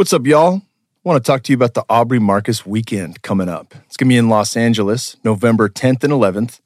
What's 0.00 0.14
up, 0.14 0.26
y'all? 0.26 0.54
I 0.54 0.62
want 1.04 1.22
to 1.22 1.30
talk 1.30 1.42
to 1.42 1.52
you 1.52 1.56
about 1.56 1.74
the 1.74 1.84
Aubrey 1.90 2.18
Marcus 2.18 2.64
weekend 2.64 3.20
coming 3.20 3.50
up. 3.50 3.74
It's 3.84 3.98
going 3.98 4.08
to 4.08 4.14
be 4.14 4.16
in 4.16 4.30
Los 4.30 4.56
Angeles, 4.56 5.18
November 5.24 5.68
10th 5.68 6.02
and 6.02 6.10
11th. 6.10 6.60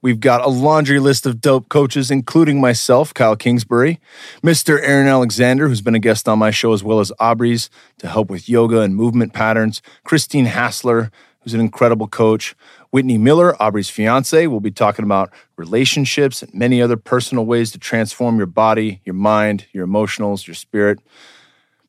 We've 0.00 0.18
got 0.18 0.40
a 0.40 0.48
laundry 0.48 0.98
list 0.98 1.26
of 1.26 1.42
dope 1.42 1.68
coaches, 1.68 2.10
including 2.10 2.62
myself, 2.62 3.12
Kyle 3.12 3.36
Kingsbury, 3.36 4.00
Mr. 4.42 4.80
Aaron 4.82 5.06
Alexander, 5.06 5.68
who's 5.68 5.82
been 5.82 5.94
a 5.94 5.98
guest 5.98 6.26
on 6.26 6.38
my 6.38 6.50
show, 6.50 6.72
as 6.72 6.82
well 6.82 7.00
as 7.00 7.12
Aubrey's 7.20 7.68
to 7.98 8.08
help 8.08 8.30
with 8.30 8.48
yoga 8.48 8.80
and 8.80 8.96
movement 8.96 9.34
patterns, 9.34 9.82
Christine 10.04 10.46
Hassler, 10.46 11.10
who's 11.40 11.52
an 11.52 11.60
incredible 11.60 12.08
coach, 12.08 12.54
Whitney 12.88 13.18
Miller, 13.18 13.54
Aubrey's 13.62 13.90
fiance, 13.90 14.46
We'll 14.46 14.60
be 14.60 14.70
talking 14.70 15.04
about 15.04 15.30
relationships 15.58 16.42
and 16.42 16.54
many 16.54 16.80
other 16.80 16.96
personal 16.96 17.44
ways 17.44 17.70
to 17.72 17.78
transform 17.78 18.38
your 18.38 18.46
body, 18.46 19.02
your 19.04 19.14
mind, 19.14 19.66
your 19.74 19.86
emotionals, 19.86 20.46
your 20.46 20.54
spirit. 20.54 21.00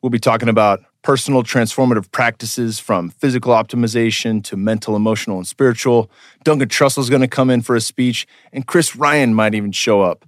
We'll 0.04 0.10
be 0.10 0.18
talking 0.18 0.50
about 0.50 0.84
personal 1.00 1.42
transformative 1.42 2.12
practices 2.12 2.78
from 2.78 3.08
physical 3.08 3.54
optimization 3.54 4.44
to 4.44 4.54
mental, 4.54 4.96
emotional, 4.96 5.38
and 5.38 5.46
spiritual. 5.46 6.10
Duncan 6.42 6.68
Trussell's 6.68 7.08
going 7.08 7.22
to 7.22 7.26
come 7.26 7.48
in 7.48 7.62
for 7.62 7.74
a 7.74 7.80
speech, 7.80 8.26
and 8.52 8.66
Chris 8.66 8.94
Ryan 8.94 9.32
might 9.32 9.54
even 9.54 9.72
show 9.72 10.02
up. 10.02 10.26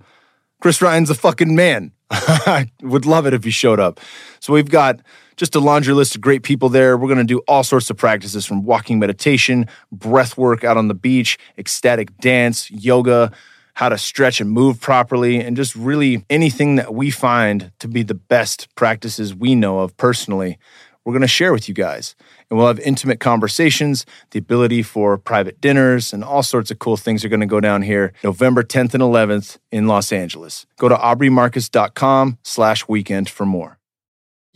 Chris 0.62 0.80
Ryan's 0.80 1.10
a 1.10 1.14
fucking 1.14 1.54
man. 1.54 1.92
I 2.10 2.70
would 2.80 3.04
love 3.04 3.26
it 3.26 3.34
if 3.34 3.44
he 3.44 3.50
showed 3.50 3.78
up. 3.78 4.00
So 4.40 4.54
we've 4.54 4.70
got 4.70 5.00
just 5.36 5.54
a 5.54 5.60
laundry 5.60 5.92
list 5.92 6.14
of 6.14 6.22
great 6.22 6.42
people 6.42 6.70
there. 6.70 6.96
We're 6.96 7.08
going 7.08 7.18
to 7.18 7.24
do 7.24 7.40
all 7.40 7.62
sorts 7.62 7.90
of 7.90 7.98
practices 7.98 8.46
from 8.46 8.64
walking 8.64 8.98
meditation, 8.98 9.66
breath 9.92 10.38
work 10.38 10.64
out 10.64 10.78
on 10.78 10.88
the 10.88 10.94
beach, 10.94 11.36
ecstatic 11.58 12.16
dance, 12.16 12.70
yoga, 12.70 13.30
how 13.76 13.90
to 13.90 13.98
stretch 13.98 14.40
and 14.40 14.50
move 14.50 14.80
properly, 14.80 15.38
and 15.38 15.54
just 15.54 15.76
really 15.76 16.24
anything 16.30 16.76
that 16.76 16.94
we 16.94 17.10
find 17.10 17.70
to 17.78 17.86
be 17.86 18.02
the 18.02 18.14
best 18.14 18.74
practices 18.74 19.34
we 19.34 19.54
know 19.54 19.80
of 19.80 19.94
personally. 19.98 20.58
We're 21.04 21.12
going 21.12 21.20
to 21.20 21.28
share 21.28 21.52
with 21.52 21.68
you 21.68 21.74
guys. 21.74 22.16
And 22.48 22.58
we'll 22.58 22.68
have 22.68 22.80
intimate 22.80 23.20
conversations, 23.20 24.06
the 24.30 24.38
ability 24.38 24.82
for 24.82 25.18
private 25.18 25.60
dinners, 25.60 26.12
and 26.12 26.24
all 26.24 26.42
sorts 26.42 26.70
of 26.70 26.78
cool 26.78 26.96
things 26.96 27.22
are 27.22 27.28
going 27.28 27.40
to 27.40 27.46
go 27.46 27.60
down 27.60 27.82
here 27.82 28.14
November 28.24 28.62
10th 28.62 28.94
and 28.94 29.02
11th 29.02 29.58
in 29.70 29.86
Los 29.86 30.10
Angeles. 30.10 30.66
Go 30.78 30.88
to 30.88 30.96
aubreymarcus.com 30.96 32.38
slash 32.42 32.88
weekend 32.88 33.28
for 33.28 33.44
more. 33.44 33.78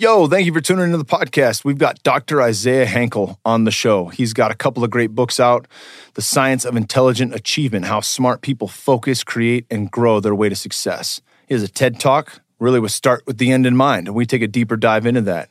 Yo, 0.01 0.27
thank 0.27 0.47
you 0.47 0.53
for 0.55 0.63
tuning 0.63 0.87
into 0.87 0.97
the 0.97 1.05
podcast. 1.05 1.63
We've 1.63 1.77
got 1.77 2.03
Dr. 2.03 2.41
Isaiah 2.41 2.87
Hankel 2.87 3.37
on 3.45 3.65
the 3.65 3.71
show. 3.71 4.07
He's 4.07 4.33
got 4.33 4.51
a 4.51 4.55
couple 4.55 4.83
of 4.83 4.89
great 4.89 5.15
books 5.15 5.39
out 5.39 5.69
The 6.15 6.23
Science 6.23 6.65
of 6.65 6.75
Intelligent 6.75 7.35
Achievement 7.35 7.85
How 7.85 8.01
Smart 8.01 8.41
People 8.41 8.67
Focus, 8.67 9.23
Create, 9.23 9.67
and 9.71 9.91
Grow 9.91 10.19
Their 10.19 10.35
Way 10.35 10.49
to 10.49 10.57
Success. 10.57 11.21
He 11.49 11.53
has 11.53 11.63
a 11.63 11.69
TED 11.69 12.01
Talk, 12.01 12.41
really 12.59 12.81
with 12.81 12.93
Start 12.93 13.25
with 13.27 13.37
the 13.37 13.53
End 13.53 13.67
in 13.67 13.77
Mind, 13.77 14.07
and 14.07 14.17
we 14.17 14.25
take 14.25 14.41
a 14.41 14.49
deeper 14.49 14.79
dive 14.79 15.05
into 15.05 15.21
that. 15.21 15.51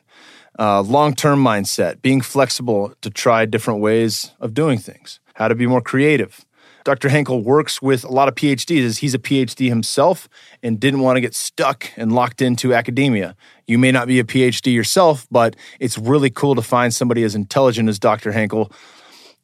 Uh, 0.58 0.82
Long 0.82 1.14
term 1.14 1.44
mindset, 1.44 2.02
being 2.02 2.20
flexible 2.20 2.96
to 3.02 3.12
try 3.12 3.46
different 3.46 3.82
ways 3.82 4.32
of 4.40 4.56
doing 4.56 4.80
things, 4.80 5.20
how 5.36 5.48
to 5.48 5.54
be 5.54 5.68
more 5.68 5.80
creative, 5.80 6.44
Dr. 6.84 7.10
Hankel 7.10 7.44
works 7.44 7.82
with 7.82 8.04
a 8.04 8.12
lot 8.12 8.28
of 8.28 8.36
PhDs. 8.36 9.00
He's 9.00 9.14
a 9.14 9.20
PhD 9.20 9.70
himself 9.70 10.30
and 10.64 10.80
didn't 10.80 11.02
want 11.02 11.18
to 11.18 11.22
get 11.22 11.36
stuck 11.36 11.92
and 11.98 12.14
locked 12.14 12.42
into 12.42 12.74
academia. 12.74 13.36
You 13.68 13.78
may 13.78 13.92
not 13.92 14.08
be 14.08 14.20
a 14.20 14.24
PhD 14.24 14.74
yourself, 14.74 15.28
but 15.30 15.56
it's 15.80 15.98
really 15.98 16.30
cool 16.30 16.56
to 16.56 16.62
find 16.62 16.94
somebody 16.94 17.24
as 17.24 17.36
intelligent 17.36 17.90
as 17.90 18.00
Dr. 18.00 18.32
Hankel 18.32 18.72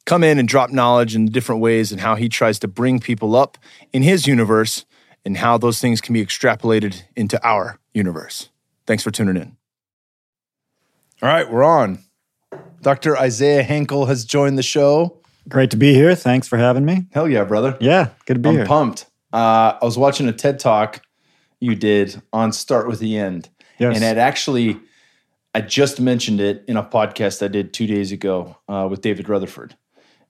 come 0.06 0.24
in 0.24 0.38
and 0.38 0.48
drop 0.48 0.70
knowledge 0.70 1.14
in 1.14 1.26
different 1.26 1.60
ways 1.60 1.92
and 1.92 2.00
how 2.00 2.14
he 2.14 2.28
tries 2.28 2.58
to 2.60 2.68
bring 2.68 3.00
people 3.00 3.36
up 3.36 3.58
in 3.92 4.02
his 4.02 4.26
universe 4.26 4.86
and 5.24 5.36
how 5.36 5.58
those 5.58 5.80
things 5.80 6.00
can 6.00 6.14
be 6.14 6.24
extrapolated 6.24 7.02
into 7.16 7.44
our 7.46 7.78
universe. 7.92 8.48
Thanks 8.86 9.02
for 9.02 9.10
tuning 9.10 9.36
in. 9.36 9.56
All 11.20 11.28
right, 11.28 11.50
we're 11.50 11.64
on. 11.64 11.98
Dr. 12.82 13.16
Isaiah 13.18 13.64
Hankel 13.64 14.06
has 14.06 14.24
joined 14.24 14.56
the 14.56 14.62
show. 14.62 15.18
Great 15.48 15.70
to 15.70 15.76
be 15.76 15.94
here. 15.94 16.14
Thanks 16.14 16.48
for 16.48 16.56
having 16.56 16.84
me. 16.84 17.06
Hell 17.12 17.28
yeah, 17.28 17.44
brother. 17.44 17.76
Yeah, 17.80 18.10
good 18.26 18.34
to 18.34 18.40
be 18.40 18.48
I'm 18.48 18.54
here. 18.56 18.66
pumped. 18.66 19.06
Uh, 19.32 19.74
I 19.80 19.84
was 19.84 19.96
watching 19.98 20.28
a 20.28 20.32
TED 20.32 20.58
talk 20.58 21.02
you 21.60 21.74
did 21.74 22.20
on 22.32 22.52
Start 22.52 22.88
with 22.88 22.98
the 22.98 23.16
End. 23.18 23.48
Yes. 23.78 23.94
And 23.96 24.04
it 24.04 24.18
actually, 24.18 24.78
I 25.54 25.60
just 25.60 26.00
mentioned 26.00 26.40
it 26.40 26.64
in 26.66 26.76
a 26.76 26.82
podcast 26.82 27.42
I 27.44 27.48
did 27.48 27.72
two 27.72 27.86
days 27.86 28.12
ago 28.12 28.56
uh, 28.68 28.86
with 28.90 29.02
David 29.02 29.28
Rutherford. 29.28 29.76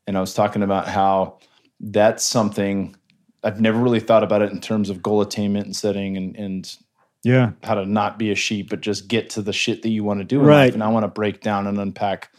And 0.07 0.17
I 0.17 0.21
was 0.21 0.35
talking 0.35 0.63
about 0.63 0.87
how 0.89 1.39
that's 1.81 2.25
something 2.25 2.95
I've 3.43 3.61
never 3.61 3.79
really 3.79 4.01
thought 4.01 4.23
about 4.25 4.43
it 4.43 4.51
in 4.53 4.61
terms 4.61 4.91
of 4.91 5.03
goal 5.03 5.21
attainment 5.21 5.67
and 5.67 5.77
setting 5.77 6.17
and, 6.17 6.37
and 6.37 6.77
yeah. 7.23 7.53
how 7.63 7.75
to 7.75 7.87
not 7.87 8.19
be 8.19 8.31
a 8.31 8.35
sheep, 8.35 8.71
but 8.71 8.81
just 8.81 9.09
get 9.09 9.31
to 9.31 9.43
the 9.43 9.53
shit 9.53 9.83
that 9.83 9.91
you 9.91 10.05
want 10.05 10.21
to 10.21 10.25
do 10.25 10.41
in 10.41 10.47
Right. 10.47 10.65
life. 10.67 10.75
And 10.75 10.83
I 10.83 10.89
want 10.89 11.05
to 11.05 11.09
break 11.09 11.41
down 11.41 11.67
and 11.67 11.79
unpack 11.79 12.33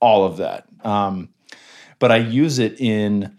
all 0.00 0.24
of 0.24 0.38
that. 0.38 0.66
Um, 0.82 1.28
but 1.98 2.10
I 2.12 2.16
use 2.16 2.58
it 2.58 2.80
in, 2.80 3.36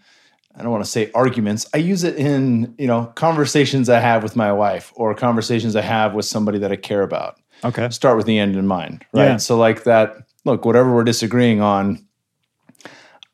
I 0.56 0.62
don't 0.62 0.72
want 0.72 0.84
to 0.84 0.90
say 0.90 1.10
arguments. 1.14 1.66
I 1.74 1.78
use 1.78 2.04
it 2.04 2.16
in, 2.16 2.74
you 2.78 2.86
know, 2.86 3.06
conversations 3.14 3.88
I 3.88 4.00
have 4.00 4.22
with 4.22 4.36
my 4.36 4.52
wife 4.52 4.92
or 4.96 5.14
conversations 5.14 5.76
I 5.76 5.82
have 5.82 6.14
with 6.14 6.24
somebody 6.24 6.58
that 6.60 6.72
I 6.72 6.76
care 6.76 7.02
about. 7.02 7.38
Okay. 7.64 7.88
Start 7.90 8.16
with 8.16 8.26
the 8.26 8.38
end 8.38 8.56
in 8.56 8.66
mind, 8.66 9.04
right? 9.12 9.24
Yeah. 9.24 9.36
So 9.38 9.56
like 9.56 9.84
that, 9.84 10.16
look, 10.44 10.64
whatever 10.64 10.94
we're 10.94 11.04
disagreeing 11.04 11.60
on, 11.60 12.06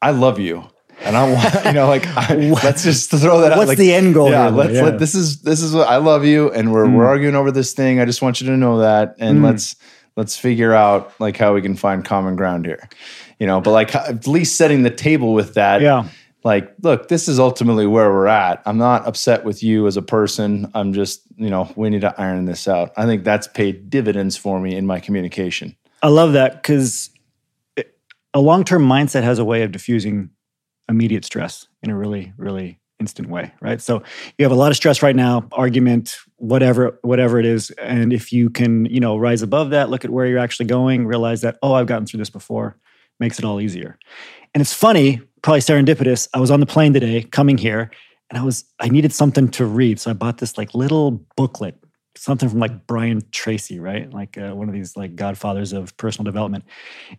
I 0.00 0.10
love 0.10 0.38
you. 0.38 0.64
And 1.04 1.16
I 1.16 1.32
want, 1.32 1.64
you 1.64 1.72
know, 1.72 1.88
like 1.88 2.06
I, 2.06 2.34
let's 2.64 2.84
just 2.84 3.10
throw 3.10 3.40
that 3.40 3.52
out. 3.52 3.58
What's 3.58 3.68
like, 3.68 3.78
the 3.78 3.92
end 3.92 4.14
goal 4.14 4.30
yeah, 4.30 4.48
let's 4.48 4.74
Yeah. 4.74 4.82
let 4.84 4.98
this 5.00 5.14
is 5.14 5.42
this 5.42 5.60
is 5.60 5.74
what 5.74 5.88
I 5.88 5.96
love 5.96 6.24
you, 6.24 6.50
and 6.52 6.72
we're 6.72 6.88
we're 6.88 7.04
Mm. 7.04 7.08
arguing 7.08 7.34
over 7.34 7.50
this 7.50 7.72
thing. 7.72 7.98
I 8.00 8.04
just 8.04 8.22
want 8.22 8.40
you 8.40 8.46
to 8.48 8.56
know 8.56 8.78
that, 8.78 9.16
and 9.18 9.40
Mm. 9.40 9.44
let's 9.44 9.74
let's 10.16 10.36
figure 10.36 10.72
out 10.72 11.12
like 11.18 11.36
how 11.36 11.54
we 11.54 11.62
can 11.62 11.74
find 11.74 12.04
common 12.04 12.36
ground 12.36 12.66
here, 12.66 12.88
you 13.42 13.48
know. 13.48 13.60
But 13.60 13.72
like 13.72 13.94
at 13.96 14.28
least 14.28 14.56
setting 14.56 14.84
the 14.84 14.90
table 14.90 15.34
with 15.34 15.54
that. 15.54 15.80
Yeah. 15.80 16.08
Like, 16.44 16.74
look, 16.80 17.08
this 17.08 17.26
is 17.26 17.40
ultimately 17.40 17.86
where 17.88 18.10
we're 18.10 18.28
at. 18.28 18.62
I'm 18.66 18.78
not 18.78 19.04
upset 19.06 19.44
with 19.44 19.64
you 19.64 19.88
as 19.88 19.96
a 19.96 20.02
person. 20.02 20.70
I'm 20.74 20.92
just, 20.92 21.22
you 21.36 21.50
know, 21.50 21.72
we 21.74 21.90
need 21.90 22.02
to 22.02 22.14
iron 22.20 22.44
this 22.44 22.68
out. 22.68 22.92
I 22.96 23.04
think 23.04 23.24
that's 23.24 23.48
paid 23.48 23.90
dividends 23.90 24.36
for 24.36 24.60
me 24.60 24.76
in 24.76 24.86
my 24.86 25.00
communication. 25.00 25.76
I 26.02 26.08
love 26.08 26.34
that 26.34 26.54
because 26.54 27.10
a 28.32 28.40
long 28.40 28.64
term 28.64 28.84
mindset 28.84 29.24
has 29.24 29.40
a 29.40 29.44
way 29.44 29.62
of 29.62 29.72
diffusing 29.72 30.30
immediate 30.88 31.24
stress 31.24 31.66
in 31.82 31.90
a 31.90 31.96
really, 31.96 32.32
really 32.36 32.78
instant 32.98 33.28
way, 33.28 33.52
right? 33.60 33.80
So 33.80 34.02
you 34.38 34.44
have 34.44 34.52
a 34.52 34.56
lot 34.56 34.70
of 34.70 34.76
stress 34.76 35.02
right 35.02 35.16
now, 35.16 35.48
argument, 35.52 36.16
whatever, 36.36 36.98
whatever 37.02 37.38
it 37.38 37.46
is, 37.46 37.70
and 37.72 38.12
if 38.12 38.32
you 38.32 38.48
can, 38.48 38.86
you 38.86 39.00
know, 39.00 39.16
rise 39.16 39.42
above 39.42 39.70
that, 39.70 39.90
look 39.90 40.04
at 40.04 40.10
where 40.10 40.26
you're 40.26 40.38
actually 40.38 40.66
going, 40.66 41.06
realize 41.06 41.40
that 41.42 41.58
oh, 41.62 41.74
I've 41.74 41.86
gotten 41.86 42.06
through 42.06 42.18
this 42.18 42.30
before, 42.30 42.76
makes 43.22 43.38
it 43.38 43.44
all 43.44 43.60
easier. 43.60 43.98
And 44.52 44.60
it's 44.60 44.74
funny, 44.74 45.22
probably 45.40 45.60
serendipitous. 45.60 46.28
I 46.34 46.40
was 46.40 46.50
on 46.50 46.60
the 46.60 46.66
plane 46.66 46.92
today, 46.92 47.22
coming 47.22 47.56
here, 47.56 47.90
and 48.28 48.38
I 48.38 48.42
was 48.42 48.64
I 48.78 48.88
needed 48.88 49.12
something 49.12 49.48
to 49.52 49.64
read, 49.64 49.98
so 49.98 50.10
I 50.10 50.14
bought 50.14 50.38
this 50.38 50.58
like 50.58 50.74
little 50.74 51.24
booklet 51.36 51.76
something 52.16 52.48
from 52.48 52.58
like 52.58 52.86
Brian 52.86 53.22
Tracy, 53.30 53.80
right? 53.80 54.12
Like 54.12 54.36
uh, 54.36 54.50
one 54.50 54.68
of 54.68 54.74
these 54.74 54.96
like 54.96 55.16
godfathers 55.16 55.72
of 55.72 55.96
personal 55.96 56.24
development. 56.24 56.64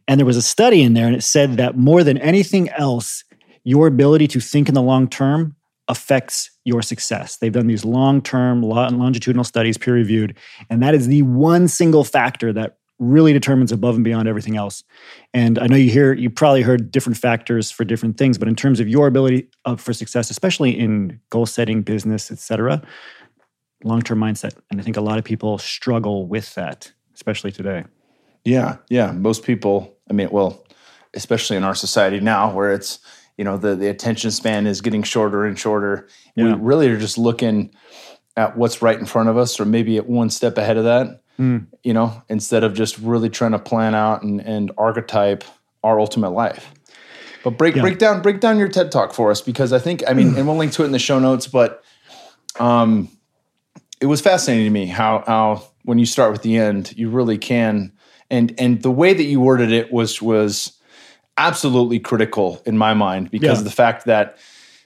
And 0.07 0.19
there 0.19 0.25
was 0.25 0.37
a 0.37 0.41
study 0.41 0.81
in 0.81 0.93
there, 0.93 1.07
and 1.07 1.15
it 1.15 1.23
said 1.23 1.57
that 1.57 1.77
more 1.77 2.03
than 2.03 2.17
anything 2.19 2.69
else, 2.69 3.23
your 3.63 3.87
ability 3.87 4.27
to 4.29 4.39
think 4.39 4.67
in 4.67 4.75
the 4.75 4.81
long 4.81 5.07
term 5.07 5.55
affects 5.87 6.51
your 6.63 6.81
success. 6.81 7.37
They've 7.37 7.51
done 7.51 7.67
these 7.67 7.85
long 7.85 8.21
term, 8.21 8.61
longitudinal 8.61 9.43
studies, 9.43 9.77
peer 9.77 9.95
reviewed, 9.95 10.37
and 10.69 10.81
that 10.83 10.95
is 10.95 11.07
the 11.07 11.23
one 11.23 11.67
single 11.67 12.03
factor 12.03 12.53
that 12.53 12.77
really 12.99 13.33
determines 13.33 13.71
above 13.71 13.95
and 13.95 14.03
beyond 14.03 14.27
everything 14.27 14.55
else. 14.55 14.83
And 15.33 15.59
I 15.59 15.67
know 15.67 15.75
you 15.75 15.91
hear, 15.91 16.13
you 16.13 16.29
probably 16.29 16.61
heard 16.61 16.91
different 16.91 17.17
factors 17.17 17.71
for 17.71 17.83
different 17.83 18.17
things, 18.17 18.37
but 18.37 18.47
in 18.47 18.55
terms 18.55 18.79
of 18.79 18.87
your 18.87 19.07
ability 19.07 19.47
of, 19.65 19.81
for 19.81 19.93
success, 19.93 20.29
especially 20.29 20.77
in 20.77 21.19
goal 21.29 21.45
setting, 21.45 21.81
business, 21.81 22.31
etc., 22.31 22.81
long-term 23.85 24.17
mindset 24.17 24.55
and 24.71 24.79
i 24.79 24.83
think 24.83 24.95
a 24.95 25.01
lot 25.01 25.17
of 25.17 25.25
people 25.25 25.57
struggle 25.57 26.25
with 26.25 26.55
that 26.55 26.89
especially 27.13 27.51
today 27.51 27.83
Yeah, 28.45 28.77
yeah. 28.89 29.11
Most 29.11 29.43
people, 29.43 29.95
I 30.09 30.13
mean, 30.13 30.29
well, 30.31 30.65
especially 31.13 31.57
in 31.57 31.63
our 31.63 31.75
society 31.75 32.19
now, 32.19 32.53
where 32.53 32.71
it's 32.71 32.99
you 33.37 33.43
know 33.43 33.57
the 33.57 33.75
the 33.75 33.87
attention 33.87 34.31
span 34.31 34.67
is 34.67 34.81
getting 34.81 35.03
shorter 35.03 35.45
and 35.45 35.57
shorter. 35.57 36.07
Yeah. 36.35 36.55
We 36.55 36.61
really 36.61 36.87
are 36.89 36.99
just 36.99 37.17
looking 37.17 37.73
at 38.35 38.57
what's 38.57 38.81
right 38.81 38.99
in 38.99 39.05
front 39.05 39.29
of 39.29 39.37
us, 39.37 39.59
or 39.59 39.65
maybe 39.65 39.97
at 39.97 40.07
one 40.07 40.29
step 40.29 40.57
ahead 40.57 40.77
of 40.77 40.83
that. 40.83 41.21
Mm. 41.39 41.65
You 41.83 41.93
know, 41.93 42.21
instead 42.29 42.63
of 42.63 42.73
just 42.73 42.97
really 42.99 43.29
trying 43.29 43.51
to 43.53 43.59
plan 43.59 43.95
out 43.95 44.21
and, 44.23 44.39
and 44.41 44.71
archetype 44.77 45.43
our 45.83 45.99
ultimate 45.99 46.29
life. 46.29 46.71
But 47.43 47.57
break 47.57 47.75
Yeah. 47.75 47.81
break 47.81 47.97
down 47.97 48.21
break 48.21 48.39
down 48.39 48.57
your 48.59 48.67
TED 48.69 48.91
talk 48.91 49.13
for 49.13 49.31
us 49.31 49.41
because 49.41 49.73
I 49.73 49.79
think 49.79 50.03
I 50.07 50.13
mean, 50.13 50.35
and 50.37 50.47
we'll 50.47 50.55
link 50.57 50.71
to 50.73 50.83
it 50.83 50.85
in 50.85 50.91
the 50.91 50.99
show 50.99 51.19
notes. 51.19 51.47
But 51.47 51.83
um, 52.59 53.09
it 53.99 54.05
was 54.05 54.21
fascinating 54.21 54.65
to 54.65 54.69
me 54.69 54.85
how 54.85 55.23
how 55.27 55.63
when 55.83 55.97
you 55.99 56.05
start 56.05 56.31
with 56.31 56.41
the 56.43 56.55
end, 56.57 56.93
you 56.97 57.09
really 57.09 57.37
can 57.37 57.91
and 58.29 58.53
and 58.57 58.81
the 58.81 58.91
way 58.91 59.13
that 59.13 59.23
you 59.23 59.41
worded 59.41 59.71
it 59.71 59.91
was 59.91 60.21
was 60.21 60.73
absolutely 61.37 61.99
critical 61.99 62.61
in 62.65 62.77
my 62.77 62.93
mind 62.93 63.31
because 63.31 63.57
Yeah. 63.57 63.59
of 63.59 63.63
the 63.65 63.71
fact 63.71 64.05
that 64.05 64.37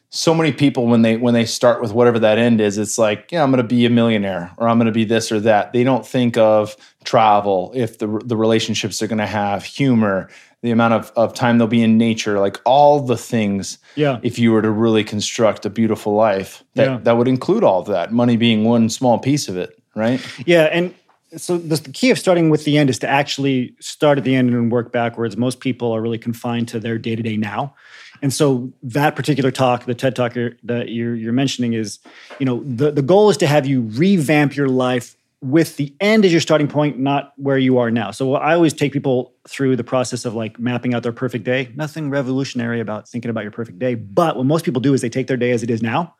so 0.09 0.33
many 0.33 0.51
people 0.53 0.87
when 0.87 1.01
they 1.01 1.17
when 1.17 1.33
they 1.33 1.45
start 1.45 1.81
with 1.81 1.91
whatever 1.91 2.17
that 2.19 2.37
end 2.37 2.61
is 2.61 2.77
it's 2.77 2.97
like 2.97 3.29
yeah 3.31 3.43
i'm 3.43 3.51
going 3.51 3.61
to 3.61 3.67
be 3.67 3.85
a 3.85 3.89
millionaire 3.89 4.51
or 4.57 4.67
i'm 4.69 4.77
going 4.77 4.85
to 4.85 4.91
be 4.91 5.03
this 5.03 5.31
or 5.33 5.39
that 5.39 5.73
they 5.73 5.83
don't 5.83 6.05
think 6.07 6.37
of 6.37 6.77
travel 7.03 7.71
if 7.75 7.97
the 7.99 8.07
the 8.25 8.37
relationships 8.37 8.99
they're 8.99 9.07
going 9.07 9.17
to 9.17 9.25
have 9.25 9.63
humor 9.65 10.29
the 10.63 10.71
amount 10.71 10.93
of, 10.93 11.11
of 11.15 11.33
time 11.33 11.57
they'll 11.57 11.67
be 11.67 11.83
in 11.83 11.97
nature 11.97 12.39
like 12.39 12.59
all 12.65 13.01
the 13.01 13.17
things 13.17 13.77
Yeah. 13.95 14.19
if 14.23 14.39
you 14.39 14.51
were 14.53 14.61
to 14.61 14.71
really 14.71 15.03
construct 15.03 15.65
a 15.65 15.69
beautiful 15.69 16.13
life 16.13 16.63
that 16.75 16.85
Yeah. 16.85 16.97
that 17.03 17.17
would 17.17 17.27
include 17.27 17.63
all 17.63 17.81
of 17.81 17.87
that 17.87 18.13
money 18.13 18.37
being 18.37 18.63
one 18.63 18.89
small 18.89 19.19
piece 19.19 19.49
of 19.49 19.57
it 19.57 19.77
right 19.95 20.21
Yeah, 20.45 20.63
and 20.71 20.93
so 21.35 21.57
the, 21.57 21.75
the 21.75 21.91
key 21.91 22.09
of 22.09 22.17
starting 22.17 22.49
with 22.49 22.63
the 22.63 22.77
end 22.77 22.89
is 22.89 22.97
to 22.99 23.07
actually 23.09 23.75
start 23.81 24.17
at 24.17 24.23
the 24.23 24.33
end 24.33 24.49
and 24.51 24.71
work 24.71 24.93
backwards. 24.93 25.35
Most 25.35 25.59
people 25.59 25.91
are 25.91 26.01
really 26.01 26.17
confined 26.17 26.69
to 26.69 26.79
their 26.79 26.97
day 26.97 27.17
to 27.17 27.21
day 27.21 27.35
now, 27.35 27.75
and 28.21 28.33
so 28.33 28.71
that 28.83 29.15
particular 29.15 29.51
talk, 29.51 29.85
the 29.85 29.95
TED 29.95 30.15
talk 30.15 30.35
you're, 30.35 30.53
that 30.63 30.89
you're, 30.89 31.15
you're 31.15 31.33
mentioning, 31.33 31.73
is 31.73 31.99
you 32.39 32.45
know 32.45 32.63
the 32.63 32.91
the 32.91 33.01
goal 33.01 33.29
is 33.29 33.37
to 33.37 33.47
have 33.47 33.65
you 33.65 33.81
revamp 33.81 34.55
your 34.55 34.69
life 34.69 35.15
with 35.41 35.77
the 35.77 35.93
end 35.99 36.25
as 36.25 36.31
your 36.31 36.41
starting 36.41 36.67
point, 36.67 36.97
not 36.97 37.33
where 37.37 37.59
you 37.59 37.77
are 37.77 37.91
now. 37.91 38.09
So 38.09 38.35
I 38.35 38.55
always 38.55 38.73
take 38.73 38.91
people 38.91 39.33
through 39.47 39.75
the 39.75 39.83
process 39.83 40.25
of 40.25 40.33
like 40.33 40.57
mapping 40.57 40.95
out 40.95 41.03
their 41.03 41.11
perfect 41.11 41.43
day. 41.43 41.71
Nothing 41.75 42.09
revolutionary 42.09 42.79
about 42.79 43.07
thinking 43.07 43.29
about 43.29 43.43
your 43.43 43.51
perfect 43.51 43.77
day, 43.77 43.93
but 43.93 44.35
what 44.35 44.47
most 44.47 44.65
people 44.65 44.81
do 44.81 44.95
is 44.95 45.01
they 45.01 45.09
take 45.09 45.27
their 45.27 45.37
day 45.37 45.51
as 45.51 45.61
it 45.61 45.69
is 45.69 45.81
now 45.83 46.15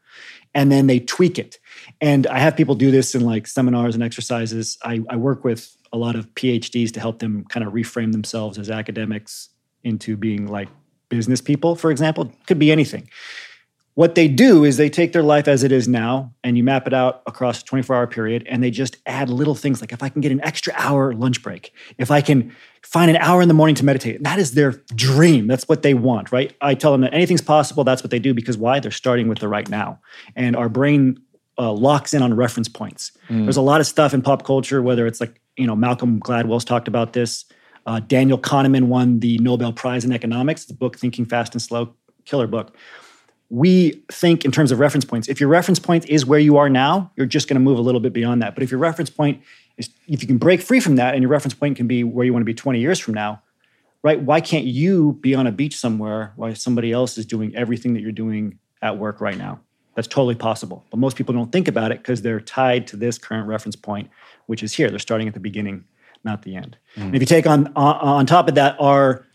and 0.53 0.71
then 0.71 0.87
they 0.87 0.99
tweak 0.99 1.39
it. 1.39 1.59
And 2.01 2.27
I 2.27 2.39
have 2.39 2.55
people 2.55 2.75
do 2.75 2.91
this 2.91 3.15
in 3.15 3.21
like 3.21 3.47
seminars 3.47 3.95
and 3.95 4.03
exercises. 4.03 4.77
I, 4.83 5.01
I 5.09 5.15
work 5.15 5.43
with 5.43 5.75
a 5.91 5.97
lot 5.97 6.15
of 6.15 6.33
PhDs 6.35 6.91
to 6.93 6.99
help 6.99 7.19
them 7.19 7.45
kind 7.45 7.65
of 7.65 7.73
reframe 7.73 8.11
themselves 8.11 8.57
as 8.57 8.69
academics 8.69 9.49
into 9.83 10.17
being 10.17 10.47
like 10.47 10.69
business 11.09 11.41
people, 11.41 11.75
for 11.75 11.91
example. 11.91 12.31
Could 12.47 12.59
be 12.59 12.71
anything. 12.71 13.09
What 13.97 14.13
they 14.13 14.27
do 14.27 14.63
is 14.63 14.77
they 14.77 14.89
take 14.89 15.11
their 15.11 15.23
life 15.23 15.47
as 15.47 15.63
it 15.63 15.71
is 15.71 15.87
now 15.87 16.31
and 16.43 16.55
you 16.55 16.63
map 16.63 16.85
it 16.85 16.93
out 16.93 17.23
across 17.25 17.63
a 17.63 17.65
24 17.65 17.95
hour 17.95 18.05
period 18.05 18.45
and 18.47 18.61
they 18.61 18.69
just 18.69 18.97
add 19.07 19.27
little 19.27 19.55
things 19.55 19.81
like 19.81 19.91
if 19.91 20.03
I 20.03 20.09
can 20.09 20.21
get 20.21 20.31
an 20.31 20.39
extra 20.43 20.71
hour 20.77 21.13
lunch 21.13 21.41
break, 21.41 21.73
if 21.97 22.11
I 22.11 22.21
can 22.21 22.55
find 22.83 23.09
an 23.09 23.17
hour 23.17 23.41
in 23.41 23.47
the 23.47 23.55
morning 23.55 23.73
to 23.73 23.83
meditate, 23.83 24.23
that 24.23 24.37
is 24.37 24.51
their 24.51 24.73
dream. 24.93 25.47
That's 25.47 25.67
what 25.67 25.81
they 25.81 25.95
want, 25.95 26.31
right? 26.31 26.55
I 26.61 26.75
tell 26.75 26.91
them 26.91 27.01
that 27.01 27.13
anything's 27.15 27.41
possible. 27.41 27.83
That's 27.83 28.03
what 28.03 28.11
they 28.11 28.19
do 28.19 28.35
because 28.35 28.55
why? 28.55 28.79
They're 28.79 28.91
starting 28.91 29.29
with 29.29 29.39
the 29.39 29.47
right 29.47 29.67
now. 29.67 29.99
And 30.35 30.55
our 30.55 30.69
brain 30.69 31.19
uh, 31.57 31.73
locks 31.73 32.13
in 32.13 32.21
on 32.21 32.35
reference 32.35 32.69
points. 32.69 33.17
There's 33.45 33.57
a 33.57 33.61
lot 33.61 33.81
of 33.81 33.87
stuff 33.87 34.13
in 34.13 34.21
pop 34.21 34.45
culture, 34.45 34.83
whether 34.83 35.07
it's 35.07 35.19
like, 35.19 35.41
you 35.55 35.65
know, 35.65 35.75
Malcolm 35.75 36.19
Gladwell's 36.19 36.65
talked 36.65 36.87
about 36.87 37.13
this. 37.13 37.45
Uh, 37.87 37.99
Daniel 38.01 38.37
Kahneman 38.37 38.83
won 38.83 39.21
the 39.21 39.39
Nobel 39.39 39.73
Prize 39.73 40.05
in 40.05 40.11
Economics, 40.11 40.65
the 40.65 40.75
book 40.75 40.99
Thinking 40.99 41.25
Fast 41.25 41.55
and 41.55 41.61
Slow, 41.61 41.95
killer 42.25 42.45
book 42.45 42.75
we 43.49 44.03
think 44.11 44.43
in 44.43 44.51
terms 44.51 44.71
of 44.71 44.79
reference 44.79 45.05
points. 45.05 45.27
If 45.27 45.39
your 45.39 45.49
reference 45.49 45.79
point 45.79 46.05
is 46.07 46.25
where 46.25 46.39
you 46.39 46.57
are 46.57 46.69
now, 46.69 47.11
you're 47.15 47.25
just 47.25 47.47
going 47.47 47.55
to 47.55 47.61
move 47.61 47.77
a 47.77 47.81
little 47.81 48.01
bit 48.01 48.13
beyond 48.13 48.41
that. 48.41 48.53
But 48.53 48.63
if 48.63 48.71
your 48.71 48.79
reference 48.79 49.09
point 49.09 49.41
is, 49.77 49.89
if 50.07 50.21
you 50.21 50.27
can 50.27 50.37
break 50.37 50.61
free 50.61 50.79
from 50.79 50.97
that 50.97 51.13
and 51.13 51.21
your 51.21 51.29
reference 51.29 51.53
point 51.53 51.77
can 51.77 51.87
be 51.87 52.03
where 52.03 52.25
you 52.25 52.33
want 52.33 52.41
to 52.41 52.45
be 52.45 52.53
20 52.53 52.79
years 52.79 52.99
from 52.99 53.13
now, 53.13 53.41
right? 54.03 54.21
Why 54.21 54.41
can't 54.41 54.65
you 54.65 55.17
be 55.21 55.33
on 55.33 55.47
a 55.47 55.51
beach 55.51 55.77
somewhere 55.77 56.33
while 56.35 56.53
somebody 56.55 56.91
else 56.91 57.17
is 57.17 57.25
doing 57.25 57.55
everything 57.55 57.93
that 57.93 58.01
you're 58.01 58.11
doing 58.11 58.59
at 58.81 58.97
work 58.97 59.21
right 59.21 59.37
now? 59.37 59.61
That's 59.95 60.07
totally 60.07 60.35
possible. 60.35 60.85
But 60.91 60.99
most 60.99 61.17
people 61.17 61.33
don't 61.33 61.51
think 61.51 61.67
about 61.67 61.91
it 61.91 61.99
because 61.99 62.21
they're 62.21 62.39
tied 62.39 62.85
to 62.87 62.97
this 62.97 63.17
current 63.17 63.47
reference 63.47 63.75
point, 63.75 64.09
which 64.45 64.61
is 64.61 64.73
here. 64.73 64.89
They're 64.89 64.99
starting 64.99 65.27
at 65.27 65.33
the 65.33 65.39
beginning, 65.39 65.85
not 66.27 66.43
the 66.43 66.55
end. 66.55 66.77
And 66.95 67.15
if 67.15 67.21
you 67.21 67.25
take 67.25 67.47
on, 67.47 67.67
on 67.75 67.95
on 67.95 68.25
top 68.25 68.47
of 68.47 68.55
that 68.55 68.75
our 68.79 69.25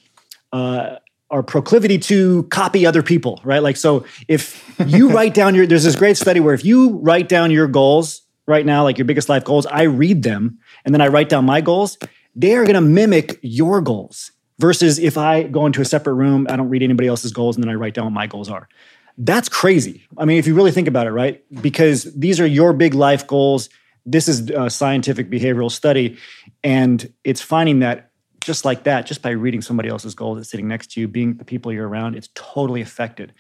uh, 0.53 0.97
our 1.33 1.43
proclivity 1.43 1.99
to 1.99 2.45
copy 2.45 2.85
other 2.85 3.03
people, 3.03 3.41
right? 3.43 3.63
Like, 3.63 3.79
so 3.79 4.05
if 4.29 4.79
you 4.87 5.11
write 5.15 5.33
down 5.33 5.55
your, 5.55 5.67
there's 5.67 5.83
this 5.83 5.97
great 5.97 6.19
study 6.19 6.41
where 6.41 6.53
if 6.53 6.65
you 6.65 6.99
write 6.99 7.29
down 7.29 7.51
your 7.51 7.67
goals 7.67 8.21
right 8.47 8.67
now, 8.67 8.85
like 8.85 8.99
your 8.99 9.07
biggest 9.07 9.31
life 9.31 9.43
goals, 9.43 9.65
I 9.67 9.85
read 9.85 10.23
them 10.23 10.59
and 10.85 10.95
then 10.95 11.01
I 11.01 11.09
write 11.09 11.31
down 11.31 11.47
my 11.47 11.63
goals, 11.63 11.97
they 12.37 12.55
are 12.55 12.65
going 12.65 12.75
to 12.75 12.83
mimic 12.83 13.39
your 13.41 13.81
goals 13.81 14.31
versus 14.59 14.99
if 14.99 15.17
I 15.17 15.45
go 15.45 15.65
into 15.65 15.81
a 15.81 15.87
separate 15.87 16.15
room, 16.15 16.47
I 16.51 16.57
don't 16.57 16.69
read 16.69 16.83
anybody 16.83 17.09
else's 17.09 17.33
goals 17.33 17.57
and 17.57 17.65
then 17.65 17.71
I 17.71 17.75
write 17.75 17.95
down 17.95 18.05
what 18.05 18.13
my 18.13 18.27
goals 18.27 18.51
are. 18.51 18.69
That's 19.17 19.49
crazy. 19.49 20.03
I 20.19 20.27
mean, 20.27 20.39
if 20.39 20.47
you 20.47 20.55
really 20.55 20.71
think 20.71 20.89
about 20.89 21.07
it, 21.07 21.13
right? 21.13 21.43
Because 21.63 22.05
these 22.15 22.41
are 22.41 22.47
your 22.47 22.75
big 22.75 22.95
life 22.95 23.27
goals. 23.27 23.71
This 24.05 24.29
is 24.29 24.51
a 24.51 24.69
scientific 24.69 25.31
behavioral 25.31 25.71
study, 25.71 26.19
and 26.65 27.13
it's 27.25 27.41
finding 27.41 27.81
that 27.81 28.11
just 28.41 28.65
like 28.65 28.85
that, 28.85 29.07
just 29.07 29.23
by 29.23 29.31
reading 29.31 29.63
somebody 29.63 29.89
else's 29.89 30.15
goals 30.15 30.39
that's 30.39 30.51
sitting 30.51 30.69
next 30.69 30.93
to 30.93 31.01
you, 31.01 31.09
being 31.09 31.35
the 31.35 31.45
people 31.45 31.73
you're 31.73 31.89
around, 31.89 32.17
it's 32.17 32.29
totally 32.35 32.81
affected, 32.81 33.33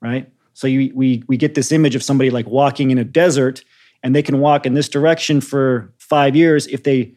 right? 0.00 0.30
So 0.52 0.66
you, 0.66 0.92
we 0.94 1.22
we 1.26 1.36
get 1.36 1.54
this 1.54 1.72
image 1.72 1.94
of 1.94 2.02
somebody 2.02 2.30
like 2.30 2.46
walking 2.46 2.90
in 2.90 2.98
a 2.98 3.04
desert, 3.04 3.64
and 4.02 4.14
they 4.14 4.22
can 4.22 4.40
walk 4.40 4.66
in 4.66 4.74
this 4.74 4.88
direction 4.88 5.40
for 5.40 5.92
five 5.98 6.36
years. 6.36 6.66
If 6.66 6.82
they 6.82 7.14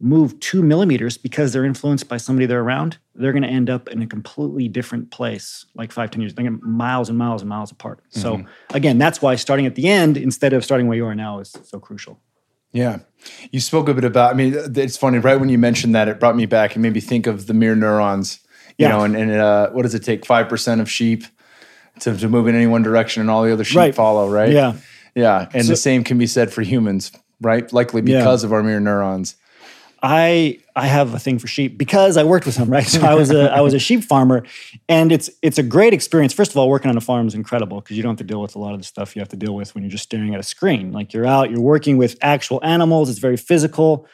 move 0.00 0.38
two 0.40 0.62
millimeters 0.62 1.16
because 1.16 1.52
they're 1.52 1.64
influenced 1.64 2.08
by 2.08 2.16
somebody 2.16 2.46
they're 2.46 2.60
around, 2.60 2.98
they're 3.14 3.32
going 3.32 3.42
to 3.42 3.48
end 3.48 3.70
up 3.70 3.88
in 3.88 4.02
a 4.02 4.06
completely 4.06 4.68
different 4.68 5.10
place, 5.10 5.64
like 5.74 5.92
five, 5.92 6.10
ten 6.10 6.20
years. 6.20 6.34
They're 6.34 6.44
gonna 6.44 6.58
miles 6.62 7.08
and 7.08 7.18
miles 7.18 7.42
and 7.42 7.48
miles 7.48 7.72
apart. 7.72 8.00
So 8.10 8.38
mm-hmm. 8.38 8.76
again, 8.76 8.98
that's 8.98 9.22
why 9.22 9.34
starting 9.36 9.66
at 9.66 9.74
the 9.74 9.88
end 9.88 10.16
instead 10.16 10.52
of 10.52 10.64
starting 10.64 10.86
where 10.86 10.96
you 10.96 11.06
are 11.06 11.14
now 11.14 11.40
is 11.40 11.56
so 11.64 11.80
crucial. 11.80 12.20
Yeah. 12.74 12.98
You 13.50 13.60
spoke 13.60 13.88
a 13.88 13.94
bit 13.94 14.04
about, 14.04 14.32
I 14.32 14.36
mean, 14.36 14.54
it's 14.54 14.98
funny, 14.98 15.18
right 15.18 15.40
when 15.40 15.48
you 15.48 15.56
mentioned 15.56 15.94
that, 15.94 16.08
it 16.08 16.20
brought 16.20 16.36
me 16.36 16.44
back 16.44 16.74
and 16.74 16.82
made 16.82 16.92
me 16.92 17.00
think 17.00 17.26
of 17.26 17.46
the 17.46 17.54
mirror 17.54 17.74
neurons, 17.76 18.40
you 18.76 18.84
Yeah. 18.86 18.88
know, 18.90 19.04
and, 19.04 19.16
and 19.16 19.30
uh, 19.32 19.70
what 19.70 19.82
does 19.84 19.94
it 19.94 20.04
take? 20.04 20.24
5% 20.24 20.80
of 20.80 20.90
sheep 20.90 21.24
to, 22.00 22.14
to 22.18 22.28
move 22.28 22.48
in 22.48 22.54
any 22.54 22.66
one 22.66 22.82
direction 22.82 23.22
and 23.22 23.30
all 23.30 23.42
the 23.44 23.52
other 23.52 23.64
sheep 23.64 23.78
Right. 23.78 23.94
follow, 23.94 24.28
right? 24.28 24.52
Yeah. 24.52 24.74
Yeah. 25.14 25.48
And 25.54 25.64
So- 25.64 25.70
the 25.72 25.76
same 25.76 26.04
can 26.04 26.18
be 26.18 26.26
said 26.26 26.52
for 26.52 26.60
humans, 26.60 27.12
right? 27.40 27.72
Likely 27.72 28.02
Yeah. 28.04 28.18
because 28.18 28.44
of 28.44 28.52
our 28.52 28.62
mirror 28.62 28.80
neurons. 28.80 29.36
I 30.02 30.58
I 30.76 30.86
have 30.86 31.14
a 31.14 31.20
thing 31.20 31.38
for 31.38 31.46
sheep 31.46 31.78
because 31.78 32.16
I 32.16 32.24
worked 32.24 32.46
with 32.46 32.56
them, 32.56 32.68
right? 32.68 32.84
So 32.94 33.00
I 33.02 33.14
was 33.14 33.30
a 33.30 33.50
I 33.52 33.60
was 33.60 33.74
a 33.74 33.78
sheep 33.78 34.04
farmer, 34.04 34.44
and 34.88 35.12
it's 35.12 35.30
it's 35.42 35.58
a 35.58 35.62
great 35.62 35.92
experience. 35.92 36.32
First 36.32 36.50
of 36.50 36.56
all, 36.56 36.68
working 36.68 36.90
on 36.90 36.96
a 36.96 37.00
farm 37.00 37.26
is 37.26 37.34
incredible 37.34 37.80
because 37.80 37.96
you 37.96 38.02
don't 38.02 38.12
have 38.12 38.18
to 38.18 38.24
deal 38.24 38.40
with 38.40 38.54
a 38.54 38.58
lot 38.58 38.72
of 38.72 38.80
the 38.80 38.84
stuff 38.84 39.14
you 39.14 39.20
have 39.20 39.28
to 39.28 39.36
deal 39.36 39.54
with 39.54 39.74
when 39.74 39.82
you're 39.84 39.90
just 39.90 40.04
staring 40.04 40.34
at 40.34 40.40
a 40.40 40.44
screen. 40.44 40.92
Like 40.92 41.12
you're 41.12 41.26
out, 41.26 41.50
you're 41.50 41.60
working 41.60 41.96
with 41.96 42.16
actual 42.22 42.60
animals. 42.62 43.08
It's 43.08 43.18
very 43.18 43.36
physical. 43.36 44.06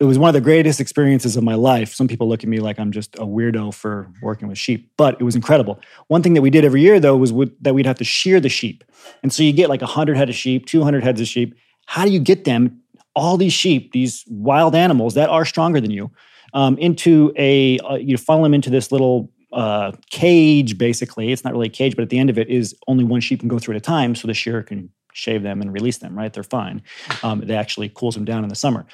It 0.00 0.04
was 0.04 0.18
one 0.18 0.28
of 0.28 0.34
the 0.34 0.40
greatest 0.40 0.80
experiences 0.80 1.36
of 1.36 1.44
my 1.44 1.54
life. 1.54 1.94
Some 1.94 2.08
people 2.08 2.28
look 2.28 2.42
at 2.42 2.48
me 2.48 2.58
like 2.58 2.80
I'm 2.80 2.90
just 2.90 3.14
a 3.16 3.24
weirdo 3.24 3.72
for 3.72 4.10
working 4.20 4.48
with 4.48 4.58
sheep, 4.58 4.90
but 4.96 5.16
it 5.20 5.24
was 5.24 5.36
incredible. 5.36 5.80
One 6.08 6.22
thing 6.22 6.34
that 6.34 6.42
we 6.42 6.50
did 6.50 6.64
every 6.64 6.80
year 6.80 6.98
though 6.98 7.16
was 7.16 7.32
that 7.60 7.74
we'd 7.74 7.86
have 7.86 7.98
to 7.98 8.04
shear 8.04 8.40
the 8.40 8.48
sheep, 8.48 8.82
and 9.22 9.32
so 9.32 9.42
you 9.42 9.52
get 9.52 9.68
like 9.68 9.80
100 9.80 10.16
head 10.16 10.28
of 10.28 10.34
sheep, 10.34 10.66
200 10.66 11.04
heads 11.04 11.20
of 11.20 11.28
sheep. 11.28 11.54
How 11.86 12.04
do 12.04 12.10
you 12.10 12.20
get 12.20 12.44
them 12.44 12.81
all 13.14 13.36
these 13.36 13.52
sheep, 13.52 13.92
these 13.92 14.24
wild 14.28 14.74
animals 14.74 15.14
that 15.14 15.28
are 15.28 15.44
stronger 15.44 15.80
than 15.80 15.90
you, 15.90 16.10
um, 16.54 16.76
into 16.78 17.32
a 17.36 17.78
uh, 17.80 17.94
you 17.94 18.16
funnel 18.16 18.42
them 18.42 18.54
into 18.54 18.70
this 18.70 18.92
little 18.92 19.30
uh, 19.52 19.92
cage. 20.10 20.78
Basically, 20.78 21.32
it's 21.32 21.44
not 21.44 21.52
really 21.52 21.66
a 21.66 21.70
cage, 21.70 21.96
but 21.96 22.02
at 22.02 22.10
the 22.10 22.18
end 22.18 22.30
of 22.30 22.38
it 22.38 22.48
is 22.48 22.74
only 22.88 23.04
one 23.04 23.20
sheep 23.20 23.40
can 23.40 23.48
go 23.48 23.58
through 23.58 23.74
at 23.74 23.78
a 23.78 23.84
time, 23.84 24.14
so 24.14 24.26
the 24.26 24.34
shearer 24.34 24.62
can 24.62 24.90
shave 25.12 25.42
them 25.42 25.60
and 25.60 25.72
release 25.72 25.98
them. 25.98 26.16
Right, 26.16 26.32
they're 26.32 26.42
fine. 26.42 26.82
Um, 27.22 27.42
it 27.42 27.50
actually 27.50 27.88
cools 27.88 28.14
them 28.14 28.24
down 28.24 28.42
in 28.42 28.48
the 28.48 28.56
summer. 28.56 28.86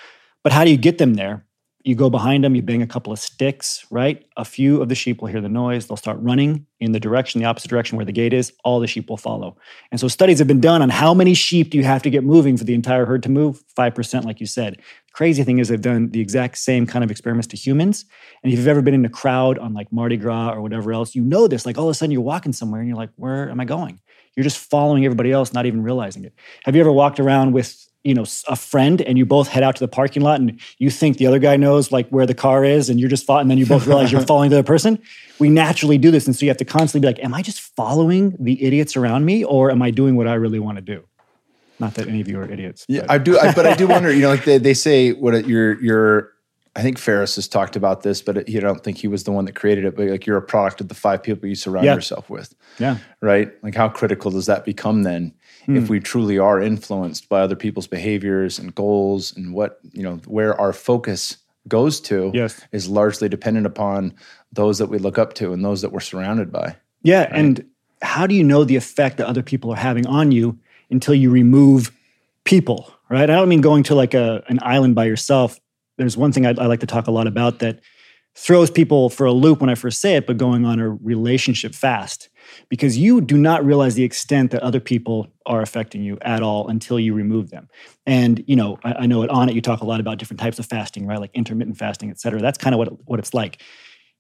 But 0.43 0.53
how 0.53 0.65
do 0.65 0.71
you 0.71 0.77
get 0.77 0.99
them 0.99 1.15
there? 1.15 1.45
You 1.89 1.95
go 1.95 2.11
behind 2.11 2.45
them, 2.45 2.55
you 2.55 2.61
bang 2.61 2.83
a 2.83 2.87
couple 2.87 3.15
of 3.15 3.19
sticks, 3.19 3.87
right? 3.91 4.23
A 4.37 4.45
few 4.45 4.83
of 4.83 4.91
the 4.91 4.95
sheep 4.95 5.23
will 5.23 5.29
hear 5.29 5.41
the 5.41 5.49
noise. 5.49 5.87
They'll 5.87 5.97
start 5.97 6.19
running 6.21 6.67
in 6.81 6.93
the 6.93 7.01
direction, 7.01 7.41
the 7.41 7.47
opposite 7.47 7.69
direction 7.69 7.97
where 7.97 8.05
the 8.05 8.13
gate 8.13 8.35
is. 8.35 8.53
All 8.63 8.79
the 8.79 8.87
sheep 8.87 9.09
will 9.09 9.17
follow. 9.17 9.57
And 9.91 9.99
so 9.99 10.07
studies 10.07 10.39
have 10.39 10.47
been 10.47 10.61
done 10.61 10.83
on 10.83 10.91
how 10.91 11.15
many 11.15 11.33
sheep 11.33 11.71
do 11.71 11.79
you 11.79 11.85
have 11.85 12.03
to 12.03 12.11
get 12.11 12.25
moving 12.25 12.59
for 12.59 12.65
the 12.65 12.75
entire 12.75 13.07
herd 13.07 13.23
to 13.23 13.31
move? 13.31 13.65
5%, 13.75 14.25
like 14.27 14.39
you 14.39 14.45
said. 14.45 14.83
Crazy 15.15 15.43
thing 15.45 15.61
is 15.61 15.69
they've 15.69 15.81
done 15.81 16.11
the 16.11 16.21
exact 16.21 16.59
same 16.59 16.87
kind 16.87 17.03
of 17.03 17.11
experiments 17.11 17.47
to 17.47 17.57
humans. 17.57 18.05
And 18.43 18.53
if 18.53 18.59
you've 18.59 18.69
ever 18.69 18.83
been 18.83 18.93
in 18.93 19.07
a 19.07 19.09
crowd 19.09 19.59
on 19.59 19.73
like 19.73 19.91
Mardi 19.91 20.19
Gras 20.19 20.51
or 20.51 20.61
whatever 20.61 20.93
else, 20.93 21.15
you 21.15 21.23
know 21.23 21.49
this. 21.49 21.65
Like 21.65 21.79
all 21.79 21.85
of 21.85 21.91
a 21.91 21.95
sudden 21.95 22.11
you're 22.11 22.21
walking 22.21 22.53
somewhere 22.53 22.83
and 22.83 22.89
you're 22.89 22.99
like, 22.99 23.13
where 23.17 23.49
am 23.49 23.61
I 23.61 23.65
going? 23.65 23.99
You're 24.37 24.45
just 24.45 24.59
following 24.59 25.07
everybody 25.07 25.33
else, 25.33 25.55
not 25.55 25.65
even 25.65 25.83
realizing 25.83 26.27
it. 26.27 26.35
Have 26.65 26.77
you 26.77 26.83
ever 26.83 26.93
walked 26.93 27.19
around 27.19 27.53
with 27.53 27.88
you 28.09 28.15
know 28.15 28.25
a 28.49 28.57
friend 28.57 29.03
and 29.03 29.19
you 29.19 29.27
both 29.27 29.49
head 29.49 29.63
out 29.63 29.77
to 29.77 29.81
the 29.81 29.89
parking 29.89 30.23
lot 30.23 30.41
and 30.41 30.59
you 30.79 30.91
think 30.91 31.19
the 31.19 31.27
other 31.27 31.39
guy 31.39 31.57
knows 31.57 31.93
like 31.93 32.09
where 32.09 32.27
the 32.27 32.35
car 32.35 32.65
is 32.65 32.89
and 32.91 32.99
you're 32.99 33.09
just 33.09 33.27
following 33.27 33.43
and 33.43 33.51
then 33.51 33.59
you 33.59 33.67
both 33.67 33.87
realize 33.87 34.11
you're 34.11 34.21
following 34.33 34.51
the 34.51 34.57
other 34.57 34.67
person 34.67 34.99
we 35.39 35.49
naturally 35.51 35.99
do 35.99 36.11
this 36.11 36.27
and 36.27 36.35
so 36.35 36.45
you 36.45 36.51
have 36.51 36.57
to 36.57 36.65
constantly 36.65 37.01
be 37.07 37.07
like 37.15 37.23
am 37.25 37.35
i 37.35 37.43
just 37.43 37.61
following 37.61 38.35
the 38.41 38.63
idiots 38.65 38.97
around 38.97 39.25
me 39.25 39.45
or 39.45 39.71
am 39.71 39.83
i 39.83 39.91
doing 39.91 40.17
what 40.17 40.27
i 40.27 40.35
really 40.35 40.59
want 40.59 40.77
to 40.77 40.83
do 40.83 41.05
not 41.81 41.95
that 41.95 42.09
any 42.09 42.21
of 42.21 42.29
you 42.29 42.41
are 42.41 42.51
idiots 42.51 42.85
Yeah, 42.89 43.03
but- 43.03 43.11
I 43.11 43.19
do, 43.19 43.39
I, 43.39 43.53
but 43.53 43.67
I 43.67 43.75
do 43.75 43.87
wonder. 43.95 44.13
You 44.13 44.23
know, 44.23 44.31
like 44.31 44.45
they, 44.45 44.59
they 44.59 44.75
say, 44.75 45.13
what 45.13 45.47
you're 45.47 45.81
you're. 45.81 46.33
I 46.77 46.83
think 46.83 46.99
Ferriss 46.99 47.35
has 47.37 47.47
talked 47.49 47.75
about 47.77 48.03
this, 48.03 48.21
but 48.23 48.37
it, 48.37 48.49
you 48.49 48.61
don't 48.61 48.83
think 48.85 48.99
he 48.99 49.09
was 49.09 49.25
the 49.25 49.33
one 49.33 49.45
that 49.47 49.55
created 49.57 49.85
it. 49.85 49.97
But 49.97 50.07
like 50.09 50.27
you're 50.27 50.37
a 50.37 50.43
product 50.43 50.81
of 50.81 50.89
the 50.89 50.95
five 50.95 51.23
people 51.23 51.49
you 51.49 51.55
surround 51.57 51.87
Yeah. 51.87 51.95
yourself 51.95 52.29
with, 52.31 52.55
yeah 52.81 52.99
right? 53.21 53.53
Like 53.65 53.75
how 53.77 53.89
critical 53.89 54.31
does 54.33 54.47
that 54.47 54.65
become 54.65 55.03
then, 55.05 55.35
Hmm. 55.69 55.77
if 55.77 55.91
we 55.91 56.01
truly 56.01 56.39
are 56.39 56.63
influenced 56.63 57.29
by 57.29 57.41
other 57.43 57.55
people's 57.55 57.87
behaviors 57.87 58.59
and 58.59 58.75
goals 58.75 59.37
and 59.37 59.53
what 59.53 59.79
you 59.93 60.03
know 60.03 60.17
where 60.27 60.59
our 60.59 60.73
focus 60.73 61.37
goes 61.69 62.01
to 62.01 62.31
Yes. 62.33 62.65
is 62.73 62.89
largely 62.89 63.29
dependent 63.29 63.67
upon 63.67 64.15
those 64.51 64.79
that 64.79 64.87
we 64.87 64.97
look 64.97 65.19
up 65.19 65.35
to 65.35 65.53
and 65.53 65.63
those 65.63 65.83
that 65.83 65.93
we're 65.93 66.01
surrounded 66.01 66.51
by. 66.51 66.75
Yeah, 67.03 67.29
and 67.31 67.67
how 68.01 68.27
do 68.27 68.35
you 68.35 68.43
know 68.43 68.65
the 68.65 68.77
effect 68.77 69.19
that 69.19 69.27
other 69.27 69.43
people 69.43 69.71
are 69.71 69.77
having 69.77 70.07
on 70.07 70.33
you 70.33 70.59
until 70.91 71.15
you 71.15 71.29
remove 71.31 71.93
people, 72.45 72.91
right? 73.11 73.29
I 73.29 73.35
don't 73.35 73.51
mean 73.51 73.61
going 73.61 73.83
to 73.85 73.95
like 73.95 74.15
a, 74.15 74.43
an 74.49 74.59
island 74.63 74.95
by 74.95 75.05
yourself. 75.05 75.61
There's 75.99 76.17
one 76.17 76.33
thing 76.33 76.47
I, 76.47 76.51
I 76.51 76.65
like 76.67 76.81
to 76.81 76.87
talk 76.87 77.09
a 77.09 77.11
lot 77.11 77.27
about 77.27 77.59
that 77.59 77.81
throws 78.35 78.71
people 78.71 79.11
for 79.11 79.27
a 79.27 79.33
loop 79.33 79.61
when 79.61 79.69
I 79.69 79.75
first 79.75 80.01
say 80.01 80.17
it, 80.17 80.27
but 80.27 80.39
going 80.39 80.65
on 80.65 80.81
a 80.81 80.89
relationship 80.89 81.75
fast 81.75 82.31
because 82.69 82.99
you 82.99 83.21
do 83.21 83.37
not 83.37 83.65
realize 83.65 83.95
the 83.95 84.05
extent 84.05 84.51
that 84.51 84.63
other 84.63 84.81
people 84.81 85.29
are 85.47 85.63
affecting 85.63 86.03
you 86.03 86.19
at 86.23 86.43
all 86.43 86.69
until 86.69 86.99
you 86.99 87.15
remove 87.15 87.51
them. 87.51 87.69
And 88.07 88.43
you 88.47 88.57
know, 88.57 88.79
I, 88.85 88.93
I 88.93 89.07
know 89.07 89.23
at 89.23 89.49
it, 89.49 89.55
you 89.55 89.61
talk 89.61 89.81
a 89.81 89.87
lot 89.87 90.01
about 90.01 90.19
different 90.19 90.41
types 90.41 90.59
of 90.59 90.67
fasting, 90.67 91.07
right? 91.07 91.21
Like 91.21 91.31
intermittent 91.35 91.77
fasting, 91.77 92.11
et 92.11 92.21
cetera. 92.21 92.41
That's 92.41 92.59
kind 92.59 92.75
of 92.75 92.79
what 92.79 93.09
what 93.09 93.19
it's 93.19 93.35
like 93.35 93.63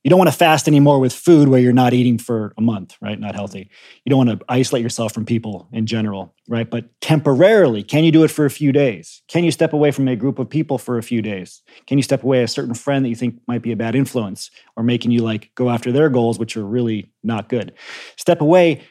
you 0.04 0.10
don't 0.10 0.18
want 0.18 0.30
to 0.30 0.36
fast 0.36 0.68
anymore 0.68 1.00
with 1.00 1.12
food 1.12 1.48
where 1.48 1.60
you're 1.60 1.72
not 1.72 1.92
eating 1.92 2.18
for 2.18 2.54
a 2.56 2.60
month, 2.60 2.96
right? 3.00 3.18
Not 3.18 3.34
healthy. 3.34 3.68
You 4.04 4.10
don't 4.10 4.26
want 4.26 4.38
to 4.38 4.44
isolate 4.48 4.82
yourself 4.82 5.12
from 5.12 5.24
people 5.24 5.68
in 5.72 5.86
general, 5.86 6.34
right? 6.48 6.70
But 6.70 6.88
temporarily, 7.00 7.82
can 7.82 8.04
you 8.04 8.12
do 8.12 8.22
it 8.22 8.30
for 8.30 8.44
a 8.44 8.50
few 8.50 8.70
days? 8.70 9.22
Can 9.26 9.42
you 9.42 9.50
step 9.50 9.72
away 9.72 9.90
from 9.90 10.06
a 10.06 10.14
group 10.14 10.38
of 10.38 10.48
people 10.48 10.78
for 10.78 10.98
a 10.98 11.02
few 11.02 11.20
days? 11.20 11.62
Can 11.86 11.98
you 11.98 12.02
step 12.02 12.22
away 12.22 12.42
a 12.42 12.48
certain 12.48 12.74
friend 12.74 13.04
that 13.04 13.08
you 13.08 13.16
think 13.16 13.40
might 13.48 13.62
be 13.62 13.72
a 13.72 13.76
bad 13.76 13.96
influence 13.96 14.50
or 14.76 14.84
making 14.84 15.10
you 15.10 15.22
like 15.22 15.50
go 15.56 15.68
after 15.68 15.90
their 15.90 16.08
goals, 16.08 16.38
which 16.38 16.56
are 16.56 16.64
really 16.64 17.10
not 17.24 17.48
good? 17.48 17.74
Step 18.16 18.40
away. 18.40 18.82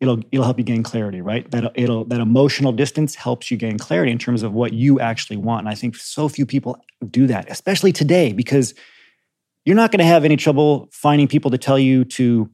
It'll, 0.00 0.20
it'll 0.30 0.44
help 0.44 0.58
you 0.58 0.64
gain 0.64 0.84
clarity, 0.84 1.20
right? 1.20 1.50
That 1.50 1.72
it'll 1.74 2.04
that 2.04 2.20
emotional 2.20 2.70
distance 2.70 3.16
helps 3.16 3.50
you 3.50 3.56
gain 3.56 3.76
clarity 3.78 4.12
in 4.12 4.18
terms 4.18 4.44
of 4.44 4.52
what 4.52 4.72
you 4.72 5.00
actually 5.00 5.38
want. 5.38 5.66
And 5.66 5.68
I 5.68 5.74
think 5.74 5.96
so 5.96 6.28
few 6.28 6.46
people 6.46 6.80
do 7.10 7.26
that, 7.26 7.50
especially 7.50 7.92
today, 7.92 8.32
because 8.32 8.74
you're 9.68 9.76
not 9.76 9.92
going 9.92 9.98
to 9.98 10.06
have 10.06 10.24
any 10.24 10.38
trouble 10.38 10.88
finding 10.90 11.28
people 11.28 11.50
to 11.50 11.58
tell 11.58 11.78
you 11.78 12.02
to, 12.02 12.48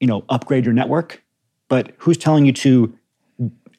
you 0.00 0.06
know, 0.08 0.24
upgrade 0.28 0.64
your 0.64 0.74
network. 0.74 1.22
But 1.68 1.92
who's 1.98 2.18
telling 2.18 2.44
you 2.44 2.52
to 2.54 2.92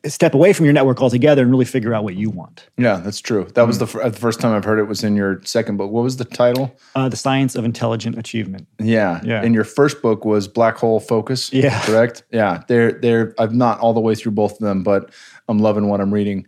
step 0.05 0.33
away 0.33 0.53
from 0.53 0.63
your 0.63 0.71
network 0.71 1.01
altogether 1.01 1.41
and 1.41 1.51
really 1.51 1.65
figure 1.65 1.93
out 1.93 2.05
what 2.05 2.15
you 2.15 2.29
want? 2.29 2.69
Yeah, 2.77 2.95
that's 2.95 3.19
true. 3.19 3.43
That 3.55 3.67
was 3.67 3.77
mm-hmm. 3.77 3.97
the, 3.97 4.09
the, 4.09 4.17
first 4.17 4.39
time 4.39 4.55
I've 4.55 4.63
heard 4.63 4.79
it 4.79 4.85
was 4.85 5.03
in 5.03 5.17
your 5.17 5.41
second 5.43 5.75
book. 5.75 5.91
What 5.91 6.05
was 6.05 6.15
the 6.15 6.23
title? 6.23 6.73
Uh, 6.95 7.09
the 7.09 7.17
Science 7.17 7.55
of 7.55 7.65
Intelligent 7.65 8.17
Achievement. 8.17 8.69
Yeah, 8.79 9.19
yeah. 9.25 9.43
And 9.43 9.53
your 9.53 9.65
first 9.65 10.01
book 10.01 10.23
was 10.23 10.47
Black 10.47 10.77
Hole 10.77 11.01
Focus. 11.01 11.51
Yeah, 11.51 11.81
correct. 11.81 12.23
Yeah, 12.31 12.63
they're 12.69 12.93
they're. 12.93 13.35
I'm 13.37 13.57
not 13.57 13.81
all 13.81 13.93
the 13.93 13.99
way 13.99 14.15
through 14.15 14.31
both 14.31 14.53
of 14.53 14.59
them, 14.59 14.81
but 14.81 15.11
I'm 15.49 15.59
loving 15.59 15.89
what 15.89 15.99
I'm 15.99 16.13
reading. 16.13 16.47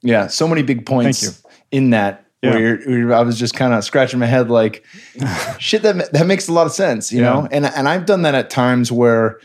Yeah, 0.00 0.26
so 0.26 0.48
many 0.48 0.62
big 0.62 0.86
points 0.86 1.42
in 1.70 1.90
that 1.90 2.23
yeah. 2.44 2.54
Where, 2.54 3.06
where, 3.06 3.14
I 3.14 3.22
was 3.22 3.38
just 3.38 3.54
kind 3.54 3.72
of 3.74 3.84
scratching 3.84 4.18
my 4.18 4.26
head, 4.26 4.50
like, 4.50 4.84
shit, 5.58 5.82
that 5.82 6.12
that 6.12 6.26
makes 6.26 6.48
a 6.48 6.52
lot 6.52 6.66
of 6.66 6.72
sense, 6.72 7.12
you 7.12 7.20
yeah. 7.20 7.32
know. 7.32 7.48
And 7.50 7.66
and 7.66 7.88
I've 7.88 8.06
done 8.06 8.22
that 8.22 8.34
at 8.34 8.50
times 8.50 8.92
where, 8.92 9.40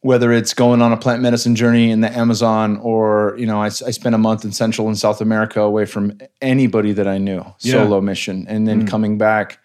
whether 0.00 0.32
it's 0.32 0.54
going 0.54 0.82
on 0.82 0.92
a 0.92 0.96
plant 0.96 1.22
medicine 1.22 1.54
journey 1.54 1.90
in 1.90 2.00
the 2.00 2.16
Amazon, 2.16 2.78
or 2.78 3.34
you 3.38 3.46
know, 3.46 3.60
I, 3.60 3.66
I 3.66 3.90
spent 3.90 4.14
a 4.14 4.18
month 4.18 4.44
in 4.44 4.52
Central 4.52 4.88
and 4.88 4.98
South 4.98 5.20
America 5.20 5.60
away 5.60 5.84
from 5.84 6.18
anybody 6.40 6.92
that 6.92 7.08
I 7.08 7.18
knew, 7.18 7.44
yeah. 7.60 7.72
solo 7.72 8.00
mission, 8.00 8.46
and 8.48 8.66
then 8.66 8.84
mm. 8.84 8.88
coming 8.88 9.18
back 9.18 9.58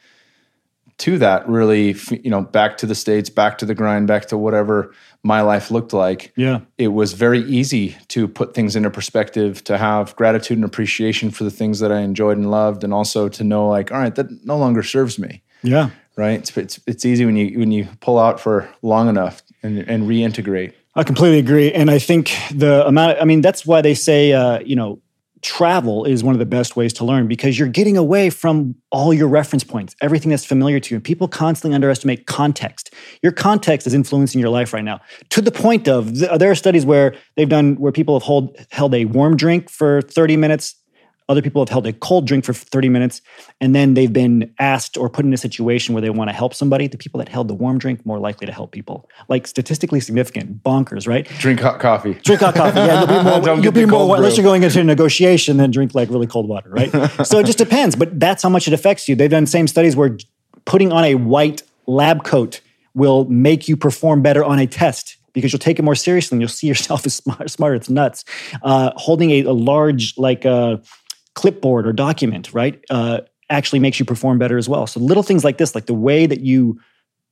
to 1.04 1.18
that 1.18 1.48
really 1.48 1.96
you 2.12 2.30
know 2.30 2.42
back 2.42 2.78
to 2.78 2.86
the 2.86 2.96
states 2.96 3.30
back 3.30 3.58
to 3.58 3.66
the 3.66 3.76
grind 3.76 4.08
back 4.08 4.26
to 4.26 4.38
whatever 4.38 4.94
my 5.24 5.42
life 5.42 5.72
looked 5.72 5.94
like 5.94 6.34
yeah. 6.36 6.60
it 6.78 6.90
was 6.90 7.14
very 7.14 7.40
easy 7.44 7.96
to 8.10 8.28
put 8.28 8.54
things 8.54 8.76
into 8.76 8.90
perspective 8.90 9.64
to 9.64 9.78
have 9.78 10.16
gratitude 10.16 10.58
and 10.58 10.66
appreciation 10.66 11.32
for 11.32 11.44
the 11.44 11.52
things 11.52 11.80
that 11.80 11.92
i 11.92 12.00
enjoyed 12.00 12.38
and 12.38 12.50
loved 12.50 12.84
and 12.84 12.94
also 12.94 13.30
to 13.30 13.44
know 13.44 13.68
like 13.68 13.92
all 13.92 14.00
right 14.00 14.16
that 14.16 14.46
no 14.46 14.58
longer 14.58 14.84
serves 14.84 15.20
me. 15.20 15.42
Yeah. 15.62 15.90
Right? 16.16 16.40
It's 16.40 16.56
it's, 16.58 16.80
it's 16.86 17.06
easy 17.06 17.26
when 17.26 17.36
you 17.36 17.60
when 17.60 17.72
you 17.72 17.88
pull 18.00 18.20
out 18.20 18.40
for 18.40 18.70
long 18.82 19.10
enough 19.10 19.42
and, 19.64 19.80
and 19.80 20.04
reintegrate. 20.04 20.74
I 20.96 21.04
completely 21.04 21.40
agree, 21.40 21.74
and 21.74 21.90
I 21.90 21.98
think 21.98 22.32
the 22.54 22.86
amount. 22.86 23.20
I 23.20 23.26
mean, 23.26 23.42
that's 23.42 23.66
why 23.66 23.82
they 23.82 23.96
say, 23.96 24.32
uh, 24.32 24.60
you 24.60 24.76
know, 24.76 25.02
travel 25.44 26.06
is 26.06 26.24
one 26.24 26.34
of 26.34 26.40
the 26.40 26.46
best 26.46 26.76
ways 26.76 26.94
to 26.94 27.06
learn 27.06 27.28
because 27.28 27.60
you're 27.60 27.68
getting 27.68 27.98
away 27.98 28.30
from 28.30 28.76
all 28.92 29.14
your 29.14 29.28
reference 29.28 29.64
points, 29.64 29.96
everything 30.02 30.30
that's 30.30 30.46
familiar 30.46 30.80
to 30.80 30.94
you. 30.94 30.98
And 30.98 31.04
people 31.04 31.28
constantly 31.28 31.76
underestimate 31.76 32.26
context. 32.26 32.94
Your 33.22 33.32
context 33.32 33.86
is 33.86 33.94
influencing 33.94 34.40
your 34.42 34.50
life 34.50 34.74
right 34.74 34.84
now 34.84 35.02
to 35.30 35.42
the 35.42 35.52
point 35.52 35.88
of 35.88 36.18
there 36.18 36.50
are 36.50 36.56
studies 36.56 36.86
where 36.86 37.14
they've 37.36 37.50
done 37.50 37.76
where 37.76 37.92
people 37.92 38.16
have 38.16 38.24
hold, 38.24 38.58
held 38.72 38.96
a 38.96 39.06
warm 39.06 39.36
drink 39.38 39.70
for 39.70 40.02
30 40.02 40.38
minutes 40.38 40.76
other 41.30 41.42
people 41.42 41.62
have 41.62 41.70
held 41.70 41.88
a 41.88 41.94
cold 41.94 42.28
drink 42.28 42.46
for 42.46 42.54
30 42.54 42.90
minutes 42.90 43.22
and 43.62 43.74
then 43.74 43.94
they've 43.94 44.12
been 44.12 44.54
asked 44.60 44.98
or 44.98 45.10
put 45.10 45.26
in 45.26 45.34
a 45.34 45.38
situation 45.38 45.94
where 45.94 46.02
they 46.02 46.10
want 46.10 46.30
to 46.30 46.36
help 46.36 46.54
somebody. 46.54 46.88
The 46.88 46.98
people 46.98 47.20
that 47.20 47.30
held 47.30 47.48
the 47.48 47.54
warm 47.54 47.78
drink 47.78 48.06
more 48.06 48.20
likely 48.20 48.46
to 48.48 48.54
help 48.54 48.72
people. 48.72 49.10
Like 49.30 49.48
statistically 49.48 50.00
significant, 50.00 50.64
bonkers, 50.64 51.08
right? 51.08 51.26
Drink 51.40 51.60
hot 51.60 51.80
coffee. 51.80 52.14
Drink 52.16 52.42
hot 52.42 52.56
coffee. 52.56 52.80
Yeah, 52.80 53.00
you'll 53.00 53.08
be 53.08 53.24
more. 53.30 53.42
Don't 53.42 53.64
you'll 53.64 53.72
be 53.72 53.86
more 53.86 54.16
unless 54.16 54.38
you're 54.38 54.44
going 54.44 54.64
into 54.64 54.80
a 54.80 54.84
negotiation, 54.84 55.58
then 55.58 55.72
drink 55.72 55.96
like 55.96 56.10
really 56.10 56.28
cold 56.28 56.48
water, 56.48 56.70
right? 56.70 56.92
so 57.26 57.40
it 57.40 57.46
just 57.46 57.58
depends. 57.58 57.96
But 57.96 58.20
that's 58.20 58.44
how 58.44 58.50
much 58.50 58.68
it 58.68 58.74
affects 58.74 59.08
you. 59.08 59.16
They've 59.16 59.30
done 59.30 59.46
same 59.46 59.68
studies 59.68 59.96
where 59.96 60.18
putting 60.66 60.92
on 60.92 61.04
a 61.04 61.16
white 61.16 61.64
lab 61.88 62.24
coat 62.24 62.62
will 62.94 63.26
make 63.26 63.68
you 63.68 63.76
perform 63.76 64.22
better 64.22 64.44
on 64.44 64.60
a 64.60 64.68
test 64.68 65.18
because 65.34 65.52
you'll 65.52 65.60
take 65.60 65.80
it 65.80 65.82
more 65.82 65.96
seriously 65.96 66.36
and 66.36 66.42
you'll 66.42 66.50
see 66.50 66.68
yourself 66.68 67.06
as 67.06 67.16
smart. 67.16 67.50
smart 67.50 67.76
it's 67.76 67.90
nuts. 67.90 68.24
Uh, 68.62 68.92
holding 68.96 69.32
a, 69.32 69.42
a 69.44 69.54
large 69.54 70.18
like. 70.18 70.46
Uh, 70.46 70.78
clipboard 71.36 71.88
or 71.88 71.94
document, 71.94 72.54
right, 72.54 72.84
uh, 72.90 73.22
actually 73.50 73.80
makes 73.80 74.00
you 74.00 74.06
perform 74.06 74.38
better 74.38 74.58
as 74.58 74.70
well. 74.70 74.88
So 74.88 75.00
little 75.00 75.24
things 75.24 75.44
like 75.44 75.58
this, 75.58 75.76
like 75.76 75.86
the 75.86 75.94
way 75.94 76.26
that 76.26 76.42
you 76.42 76.80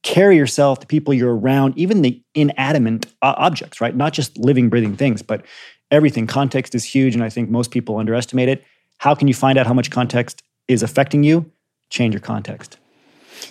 carry 0.03 0.36
yourself, 0.36 0.79
the 0.79 0.88
people 0.88 1.13
you're 1.13 1.36
around, 1.36 1.77
even 1.77 2.01
the 2.01 2.22
inanimate 2.34 3.05
uh, 3.22 3.36
objects, 3.38 3.79
right, 3.79 3.96
not 3.96 4.13
just 4.13 4.38
living, 4.38 4.70
breathing 4.70 4.96
things, 4.96 5.22
but 5.22 5.46
everything. 5.91 6.27
Context 6.27 6.74
is 6.74 6.84
huge, 6.84 7.13
and 7.13 7.24
I 7.24 7.29
think 7.29 7.50
most 7.50 7.72
people 7.72 7.98
underestimate 7.98 8.50
it. 8.50 8.63
How 8.98 9.15
can 9.15 9.27
you 9.27 9.34
find 9.34 9.58
out 9.58 9.67
how 9.67 9.74
much 9.74 9.91
context 9.91 10.43
is 10.67 10.84
affecting 10.84 11.24
you? 11.24 11.51
Change 11.89 12.13
your 12.13 12.22
context. 12.22 12.77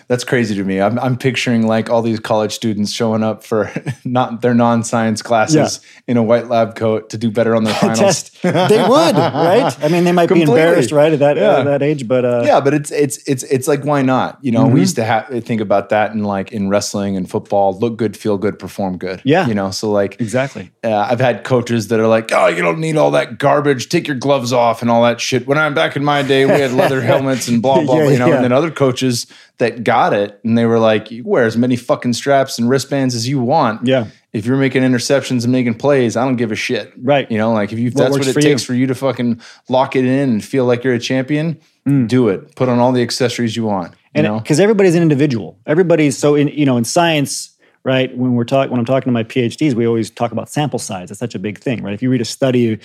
That's 0.08 0.24
crazy 0.24 0.54
to 0.54 0.64
me. 0.64 0.80
I'm, 0.80 0.98
I'm 0.98 1.16
picturing 1.16 1.66
like 1.66 1.90
all 1.90 2.02
these 2.02 2.20
college 2.20 2.52
students 2.52 2.92
showing 2.92 3.22
up 3.22 3.44
for 3.44 3.70
not 4.04 4.42
their 4.42 4.54
non-science 4.54 5.22
classes 5.22 5.80
yeah. 5.82 6.00
in 6.06 6.16
a 6.16 6.22
white 6.22 6.48
lab 6.48 6.74
coat 6.76 7.10
to 7.10 7.18
do 7.18 7.30
better 7.30 7.54
on 7.54 7.64
their 7.64 7.74
finals. 7.80 8.30
they 8.42 8.50
would, 8.50 9.16
right? 9.16 9.76
I 9.82 9.88
mean, 9.88 10.04
they 10.04 10.12
might 10.12 10.28
Completely. 10.28 10.54
be 10.54 10.60
embarrassed, 10.60 10.92
right, 10.92 11.12
at 11.12 11.18
that 11.18 11.36
yeah. 11.36 11.50
uh, 11.50 11.64
that 11.64 11.82
age, 11.82 12.06
but 12.08 12.24
uh, 12.24 12.42
yeah, 12.44 12.60
but 12.60 12.74
it's 12.74 12.90
it's 12.90 13.18
it's 13.28 13.42
it's 13.44 13.68
like 13.68 13.84
why 13.84 14.02
not? 14.02 14.38
You 14.42 14.52
know, 14.52 14.64
mm-hmm. 14.64 14.74
we 14.74 14.80
used 14.80 14.96
to 14.96 15.04
have 15.04 15.28
think 15.44 15.60
about 15.60 15.88
that 15.90 16.12
in 16.12 16.24
like 16.24 16.52
in 16.52 16.68
wrestling 16.68 17.16
and 17.16 17.28
football: 17.28 17.78
look 17.78 17.96
good, 17.96 18.16
feel 18.16 18.38
good, 18.38 18.58
perform 18.58 18.98
good. 18.98 19.22
Yeah, 19.24 19.46
you 19.46 19.54
know, 19.54 19.70
so 19.70 19.90
like 19.90 20.20
exactly. 20.20 20.70
Uh, 20.82 20.96
I've 20.96 21.20
had 21.20 21.44
coaches 21.44 21.88
that 21.88 22.00
are 22.00 22.08
like, 22.08 22.30
oh, 22.32 22.46
you 22.48 22.62
don't 22.62 22.80
need 22.80 22.96
all 22.96 23.12
that 23.12 23.38
garbage. 23.38 23.88
Take 23.88 24.06
your 24.06 24.16
gloves 24.16 24.52
off 24.52 24.82
and 24.82 24.90
all 24.90 25.02
that 25.04 25.20
shit. 25.20 25.46
When 25.46 25.58
I'm 25.58 25.74
back 25.74 25.96
in 25.96 26.04
my 26.04 26.22
day, 26.22 26.46
we 26.46 26.52
had 26.52 26.72
leather 26.72 27.00
helmets 27.00 27.48
and 27.48 27.62
blah 27.62 27.82
blah. 27.82 27.96
yeah, 27.96 28.02
blah 28.02 28.12
you 28.12 28.18
know, 28.18 28.32
and 28.32 28.44
then 28.44 28.52
other 28.52 28.70
coaches 28.70 29.26
that 29.60 29.79
got 29.84 30.12
it 30.12 30.40
and 30.44 30.56
they 30.56 30.66
were 30.66 30.78
like, 30.78 31.10
you 31.10 31.24
wear 31.24 31.44
as 31.44 31.56
many 31.56 31.76
fucking 31.76 32.12
straps 32.12 32.58
and 32.58 32.68
wristbands 32.68 33.14
as 33.14 33.28
you 33.28 33.40
want. 33.40 33.86
Yeah. 33.86 34.06
If 34.32 34.46
you're 34.46 34.56
making 34.56 34.82
interceptions 34.82 35.42
and 35.44 35.52
making 35.52 35.74
plays, 35.74 36.16
I 36.16 36.24
don't 36.24 36.36
give 36.36 36.52
a 36.52 36.56
shit. 36.56 36.92
Right. 36.96 37.30
You 37.30 37.38
know, 37.38 37.52
like 37.52 37.72
if 37.72 37.78
you 37.78 37.90
what 37.90 37.96
that's 37.96 38.10
what 38.12 38.26
it 38.26 38.32
for 38.32 38.40
takes 38.40 38.62
you? 38.62 38.66
for 38.66 38.74
you 38.74 38.86
to 38.86 38.94
fucking 38.94 39.40
lock 39.68 39.96
it 39.96 40.04
in 40.04 40.30
and 40.30 40.44
feel 40.44 40.64
like 40.66 40.84
you're 40.84 40.94
a 40.94 41.00
champion, 41.00 41.60
mm. 41.86 42.06
do 42.06 42.28
it. 42.28 42.54
Put 42.54 42.68
on 42.68 42.78
all 42.78 42.92
the 42.92 43.02
accessories 43.02 43.56
you 43.56 43.64
want. 43.64 43.92
You 44.14 44.24
and 44.24 44.42
because 44.42 44.60
everybody's 44.60 44.94
an 44.94 45.02
individual. 45.02 45.58
Everybody's 45.66 46.16
so 46.16 46.34
in 46.34 46.48
you 46.48 46.64
know, 46.64 46.76
in 46.76 46.84
science, 46.84 47.56
right? 47.84 48.16
When 48.16 48.34
we're 48.34 48.44
talking 48.44 48.70
when 48.70 48.78
I'm 48.78 48.86
talking 48.86 49.06
to 49.06 49.12
my 49.12 49.24
PhDs, 49.24 49.74
we 49.74 49.86
always 49.86 50.10
talk 50.10 50.32
about 50.32 50.48
sample 50.48 50.78
size. 50.78 51.10
It's 51.10 51.20
such 51.20 51.34
a 51.34 51.38
big 51.38 51.58
thing, 51.58 51.82
right? 51.82 51.94
If 51.94 52.02
you 52.02 52.10
read 52.10 52.20
a 52.20 52.24
study 52.24 52.78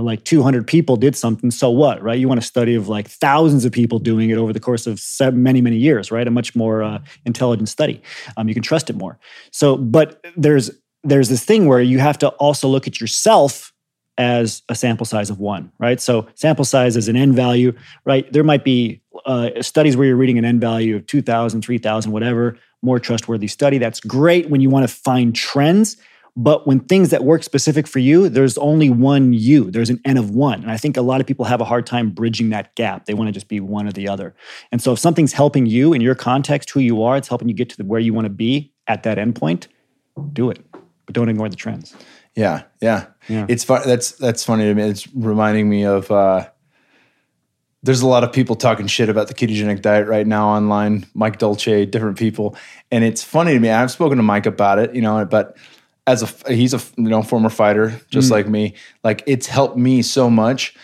like 0.00 0.24
200 0.24 0.66
people 0.66 0.96
did 0.96 1.14
something, 1.14 1.50
so 1.50 1.70
what, 1.70 2.02
right? 2.02 2.18
You 2.18 2.28
want 2.28 2.38
a 2.38 2.44
study 2.44 2.74
of 2.74 2.88
like 2.88 3.08
thousands 3.08 3.64
of 3.64 3.72
people 3.72 3.98
doing 3.98 4.30
it 4.30 4.38
over 4.38 4.52
the 4.52 4.60
course 4.60 4.86
of 4.86 4.98
seven, 4.98 5.42
many, 5.42 5.60
many 5.60 5.76
years, 5.76 6.10
right? 6.10 6.26
A 6.26 6.30
much 6.30 6.56
more 6.56 6.82
uh, 6.82 6.98
intelligent 7.26 7.68
study. 7.68 8.02
Um, 8.36 8.48
you 8.48 8.54
can 8.54 8.62
trust 8.62 8.88
it 8.88 8.96
more. 8.96 9.18
So, 9.50 9.76
but 9.76 10.24
there's 10.36 10.70
there's 11.04 11.28
this 11.28 11.44
thing 11.44 11.66
where 11.66 11.80
you 11.80 11.98
have 11.98 12.16
to 12.18 12.28
also 12.28 12.68
look 12.68 12.86
at 12.86 13.00
yourself 13.00 13.72
as 14.18 14.62
a 14.68 14.74
sample 14.74 15.06
size 15.06 15.30
of 15.30 15.40
one, 15.40 15.72
right? 15.78 16.00
So 16.00 16.28
sample 16.34 16.64
size 16.64 16.96
is 16.96 17.08
an 17.08 17.16
n 17.16 17.32
value, 17.32 17.72
right? 18.04 18.30
There 18.32 18.44
might 18.44 18.64
be 18.64 19.02
uh, 19.26 19.50
studies 19.62 19.96
where 19.96 20.06
you're 20.06 20.16
reading 20.16 20.38
an 20.38 20.44
n 20.44 20.60
value 20.60 20.96
of 20.96 21.06
2,000, 21.06 21.62
3,000, 21.62 22.12
whatever, 22.12 22.58
more 22.82 22.98
trustworthy 22.98 23.48
study. 23.48 23.78
That's 23.78 24.00
great 24.00 24.48
when 24.50 24.60
you 24.60 24.70
want 24.70 24.88
to 24.88 24.94
find 24.94 25.34
trends 25.34 25.96
but 26.34 26.66
when 26.66 26.80
things 26.80 27.10
that 27.10 27.24
work 27.24 27.42
specific 27.42 27.86
for 27.86 27.98
you, 27.98 28.28
there's 28.28 28.56
only 28.56 28.88
one 28.88 29.32
you, 29.34 29.70
there's 29.70 29.90
an 29.90 30.00
N 30.04 30.16
of 30.16 30.30
one. 30.30 30.62
And 30.62 30.70
I 30.70 30.78
think 30.78 30.96
a 30.96 31.02
lot 31.02 31.20
of 31.20 31.26
people 31.26 31.44
have 31.44 31.60
a 31.60 31.64
hard 31.64 31.86
time 31.86 32.10
bridging 32.10 32.50
that 32.50 32.74
gap. 32.74 33.04
They 33.04 33.14
want 33.14 33.28
to 33.28 33.32
just 33.32 33.48
be 33.48 33.60
one 33.60 33.86
or 33.86 33.92
the 33.92 34.08
other. 34.08 34.34
And 34.70 34.80
so 34.80 34.92
if 34.92 34.98
something's 34.98 35.34
helping 35.34 35.66
you 35.66 35.92
in 35.92 36.00
your 36.00 36.14
context, 36.14 36.70
who 36.70 36.80
you 36.80 37.02
are, 37.02 37.16
it's 37.18 37.28
helping 37.28 37.48
you 37.48 37.54
get 37.54 37.68
to 37.70 37.76
the, 37.76 37.84
where 37.84 38.00
you 38.00 38.14
want 38.14 38.24
to 38.24 38.30
be 38.30 38.72
at 38.86 39.02
that 39.02 39.18
endpoint, 39.18 39.66
do 40.32 40.50
it. 40.50 40.64
But 41.04 41.14
don't 41.14 41.28
ignore 41.28 41.50
the 41.50 41.56
trends. 41.56 41.94
Yeah, 42.34 42.62
yeah. 42.80 43.06
yeah. 43.28 43.44
It's 43.48 43.64
fun. 43.64 43.82
That's 43.84 44.12
that's 44.12 44.42
funny 44.42 44.64
to 44.64 44.74
me. 44.74 44.84
It's 44.84 45.06
reminding 45.14 45.68
me 45.68 45.84
of 45.84 46.10
uh 46.10 46.48
there's 47.82 48.00
a 48.00 48.06
lot 48.06 48.22
of 48.22 48.32
people 48.32 48.54
talking 48.54 48.86
shit 48.86 49.08
about 49.08 49.26
the 49.26 49.34
ketogenic 49.34 49.82
diet 49.82 50.06
right 50.06 50.26
now 50.26 50.48
online. 50.48 51.04
Mike 51.14 51.38
Dolce, 51.38 51.84
different 51.84 52.16
people, 52.16 52.56
and 52.90 53.04
it's 53.04 53.22
funny 53.22 53.52
to 53.54 53.60
me. 53.60 53.70
I've 53.70 53.90
spoken 53.90 54.16
to 54.16 54.22
Mike 54.22 54.46
about 54.46 54.78
it, 54.78 54.94
you 54.94 55.02
know, 55.02 55.24
but 55.24 55.56
as 56.06 56.22
a 56.22 56.52
he's 56.52 56.74
a 56.74 56.80
you 56.96 57.08
know 57.08 57.22
former 57.22 57.48
fighter 57.48 58.00
just 58.10 58.28
mm. 58.28 58.32
like 58.32 58.48
me. 58.48 58.74
Like 59.04 59.22
it's 59.26 59.46
helped 59.46 59.76
me 59.76 60.02
so 60.02 60.28
much. 60.28 60.74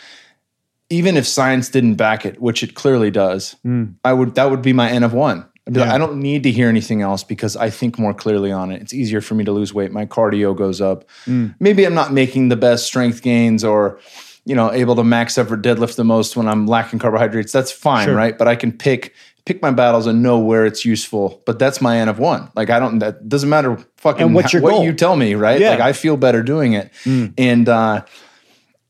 Even 0.91 1.17
if 1.17 1.27
science 1.27 1.69
didn't 1.69 1.97
back 1.97 2.25
it, 2.25 2.41
which 2.41 2.63
it 2.63 2.75
clearly 2.75 3.11
does, 3.11 3.57
mm. 3.65 3.95
I 4.05 4.13
would 4.13 4.35
that 4.37 4.51
would 4.51 4.63
be 4.63 4.73
my 4.73 4.91
N 4.91 5.03
of 5.03 5.13
one. 5.13 5.47
Yeah. 5.71 5.83
Like, 5.83 5.91
I 5.91 5.99
don't 5.99 6.21
need 6.21 6.45
to 6.45 6.51
hear 6.51 6.71
anything 6.71 7.03
else 7.03 7.23
because 7.23 7.55
I 7.55 7.69
think 7.69 7.99
more 7.99 8.15
clearly 8.15 8.51
on 8.51 8.73
it. 8.73 8.81
It's 8.81 8.95
easier 8.95 9.21
for 9.21 9.35
me 9.35 9.45
to 9.45 9.53
lose 9.53 9.75
weight. 9.75 9.93
My 9.93 10.07
cardio 10.07 10.57
goes 10.57 10.81
up. 10.81 11.05
Mm. 11.27 11.55
Maybe 11.61 11.85
I'm 11.85 11.93
not 11.93 12.11
making 12.11 12.49
the 12.49 12.57
best 12.57 12.87
strength 12.87 13.21
gains 13.21 13.63
or 13.63 14.01
you 14.49 14.55
know, 14.55 14.73
able 14.73 14.97
to 14.97 15.05
max 15.05 15.37
effort 15.37 15.61
deadlift 15.61 15.97
the 15.97 16.05
most 16.05 16.35
when 16.35 16.49
I'm 16.49 16.67
lacking 16.67 17.01
carbohydrates, 17.01 17.53
that's 17.53 17.71
fine, 17.71 18.07
sure. 18.07 18.15
right? 18.15 18.39
But 18.39 18.49
I 18.49 18.57
can 18.57 18.73
pick 18.73 19.15
pick 19.49 19.63
my 19.63 19.71
battles 19.71 20.07
and 20.07 20.23
know 20.23 20.39
where 20.39 20.67
it's 20.67 20.85
useful. 20.85 21.43
But 21.47 21.59
that's 21.59 21.81
my 21.81 21.97
N 21.99 22.09
of 22.09 22.19
one. 22.19 22.51
Like 22.55 22.69
I 22.69 22.79
don't 22.79 22.99
that 22.99 23.29
doesn't 23.29 23.49
matter 23.49 23.79
fucking 23.97 24.23
and 24.23 24.35
what's 24.35 24.53
your 24.53 24.61
what 24.61 24.73
goal? 24.73 24.85
you 24.85 24.93
tell 24.93 25.17
me, 25.17 25.35
right? 25.35 25.59
Yeah. 25.59 25.71
Like 25.71 25.81
I 25.81 25.93
feel 25.95 26.19
better 26.19 26.43
doing 26.43 26.75
it. 26.75 26.93
Mm. 27.05 27.33
And 27.39 27.69
uh 27.69 28.05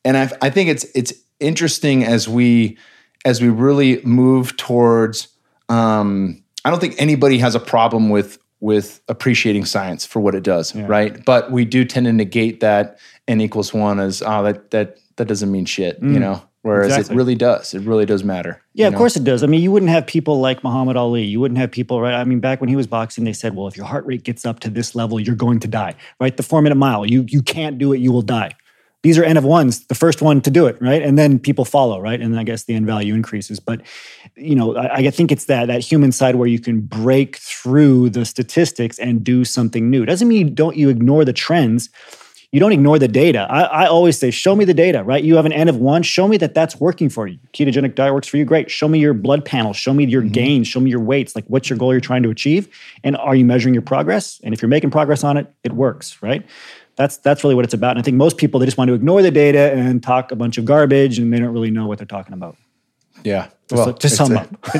and 0.04 0.16
I 0.16 0.30
I 0.42 0.50
think 0.50 0.68
it's 0.68 0.84
it's 0.96 1.14
interesting 1.38 2.04
as 2.04 2.28
we 2.28 2.76
as 3.24 3.40
we 3.40 3.48
really 3.48 4.02
move 4.02 4.56
towards 4.56 5.28
um 5.68 6.42
I 6.64 6.70
don't 6.70 6.80
think 6.80 6.96
anybody 6.98 7.38
has 7.38 7.54
a 7.54 7.60
problem 7.60 8.10
with 8.10 8.38
with 8.60 9.00
appreciating 9.06 9.64
science 9.64 10.04
for 10.04 10.18
what 10.18 10.34
it 10.34 10.42
does, 10.42 10.74
yeah. 10.74 10.84
right? 10.88 11.24
But 11.24 11.52
we 11.52 11.64
do 11.64 11.84
tend 11.84 12.06
to 12.06 12.12
negate 12.12 12.58
that 12.60 12.98
n 13.28 13.40
equals 13.40 13.72
one 13.72 14.00
as 14.00 14.22
oh 14.26 14.42
that 14.42 14.72
that 14.72 14.98
that 15.16 15.26
doesn't 15.26 15.52
mean 15.52 15.66
shit, 15.66 16.02
mm, 16.02 16.12
you 16.12 16.18
know. 16.18 16.42
Whereas 16.68 16.88
exactly. 16.88 17.14
it 17.14 17.16
really 17.16 17.34
does. 17.34 17.75
It 17.75 17.82
really 17.82 18.06
does 18.06 18.22
matter. 18.22 18.62
Yeah, 18.75 18.87
of 18.88 18.92
know? 18.92 18.98
course 18.98 19.16
it 19.16 19.25
does. 19.25 19.42
I 19.42 19.46
mean, 19.46 19.62
you 19.62 19.72
wouldn't 19.72 19.90
have 19.90 20.06
people 20.06 20.40
like 20.40 20.62
Muhammad 20.62 20.96
Ali. 20.96 21.25
You 21.25 21.40
wouldn't 21.40 21.58
have 21.58 21.70
people, 21.70 22.00
right? 22.00 22.14
I 22.14 22.25
mean, 22.25 22.40
back 22.40 22.60
when 22.60 22.68
he 22.68 22.76
was 22.76 22.87
boxing, 22.87 23.25
they 23.25 23.32
said, 23.32 23.56
well, 23.56 23.66
if 23.66 23.76
your 23.76 23.87
heart 23.87 24.04
rate 24.06 24.22
gets 24.22 24.44
up 24.44 24.60
to 24.60 24.70
this 24.70 24.94
level, 24.94 25.18
you're 25.18 25.34
going 25.34 25.60
to 25.60 25.68
die, 25.68 25.94
right? 26.20 26.37
The 26.37 26.42
four 26.42 26.60
minute 26.62 26.76
mile, 26.76 27.06
you 27.06 27.25
you 27.28 27.42
can't 27.42 27.78
do 27.78 27.92
it, 27.92 27.98
you 27.98 28.12
will 28.12 28.22
die. 28.22 28.52
These 29.02 29.16
are 29.16 29.25
N 29.25 29.37
of 29.37 29.44
ones, 29.44 29.87
the 29.87 29.94
first 29.94 30.22
one 30.22 30.40
to 30.40 30.50
do 30.50 30.66
it, 30.66 30.76
right? 30.82 31.02
And 31.02 31.16
then 31.16 31.38
people 31.38 31.64
follow, 31.64 32.00
right? 32.00 32.20
And 32.20 32.38
I 32.38 32.42
guess 32.42 32.64
the 32.64 32.75
N 32.75 32.84
value 32.84 33.14
increases. 33.14 33.60
But 33.60 33.80
you 34.37 34.56
know, 34.56 34.76
I, 34.76 34.96
I 34.96 35.10
think 35.10 35.30
it's 35.30 35.44
that 35.46 35.66
that 35.66 35.80
human 35.80 36.12
side 36.12 36.34
where 36.34 36.48
you 36.48 36.58
can 36.58 36.80
break 36.80 37.37
through 37.37 38.10
the 38.10 38.25
statistics 38.25 38.98
and 38.98 39.22
do 39.22 39.44
something 39.44 39.88
new. 39.88 40.04
Doesn't 40.04 40.26
mean 40.26 40.48
you 40.48 40.52
don't 40.52 40.76
you 40.76 40.88
ignore 40.88 41.25
the 41.25 41.32
trends 41.32 41.90
you 42.50 42.61
don't 42.61 42.73
ignore 42.73 42.99
the 42.99 43.09
data. 43.09 43.47
I, 43.50 43.62
I, 43.62 43.87
always 43.87 44.19
say, 44.19 44.31
show 44.31 44.57
me 44.57 44.64
the 44.64 44.73
data, 44.73 45.05
right? 45.05 45.23
You 45.23 45.37
have 45.37 45.45
an 45.45 45.52
N 45.52 45.69
of 45.69 45.76
one, 45.76 46.02
show 46.02 46.26
me 46.26 46.38
that 46.38 46.55
that's 46.55 46.81
working 46.81 47.11
for 47.11 47.26
you. 47.26 47.38
Ketogenic 47.52 47.95
diet 47.95 48.14
works 48.14 48.26
for 48.26 48.38
you, 48.38 48.47
great. 48.47 48.71
Show 48.71 48.88
me 48.88 48.99
your 48.99 49.12
blood 49.12 49.45
panel, 49.45 49.75
show 49.75 49.93
me 49.93 50.07
your 50.07 50.23
mm-hmm. 50.23 50.33
gains, 50.33 50.69
show 50.69 50.81
me 50.81 50.90
your 50.90 51.00
weights, 51.00 51.37
like 51.37 51.45
what's 51.49 51.69
your 51.69 51.78
goal 51.78 51.93
you're 51.93 52.00
trying 52.00 52.23
to 52.23 52.31
achieve, 52.31 52.69
and 53.05 53.17
are 53.19 53.35
you 53.35 53.45
measuring 53.45 53.75
your 53.75 53.83
progress? 53.83 54.40
And 54.43 54.55
if 54.55 54.62
you're 54.62 54.71
making 54.71 54.90
progress 54.90 55.25
on 55.25 55.37
it, 55.37 55.52
it 55.62 55.73
works, 55.73 56.23
right? 56.23 56.47
That's 56.97 57.19
that's 57.19 57.45
really 57.45 57.55
what 57.55 57.64
it's 57.64 57.75
about. 57.75 57.93
And 57.93 58.00
I 58.00 58.02
think 58.02 58.17
most 58.17 58.38
people 58.38 58.61
they 58.61 58.67
just 58.67 58.78
want 58.78 58.88
to 58.88 58.95
ignore 58.95 59.21
the 59.21 59.31
data 59.31 59.73
and 59.73 60.02
talk 60.02 60.33
a 60.33 60.37
bunch 60.37 60.57
of 60.57 60.64
garbage, 60.64 61.19
and 61.19 61.33
they 61.33 61.38
don't 61.38 61.52
really 61.52 61.71
know 61.71 61.87
what 61.87 61.99
they're 61.99 62.07
talking 62.07 62.33
about. 62.33 62.57
Yeah. 63.25 63.49
Just, 63.69 63.87
well, 63.87 63.93
just 63.93 64.17
sum 64.17 64.37
up. 64.37 64.49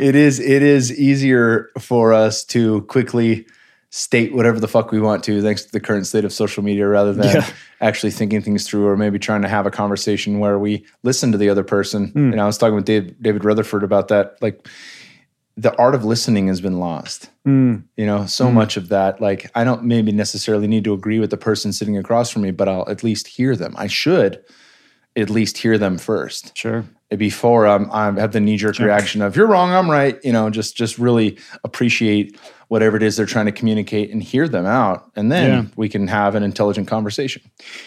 it 0.00 0.16
is 0.16 0.40
it 0.40 0.62
is 0.62 0.98
easier 0.98 1.70
for 1.78 2.12
us 2.12 2.44
to 2.46 2.82
quickly 2.82 3.46
state 3.94 4.34
whatever 4.34 4.58
the 4.58 4.66
fuck 4.66 4.90
we 4.90 5.00
want 5.00 5.22
to 5.22 5.40
thanks 5.40 5.64
to 5.64 5.70
the 5.70 5.78
current 5.78 6.04
state 6.04 6.24
of 6.24 6.32
social 6.32 6.64
media 6.64 6.84
rather 6.84 7.12
than 7.12 7.26
yeah. 7.26 7.48
actually 7.80 8.10
thinking 8.10 8.42
things 8.42 8.66
through 8.66 8.88
or 8.88 8.96
maybe 8.96 9.20
trying 9.20 9.40
to 9.40 9.46
have 9.46 9.66
a 9.66 9.70
conversation 9.70 10.40
where 10.40 10.58
we 10.58 10.84
listen 11.04 11.30
to 11.30 11.38
the 11.38 11.48
other 11.48 11.62
person. 11.62 12.10
Mm. 12.10 12.32
And 12.32 12.40
I 12.40 12.44
was 12.44 12.58
talking 12.58 12.74
with 12.74 12.86
Dave, 12.86 13.14
David 13.22 13.44
Rutherford 13.44 13.84
about 13.84 14.08
that. 14.08 14.36
Like 14.42 14.66
the 15.56 15.72
art 15.76 15.94
of 15.94 16.04
listening 16.04 16.48
has 16.48 16.60
been 16.60 16.80
lost. 16.80 17.30
Mm. 17.46 17.84
You 17.96 18.04
know, 18.04 18.26
so 18.26 18.48
mm. 18.48 18.54
much 18.54 18.76
of 18.76 18.88
that. 18.88 19.20
Like 19.20 19.48
I 19.54 19.62
don't 19.62 19.84
maybe 19.84 20.10
necessarily 20.10 20.66
need 20.66 20.82
to 20.82 20.92
agree 20.92 21.20
with 21.20 21.30
the 21.30 21.36
person 21.36 21.72
sitting 21.72 21.96
across 21.96 22.30
from 22.30 22.42
me, 22.42 22.50
but 22.50 22.68
I'll 22.68 22.90
at 22.90 23.04
least 23.04 23.28
hear 23.28 23.54
them. 23.54 23.76
I 23.78 23.86
should 23.86 24.42
at 25.14 25.30
least 25.30 25.58
hear 25.58 25.78
them 25.78 25.98
first. 25.98 26.58
Sure 26.58 26.84
before 27.16 27.66
I'm, 27.66 27.90
I 27.90 28.06
have 28.20 28.32
the 28.32 28.40
knee 28.40 28.56
jerk 28.56 28.78
reaction 28.78 29.22
of 29.22 29.36
you're 29.36 29.46
wrong, 29.46 29.72
I'm 29.72 29.90
right. 29.90 30.18
You 30.24 30.32
know, 30.32 30.50
just 30.50 30.76
just 30.76 30.98
really 30.98 31.38
appreciate 31.62 32.38
whatever 32.68 32.96
it 32.96 33.02
is 33.02 33.16
they're 33.16 33.26
trying 33.26 33.46
to 33.46 33.52
communicate 33.52 34.10
and 34.10 34.22
hear 34.22 34.48
them 34.48 34.66
out, 34.66 35.10
and 35.16 35.30
then 35.30 35.50
yeah. 35.50 35.70
we 35.76 35.88
can 35.88 36.08
have 36.08 36.34
an 36.34 36.42
intelligent 36.42 36.88
conversation. 36.88 37.42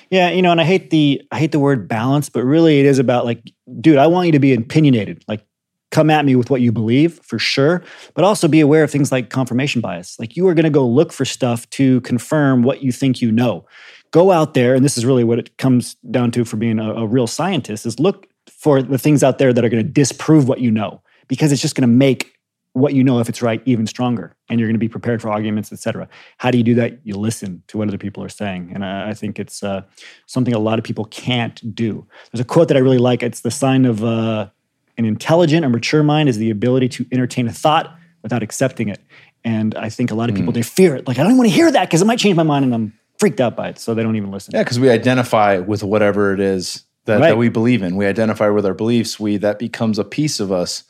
Yeah, 0.09 0.29
you 0.29 0.41
know, 0.41 0.51
and 0.51 0.61
I 0.61 0.63
hate 0.63 0.89
the 0.89 1.21
I 1.31 1.39
hate 1.39 1.51
the 1.51 1.59
word 1.59 1.87
balance, 1.87 2.29
but 2.29 2.43
really 2.43 2.79
it 2.79 2.85
is 2.85 2.99
about 2.99 3.25
like, 3.25 3.51
dude, 3.81 3.97
I 3.97 4.07
want 4.07 4.27
you 4.27 4.31
to 4.33 4.39
be 4.39 4.53
opinionated. 4.53 5.23
Like, 5.27 5.45
come 5.91 6.09
at 6.09 6.25
me 6.25 6.35
with 6.35 6.49
what 6.49 6.61
you 6.61 6.71
believe 6.71 7.19
for 7.23 7.39
sure, 7.39 7.83
but 8.13 8.23
also 8.23 8.47
be 8.47 8.59
aware 8.59 8.83
of 8.83 8.91
things 8.91 9.11
like 9.11 9.29
confirmation 9.29 9.81
bias. 9.81 10.19
Like, 10.19 10.35
you 10.35 10.47
are 10.47 10.53
going 10.53 10.65
to 10.65 10.69
go 10.69 10.87
look 10.87 11.13
for 11.13 11.25
stuff 11.25 11.69
to 11.71 12.01
confirm 12.01 12.63
what 12.63 12.83
you 12.83 12.91
think 12.91 13.21
you 13.21 13.31
know. 13.31 13.65
Go 14.11 14.31
out 14.31 14.53
there, 14.53 14.73
and 14.73 14.85
this 14.85 14.97
is 14.97 15.05
really 15.05 15.23
what 15.23 15.39
it 15.39 15.57
comes 15.57 15.95
down 16.11 16.31
to 16.31 16.45
for 16.45 16.57
being 16.57 16.79
a, 16.79 16.93
a 16.93 17.05
real 17.05 17.27
scientist: 17.27 17.85
is 17.85 17.99
look 17.99 18.27
for 18.51 18.81
the 18.81 18.97
things 18.97 19.23
out 19.23 19.37
there 19.37 19.53
that 19.53 19.63
are 19.63 19.69
going 19.69 19.83
to 19.83 19.89
disprove 19.89 20.47
what 20.47 20.61
you 20.61 20.71
know 20.71 21.01
because 21.27 21.51
it's 21.51 21.61
just 21.61 21.75
going 21.75 21.87
to 21.87 21.93
make 21.93 22.36
what 22.73 22.93
you 22.93 23.03
know 23.03 23.19
if 23.19 23.29
it's 23.29 23.41
right 23.41 23.61
even 23.65 23.87
stronger 23.87 24.35
and 24.49 24.59
you're 24.59 24.67
going 24.67 24.75
to 24.75 24.79
be 24.79 24.89
prepared 24.89 25.21
for 25.21 25.29
arguments 25.29 25.71
etc 25.71 26.07
how 26.37 26.51
do 26.51 26.57
you 26.57 26.63
do 26.63 26.75
that 26.75 26.99
you 27.03 27.15
listen 27.15 27.63
to 27.67 27.77
what 27.77 27.87
other 27.87 27.97
people 27.97 28.23
are 28.23 28.29
saying 28.29 28.71
and 28.73 28.85
i, 28.85 29.09
I 29.09 29.13
think 29.13 29.39
it's 29.39 29.63
uh, 29.63 29.83
something 30.25 30.53
a 30.53 30.59
lot 30.59 30.79
of 30.79 30.85
people 30.85 31.05
can't 31.05 31.75
do 31.75 32.05
there's 32.31 32.41
a 32.41 32.45
quote 32.45 32.67
that 32.67 32.77
i 32.77 32.79
really 32.79 32.97
like 32.97 33.23
it's 33.23 33.41
the 33.41 33.51
sign 33.51 33.85
of 33.85 34.03
uh, 34.03 34.49
an 34.97 35.05
intelligent 35.05 35.65
or 35.65 35.69
mature 35.69 36.03
mind 36.03 36.29
is 36.29 36.37
the 36.37 36.49
ability 36.49 36.89
to 36.89 37.05
entertain 37.11 37.47
a 37.47 37.53
thought 37.53 37.95
without 38.21 38.43
accepting 38.43 38.89
it 38.89 39.01
and 39.43 39.75
i 39.75 39.89
think 39.89 40.11
a 40.11 40.15
lot 40.15 40.29
of 40.29 40.35
people 40.35 40.51
mm. 40.51 40.55
they 40.55 40.63
fear 40.63 40.95
it 40.95 41.07
like 41.07 41.19
i 41.19 41.23
don't 41.23 41.37
want 41.37 41.49
to 41.49 41.55
hear 41.55 41.71
that 41.71 41.87
because 41.87 42.01
it 42.01 42.05
might 42.05 42.19
change 42.19 42.35
my 42.35 42.43
mind 42.43 42.65
and 42.65 42.73
i'm 42.73 42.93
freaked 43.17 43.41
out 43.41 43.55
by 43.55 43.69
it 43.69 43.79
so 43.79 43.95
they 43.95 44.03
don't 44.03 44.15
even 44.15 44.31
listen 44.31 44.51
yeah 44.53 44.63
because 44.63 44.79
we 44.79 44.89
identify 44.89 45.57
with 45.57 45.83
whatever 45.83 46.33
it 46.33 46.39
is 46.39 46.83
that, 47.07 47.21
right. 47.21 47.29
that 47.29 47.37
we 47.37 47.49
believe 47.49 47.81
in. 47.81 47.95
We 47.95 48.05
identify 48.05 48.49
with 48.49 48.65
our 48.65 48.73
beliefs. 48.73 49.19
We 49.19 49.37
that 49.37 49.59
becomes 49.59 49.97
a 49.97 50.03
piece 50.03 50.39
of 50.39 50.51
us. 50.51 50.83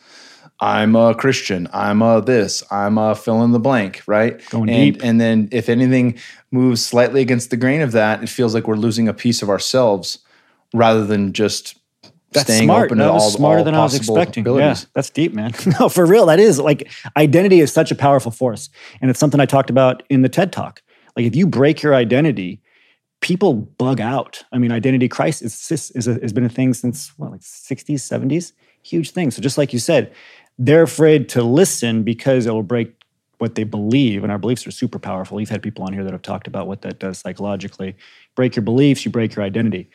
I'm 0.60 0.96
a 0.96 1.14
Christian. 1.14 1.68
I'm 1.72 2.02
a 2.02 2.22
this. 2.22 2.64
I'm 2.72 2.98
a 2.98 3.14
fill 3.16 3.44
in 3.44 3.52
the 3.52 3.60
blank, 3.60 4.02
right? 4.08 4.44
Going 4.50 4.70
and, 4.70 4.94
deep. 4.94 5.04
And 5.04 5.22
then 5.22 5.50
if 5.52 5.70
anything 5.70 6.18
moves 6.52 6.84
slightly 6.84 7.22
against 7.22 7.52
the 7.52 7.58
grain 7.58 7.82
of 7.82 7.92
that, 7.92 8.24
it 8.24 8.30
feels 8.30 8.54
like 8.54 8.68
we're 8.68 8.76
losing 8.76 9.08
a 9.08 9.14
piece 9.14 9.42
of 9.42 9.50
ourselves 9.50 10.20
rather 10.74 11.06
than 11.06 11.34
just 11.34 11.78
that's 12.32 12.46
staying 12.46 12.66
smart. 12.68 12.88
open 12.88 12.98
that 12.98 13.06
to 13.06 13.12
all, 13.12 13.30
smarter 13.30 13.60
all 13.60 13.66
than 13.66 13.76
I 13.76 13.84
was 13.84 13.96
expecting. 13.96 14.46
Yeah, 14.46 14.76
that's 14.94 15.10
deep, 15.10 15.34
man. 15.34 15.54
no, 15.80 15.90
for 15.90 16.06
real, 16.06 16.26
that 16.26 16.40
is 16.40 16.60
like 16.60 16.92
identity 17.16 17.60
is 17.60 17.72
such 17.72 17.92
a 17.92 17.96
powerful 17.96 18.32
force, 18.32 18.70
and 19.00 19.10
it's 19.10 19.20
something 19.20 19.40
I 19.40 19.46
talked 19.46 19.70
about 19.70 20.04
in 20.10 20.24
the 20.24 20.30
TED 20.30 20.52
Talk. 20.52 20.82
Like 21.16 21.26
if 21.26 21.36
you 21.36 21.48
break 21.48 21.82
your 21.82 21.96
identity, 21.96 22.62
people 23.22 23.54
bug 23.54 24.00
out. 24.00 24.44
I 24.52 24.58
mean, 24.58 24.72
identity 24.72 25.08
crisis 25.08 25.72
is, 25.72 25.92
is 25.92 26.08
a, 26.08 26.14
has 26.22 26.34
been 26.34 26.46
a 26.46 26.50
thing 26.50 26.74
since 26.74 27.18
what, 27.18 27.32
like 27.32 27.42
60s, 27.42 27.96
70s, 27.96 28.54
huge 28.84 29.12
thing. 29.12 29.32
So 29.32 29.42
just 29.42 29.58
like 29.58 29.74
you 29.74 29.80
said, 29.80 30.14
they're 30.58 30.84
afraid 30.84 31.30
to 31.30 31.44
listen 31.44 32.04
because 32.04 32.46
it 32.46 32.54
will 32.54 32.64
break 32.64 32.94
what 33.38 33.56
they 33.56 33.64
believe, 33.64 34.24
and 34.24 34.32
our 34.32 34.40
beliefs 34.40 34.66
are 34.66 34.72
super 34.72 34.98
powerful. 34.98 35.40
You've 35.40 35.50
had 35.50 35.62
people 35.62 35.84
on 35.84 35.94
here 35.94 36.04
that 36.04 36.12
have 36.12 36.24
talked 36.24 36.48
about 36.48 36.68
what 36.68 36.82
that 36.82 37.00
does 37.00 37.20
psychologically. 37.20 37.96
Break 38.36 38.56
your 38.56 38.64
beliefs, 38.64 39.06
you 39.06 39.12
break 39.12 39.36
your 39.36 39.46
identity. 39.46 39.90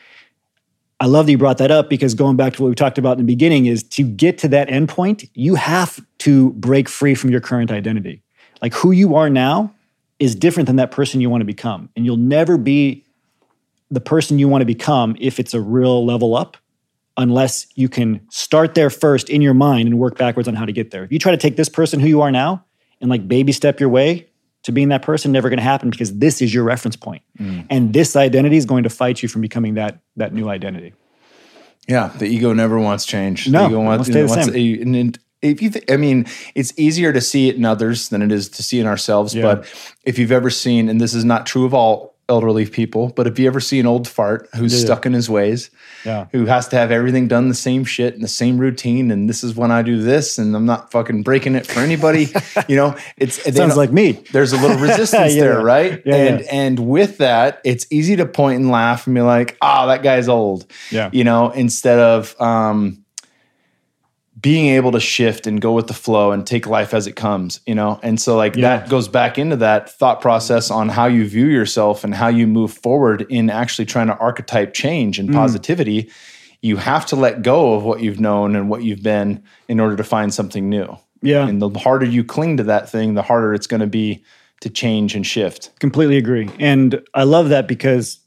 I 1.00 1.06
love 1.06 1.26
that 1.26 1.32
you 1.32 1.38
brought 1.38 1.58
that 1.58 1.72
up 1.72 1.90
because 1.90 2.14
going 2.14 2.36
back 2.36 2.52
to 2.54 2.62
what 2.62 2.68
we 2.68 2.76
talked 2.76 2.98
about 2.98 3.18
in 3.18 3.26
the 3.26 3.32
beginning 3.32 3.66
is 3.66 3.82
to 3.82 4.04
get 4.04 4.38
to 4.38 4.48
that 4.48 4.68
endpoint, 4.68 5.28
you 5.34 5.56
have 5.56 5.98
to 6.18 6.52
break 6.52 6.88
free 6.88 7.16
from 7.16 7.30
your 7.30 7.40
current 7.40 7.72
identity. 7.72 8.22
Like 8.60 8.72
who 8.72 8.92
you 8.92 9.16
are 9.16 9.28
now 9.28 9.74
is 10.20 10.36
different 10.36 10.68
than 10.68 10.76
that 10.76 10.92
person 10.92 11.20
you 11.20 11.28
want 11.28 11.40
to 11.40 11.44
become. 11.44 11.88
And 11.96 12.04
you'll 12.04 12.16
never 12.16 12.56
be 12.56 13.04
the 13.90 14.00
person 14.00 14.38
you 14.38 14.46
want 14.46 14.62
to 14.62 14.66
become 14.66 15.16
if 15.18 15.40
it's 15.40 15.54
a 15.54 15.60
real 15.60 16.06
level 16.06 16.36
up 16.36 16.56
unless 17.16 17.66
you 17.74 17.88
can 17.88 18.26
start 18.30 18.74
there 18.74 18.90
first 18.90 19.28
in 19.28 19.42
your 19.42 19.54
mind 19.54 19.88
and 19.88 19.98
work 19.98 20.16
backwards 20.16 20.48
on 20.48 20.54
how 20.54 20.64
to 20.64 20.72
get 20.72 20.90
there. 20.90 21.04
If 21.04 21.12
you 21.12 21.18
try 21.18 21.32
to 21.32 21.38
take 21.38 21.56
this 21.56 21.68
person 21.68 22.00
who 22.00 22.06
you 22.08 22.20
are 22.22 22.30
now 22.30 22.64
and 23.00 23.10
like 23.10 23.28
baby 23.28 23.52
step 23.52 23.80
your 23.80 23.88
way 23.88 24.28
to 24.64 24.72
being 24.72 24.88
that 24.88 25.02
person, 25.02 25.32
never 25.32 25.48
going 25.48 25.58
to 25.58 25.64
happen 25.64 25.90
because 25.90 26.18
this 26.18 26.40
is 26.40 26.54
your 26.54 26.64
reference 26.64 26.96
point. 26.96 27.22
Mm. 27.38 27.66
And 27.68 27.92
this 27.92 28.16
identity 28.16 28.56
is 28.56 28.64
going 28.64 28.84
to 28.84 28.90
fight 28.90 29.22
you 29.22 29.28
from 29.28 29.42
becoming 29.42 29.74
that 29.74 30.00
that 30.16 30.32
new 30.32 30.48
identity. 30.48 30.94
Yeah, 31.88 32.08
the 32.16 32.26
ego 32.26 32.52
never 32.52 32.78
wants 32.78 33.04
change. 33.04 33.48
No, 33.48 33.62
the 33.62 33.68
ego 33.68 33.80
wants, 33.80 34.08
stay 34.08 34.22
the 34.22 34.28
wants 34.28 34.46
same. 34.46 34.54
A, 34.54 34.82
and 34.82 35.18
if 35.42 35.60
you, 35.60 35.70
th- 35.70 35.84
I 35.90 35.96
mean, 35.96 36.26
it's 36.54 36.72
easier 36.78 37.12
to 37.12 37.20
see 37.20 37.48
it 37.48 37.56
in 37.56 37.64
others 37.64 38.08
than 38.08 38.22
it 38.22 38.30
is 38.30 38.48
to 38.50 38.62
see 38.62 38.78
in 38.78 38.86
ourselves. 38.86 39.34
Yeah. 39.34 39.42
But 39.42 39.90
if 40.04 40.16
you've 40.18 40.30
ever 40.30 40.48
seen, 40.48 40.88
and 40.88 41.00
this 41.00 41.12
is 41.12 41.24
not 41.24 41.44
true 41.44 41.64
of 41.64 41.74
all 41.74 42.11
elderly 42.28 42.64
people, 42.66 43.12
but 43.16 43.26
if 43.26 43.38
you 43.38 43.46
ever 43.46 43.60
see 43.60 43.78
an 43.80 43.86
old 43.86 44.06
fart 44.08 44.48
who's 44.54 44.72
Yeah. 44.78 44.84
stuck 44.86 45.04
in 45.06 45.12
his 45.12 45.28
ways, 45.28 45.70
Yeah. 46.04 46.26
who 46.32 46.46
has 46.46 46.68
to 46.68 46.76
have 46.76 46.90
everything 46.90 47.26
done 47.28 47.48
the 47.48 47.54
same 47.54 47.84
shit 47.84 48.14
and 48.14 48.22
the 48.22 48.28
same 48.28 48.58
routine, 48.58 49.10
and 49.10 49.28
this 49.28 49.42
is 49.44 49.54
when 49.56 49.70
I 49.70 49.82
do 49.82 50.00
this, 50.00 50.38
and 50.38 50.54
I'm 50.56 50.64
not 50.64 50.90
fucking 50.92 51.22
breaking 51.24 51.56
it 51.56 51.66
for 51.66 51.80
anybody, 51.80 52.28
you 52.68 52.76
know, 52.76 52.94
it's 53.18 53.42
they 53.44 53.50
Sounds 53.52 53.76
like 53.76 53.92
me. 53.92 54.20
there's 54.32 54.52
a 54.52 54.56
little 54.56 54.76
resistance 54.88 55.34
Yeah. 55.34 55.42
there, 55.42 55.60
right? 55.62 56.00
Yeah, 56.06 56.14
and 56.16 56.40
and 56.42 56.78
with 56.78 57.18
that, 57.18 57.60
it's 57.64 57.86
easy 57.90 58.16
to 58.16 58.24
point 58.26 58.60
and 58.60 58.70
laugh 58.70 59.06
and 59.06 59.14
be 59.14 59.20
like, 59.20 59.56
"Ah, 59.60 59.86
that 59.86 60.02
guy's 60.02 60.28
old," 60.28 60.64
Yeah. 60.90 61.10
you 61.12 61.24
know, 61.24 61.50
instead 61.50 61.98
of 61.98 62.34
um, 62.40 63.01
being 64.42 64.66
able 64.74 64.90
to 64.92 65.00
shift 65.00 65.46
and 65.46 65.60
go 65.60 65.72
with 65.72 65.86
the 65.86 65.94
flow 65.94 66.32
and 66.32 66.44
take 66.46 66.66
life 66.66 66.92
as 66.92 67.06
it 67.06 67.14
comes, 67.14 67.60
you 67.64 67.74
know. 67.74 67.98
And 68.02 68.20
so, 68.20 68.36
like 68.36 68.56
Yeah. 68.56 68.78
that 68.78 68.88
goes 68.88 69.06
back 69.08 69.38
into 69.38 69.56
that 69.56 69.88
thought 69.88 70.20
process 70.20 70.70
on 70.70 70.88
how 70.88 71.06
you 71.06 71.26
view 71.28 71.46
yourself 71.46 72.02
and 72.02 72.12
how 72.14 72.26
you 72.28 72.46
move 72.48 72.72
forward 72.72 73.24
in 73.30 73.48
actually 73.50 73.86
trying 73.86 74.08
to 74.08 74.16
archetype 74.18 74.74
change 74.74 75.16
Mm. 75.16 75.20
and 75.26 75.32
positivity. 75.32 76.10
You 76.60 76.76
have 76.76 77.06
to 77.06 77.16
let 77.16 77.42
go 77.42 77.74
of 77.74 77.84
what 77.84 78.00
you've 78.02 78.20
known 78.20 78.54
and 78.56 78.68
what 78.68 78.82
you've 78.82 79.02
been 79.02 79.42
in 79.68 79.78
order 79.80 79.96
to 79.96 80.04
find 80.04 80.34
something 80.34 80.68
new. 80.68 80.96
Yeah. 81.22 81.46
And 81.46 81.62
the 81.62 81.70
harder 81.78 82.06
you 82.06 82.24
cling 82.24 82.56
to 82.56 82.64
that 82.64 82.90
thing, 82.90 83.14
the 83.14 83.22
harder 83.22 83.54
it's 83.54 83.68
going 83.68 83.80
to 83.80 83.86
be 83.86 84.22
to 84.60 84.70
change 84.70 85.14
and 85.14 85.24
shift. 85.26 85.70
Completely 85.80 86.16
agree. 86.16 86.48
And 86.58 87.00
I 87.14 87.22
love 87.24 87.48
that 87.50 87.66
because 87.68 88.18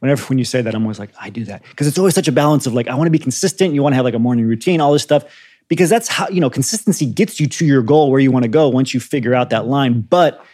whenever 0.00 0.22
when 0.24 0.38
you 0.38 0.44
say 0.44 0.62
that, 0.62 0.74
I'm 0.74 0.82
always 0.82 0.98
like, 0.98 1.10
I 1.20 1.30
do 1.30 1.44
that. 1.44 1.62
Because 1.70 1.86
it's 1.86 1.98
always 1.98 2.14
such 2.14 2.28
a 2.28 2.32
balance 2.32 2.66
of 2.66 2.74
like, 2.74 2.88
I 2.88 2.94
want 2.94 3.06
to 3.06 3.10
be 3.10 3.18
consistent. 3.18 3.74
You 3.74 3.82
want 3.82 3.92
to 3.92 3.96
have 3.96 4.04
like 4.04 4.14
a 4.14 4.18
morning 4.18 4.46
routine, 4.46 4.80
all 4.80 4.92
this 4.92 5.02
stuff. 5.02 5.24
Because 5.68 5.90
that's 5.90 6.08
how, 6.08 6.28
you 6.28 6.40
know, 6.40 6.48
consistency 6.48 7.04
gets 7.06 7.38
you 7.38 7.46
to 7.46 7.66
your 7.66 7.82
goal 7.82 8.10
where 8.10 8.20
you 8.20 8.32
want 8.32 8.44
to 8.44 8.48
go 8.48 8.68
once 8.68 8.94
you 8.94 9.00
figure 9.00 9.34
out 9.34 9.50
that 9.50 9.66
line. 9.66 10.00
But 10.00 10.44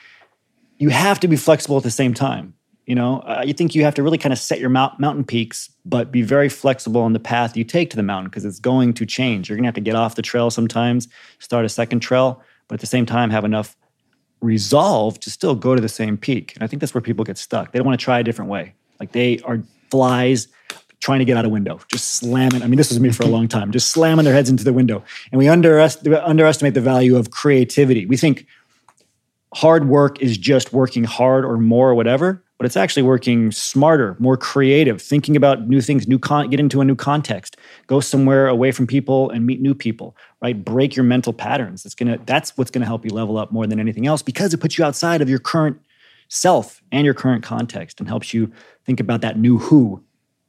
you 0.79 0.89
have 0.89 1.21
to 1.21 1.29
be 1.29 1.37
flexible 1.37 1.77
at 1.77 1.83
the 1.83 1.91
same 1.91 2.15
time. 2.15 2.55
You 2.87 2.95
know, 2.95 3.21
uh, 3.21 3.43
you 3.47 3.55
think 3.55 3.75
you 3.75 3.85
have 3.85 3.95
to 3.95 4.03
really 4.03 4.19
kind 4.19 4.33
of 4.33 4.39
set 4.39 4.61
your 4.61 4.69
mount- 4.69 5.01
mountain 5.01 5.25
peaks, 5.25 5.71
but 5.87 6.13
be 6.13 6.21
very 6.21 6.51
flexible 6.51 7.01
on 7.01 7.15
the 7.15 7.21
path 7.21 7.57
you 7.57 7.65
take 7.65 7.89
to 7.91 7.97
the 7.97 8.03
mountain 8.03 8.29
because 8.29 8.45
it's 8.45 8.59
going 8.59 8.93
to 8.95 9.07
change. 9.07 9.49
You're 9.49 9.57
going 9.57 9.65
to 9.65 9.69
have 9.69 9.75
to 9.77 9.81
get 9.81 9.95
off 9.95 10.17
the 10.17 10.23
trail 10.23 10.51
sometimes, 10.51 11.09
start 11.39 11.65
a 11.65 11.69
second 11.69 12.01
trail, 12.01 12.43
but 12.69 12.75
at 12.75 12.81
the 12.81 12.87
same 12.87 13.07
time, 13.07 13.31
have 13.31 13.45
enough 13.45 13.77
resolve 14.43 15.19
to 15.21 15.31
still 15.31 15.55
go 15.55 15.75
to 15.75 15.81
the 15.81 15.89
same 15.89 16.19
peak. 16.19 16.53
And 16.55 16.63
I 16.63 16.67
think 16.67 16.81
that's 16.81 16.93
where 16.93 17.01
people 17.01 17.25
get 17.25 17.39
stuck. 17.39 17.73
They 17.73 17.79
don't 17.79 17.87
want 17.87 17.99
to 17.99 18.05
try 18.05 18.19
a 18.19 18.23
different 18.23 18.51
way. 18.51 18.75
Like 19.01 19.13
they 19.13 19.41
are 19.41 19.63
flies 19.91 20.49
trying 21.01 21.19
to 21.19 21.25
get 21.27 21.37
out 21.37 21.45
a 21.45 21.49
window, 21.49 21.79
just 21.93 22.15
slamming. 22.15 22.63
I 22.63 22.67
mean, 22.67 22.79
this 22.79 22.89
was 22.89 22.99
me 22.99 23.11
for 23.11 23.25
a 23.25 23.29
long 23.29 23.47
time, 23.47 23.73
just 23.73 23.91
slamming 23.91 24.25
their 24.25 24.33
heads 24.33 24.49
into 24.49 24.65
the 24.65 24.73
window. 24.73 25.05
And 25.31 25.39
we 25.39 25.49
underestimate 25.49 26.75
the 26.75 26.81
value 26.81 27.17
of 27.17 27.31
creativity. 27.31 28.07
We 28.07 28.17
think 28.17 28.47
hard 29.55 29.89
work 29.89 30.21
is 30.21 30.39
just 30.39 30.73
working 30.73 31.05
hard 31.05 31.45
or 31.45 31.59
more 31.59 31.91
or 31.91 31.95
whatever, 31.95 32.43
but 32.59 32.65
it's 32.65 32.77
actually 32.77 33.03
working 33.03 33.53
smarter, 33.53 34.17
more 34.19 34.37
creative, 34.37 35.01
thinking 35.01 35.37
about 35.37 35.69
new 35.69 35.81
things, 35.81 36.09
new 36.09 36.19
con- 36.19 36.49
get 36.49 36.59
into 36.59 36.81
a 36.81 36.85
new 36.85 36.97
context, 36.97 37.57
go 37.87 38.01
somewhere 38.01 38.49
away 38.49 38.73
from 38.73 38.87
people 38.87 39.31
and 39.31 39.47
meet 39.47 39.61
new 39.61 39.75
people, 39.75 40.17
right? 40.43 40.65
Break 40.65 40.97
your 40.97 41.05
mental 41.05 41.33
patterns. 41.33 41.85
It's 41.85 41.95
gonna 41.95 42.19
that's 42.25 42.57
what's 42.57 42.71
gonna 42.71 42.87
help 42.87 43.05
you 43.05 43.11
level 43.11 43.37
up 43.37 43.53
more 43.53 43.67
than 43.67 43.79
anything 43.79 44.07
else 44.07 44.23
because 44.23 44.55
it 44.55 44.59
puts 44.59 44.79
you 44.79 44.85
outside 44.85 45.21
of 45.21 45.29
your 45.29 45.39
current 45.39 45.79
self 46.29 46.83
and 46.91 47.05
your 47.05 47.15
current 47.15 47.45
context 47.45 48.01
and 48.01 48.09
helps 48.09 48.33
you 48.33 48.51
think 48.85 49.01
about 49.01 49.21
that 49.23 49.39
new 49.39 49.59
who 49.59 50.03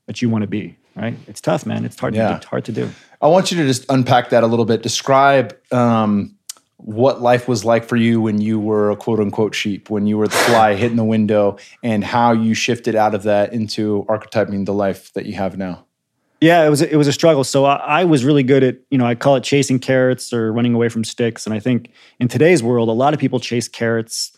that 0.07 0.21
you 0.21 0.29
want 0.29 0.43
to 0.43 0.47
be, 0.47 0.77
right? 0.95 1.15
It's 1.27 1.41
tough, 1.41 1.65
man. 1.65 1.85
It's 1.85 1.99
hard 1.99 2.15
Yeah. 2.15 2.29
to, 2.29 2.35
it's 2.37 2.45
hard 2.45 2.65
to 2.65 2.71
do. 2.71 2.89
I 3.21 3.27
want 3.27 3.51
you 3.51 3.57
to 3.57 3.65
just 3.65 3.85
unpack 3.89 4.29
that 4.29 4.43
a 4.43 4.47
little 4.47 4.65
bit. 4.65 4.83
Describe 4.83 5.55
um, 5.71 6.35
what 6.77 7.21
life 7.21 7.47
was 7.47 7.65
like 7.65 7.85
for 7.85 7.95
you 7.95 8.21
when 8.21 8.39
you 8.41 8.59
were 8.59 8.91
a 8.91 8.95
quote 8.95 9.19
unquote 9.19 9.55
sheep, 9.55 9.89
when 9.89 10.05
you 10.05 10.17
were 10.17 10.27
the 10.27 10.35
fly 10.35 10.75
hitting 10.81 10.97
the 10.97 11.03
window, 11.05 11.57
and 11.81 12.03
how 12.03 12.31
you 12.33 12.53
shifted 12.53 12.95
out 12.95 13.15
of 13.15 13.23
that 13.23 13.53
into 13.53 14.05
archetyping 14.09 14.65
the 14.65 14.73
life 14.73 15.11
that 15.13 15.25
you 15.25 15.33
have 15.33 15.57
now. 15.57 15.85
Yeah, 16.41 16.65
it 16.67 16.69
was 16.69 16.81
it 16.81 16.97
was 16.97 17.07
a 17.07 17.13
struggle. 17.13 17.43
So 17.45 17.63
I, 17.65 18.01
I 18.01 18.03
was 18.03 18.25
really 18.25 18.43
good 18.43 18.61
at 18.61 18.77
you 18.91 18.97
know 18.97 19.05
I 19.05 19.15
call 19.15 19.37
it 19.37 19.43
chasing 19.43 19.79
carrots 19.79 20.33
or 20.33 20.51
running 20.51 20.75
away 20.75 20.89
from 20.89 21.03
sticks. 21.05 21.45
And 21.47 21.55
I 21.55 21.59
think 21.59 21.89
in 22.19 22.27
today's 22.27 22.61
world, 22.61 22.89
a 22.89 22.91
lot 22.91 23.13
of 23.13 23.19
people 23.19 23.39
chase 23.39 23.67
carrots, 23.69 24.34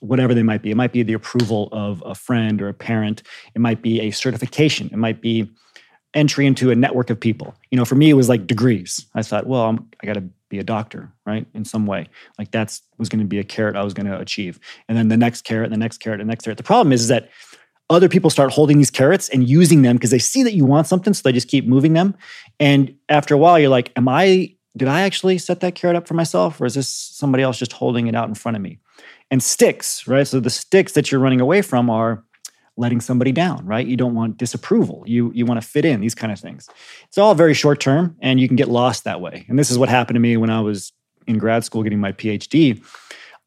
whatever 0.00 0.34
they 0.34 0.42
might 0.42 0.62
be. 0.62 0.70
It 0.70 0.76
might 0.76 0.92
be 0.92 1.02
the 1.02 1.12
approval 1.12 1.68
of 1.72 2.02
a 2.06 2.14
friend 2.14 2.60
or 2.62 2.68
a 2.68 2.74
parent. 2.74 3.22
It 3.54 3.60
might 3.60 3.82
be 3.82 4.00
a 4.00 4.10
certification. 4.10 4.88
It 4.92 4.98
might 4.98 5.20
be 5.20 5.50
entry 6.14 6.46
into 6.46 6.70
a 6.70 6.74
network 6.74 7.10
of 7.10 7.20
people. 7.20 7.54
You 7.70 7.76
know, 7.76 7.84
for 7.84 7.94
me, 7.94 8.10
it 8.10 8.14
was 8.14 8.28
like 8.28 8.46
degrees. 8.46 9.06
I 9.14 9.22
thought, 9.22 9.46
well, 9.46 9.62
I'm, 9.62 9.88
I 10.02 10.06
got 10.06 10.14
to 10.14 10.24
be 10.48 10.58
a 10.58 10.64
doctor, 10.64 11.12
right? 11.26 11.46
In 11.54 11.64
some 11.64 11.86
way, 11.86 12.08
like 12.38 12.50
that's 12.50 12.82
was 12.96 13.08
going 13.08 13.20
to 13.20 13.26
be 13.26 13.38
a 13.38 13.44
carrot 13.44 13.76
I 13.76 13.84
was 13.84 13.94
going 13.94 14.06
to 14.06 14.18
achieve. 14.18 14.58
And 14.88 14.96
then 14.96 15.08
the 15.08 15.16
next 15.16 15.42
carrot, 15.42 15.66
and 15.66 15.74
the 15.74 15.78
next 15.78 15.98
carrot, 15.98 16.20
and 16.20 16.28
the 16.28 16.32
next 16.32 16.44
carrot. 16.44 16.56
The 16.56 16.64
problem 16.64 16.92
is, 16.92 17.02
is 17.02 17.08
that 17.08 17.28
other 17.90 18.08
people 18.08 18.30
start 18.30 18.52
holding 18.52 18.78
these 18.78 18.90
carrots 18.90 19.28
and 19.28 19.48
using 19.48 19.82
them 19.82 19.96
because 19.96 20.10
they 20.10 20.18
see 20.18 20.42
that 20.42 20.54
you 20.54 20.64
want 20.64 20.86
something, 20.86 21.14
so 21.14 21.22
they 21.24 21.32
just 21.32 21.48
keep 21.48 21.66
moving 21.66 21.92
them. 21.92 22.14
And 22.58 22.94
after 23.08 23.34
a 23.34 23.38
while, 23.38 23.58
you're 23.58 23.70
like, 23.70 23.92
"Am 23.96 24.08
I? 24.08 24.54
Did 24.76 24.88
I 24.88 25.02
actually 25.02 25.38
set 25.38 25.60
that 25.60 25.74
carrot 25.74 25.96
up 25.96 26.06
for 26.06 26.14
myself, 26.14 26.60
or 26.60 26.66
is 26.66 26.74
this 26.74 26.88
somebody 26.88 27.42
else 27.42 27.58
just 27.58 27.72
holding 27.72 28.06
it 28.06 28.14
out 28.14 28.28
in 28.28 28.34
front 28.34 28.56
of 28.56 28.62
me?" 28.62 28.78
And 29.30 29.42
sticks, 29.42 30.06
right? 30.08 30.26
So 30.26 30.40
the 30.40 30.50
sticks 30.50 30.92
that 30.92 31.12
you're 31.12 31.20
running 31.20 31.40
away 31.40 31.60
from 31.62 31.90
are 31.90 32.24
letting 32.78 33.00
somebody 33.00 33.32
down, 33.32 33.66
right? 33.66 33.86
You 33.86 33.96
don't 33.96 34.14
want 34.14 34.38
disapproval. 34.38 35.02
You 35.06 35.30
you 35.34 35.44
want 35.44 35.60
to 35.60 35.66
fit 35.66 35.84
in. 35.84 36.00
These 36.00 36.14
kind 36.14 36.32
of 36.32 36.38
things. 36.38 36.68
It's 37.08 37.18
all 37.18 37.34
very 37.34 37.52
short 37.52 37.80
term, 37.80 38.16
and 38.20 38.40
you 38.40 38.48
can 38.48 38.56
get 38.56 38.68
lost 38.68 39.04
that 39.04 39.20
way. 39.20 39.44
And 39.48 39.58
this 39.58 39.70
is 39.70 39.78
what 39.78 39.88
happened 39.88 40.14
to 40.14 40.20
me 40.20 40.36
when 40.36 40.48
I 40.48 40.60
was 40.60 40.92
in 41.26 41.38
grad 41.38 41.64
school 41.64 41.82
getting 41.82 42.00
my 42.00 42.12
PhD. 42.12 42.82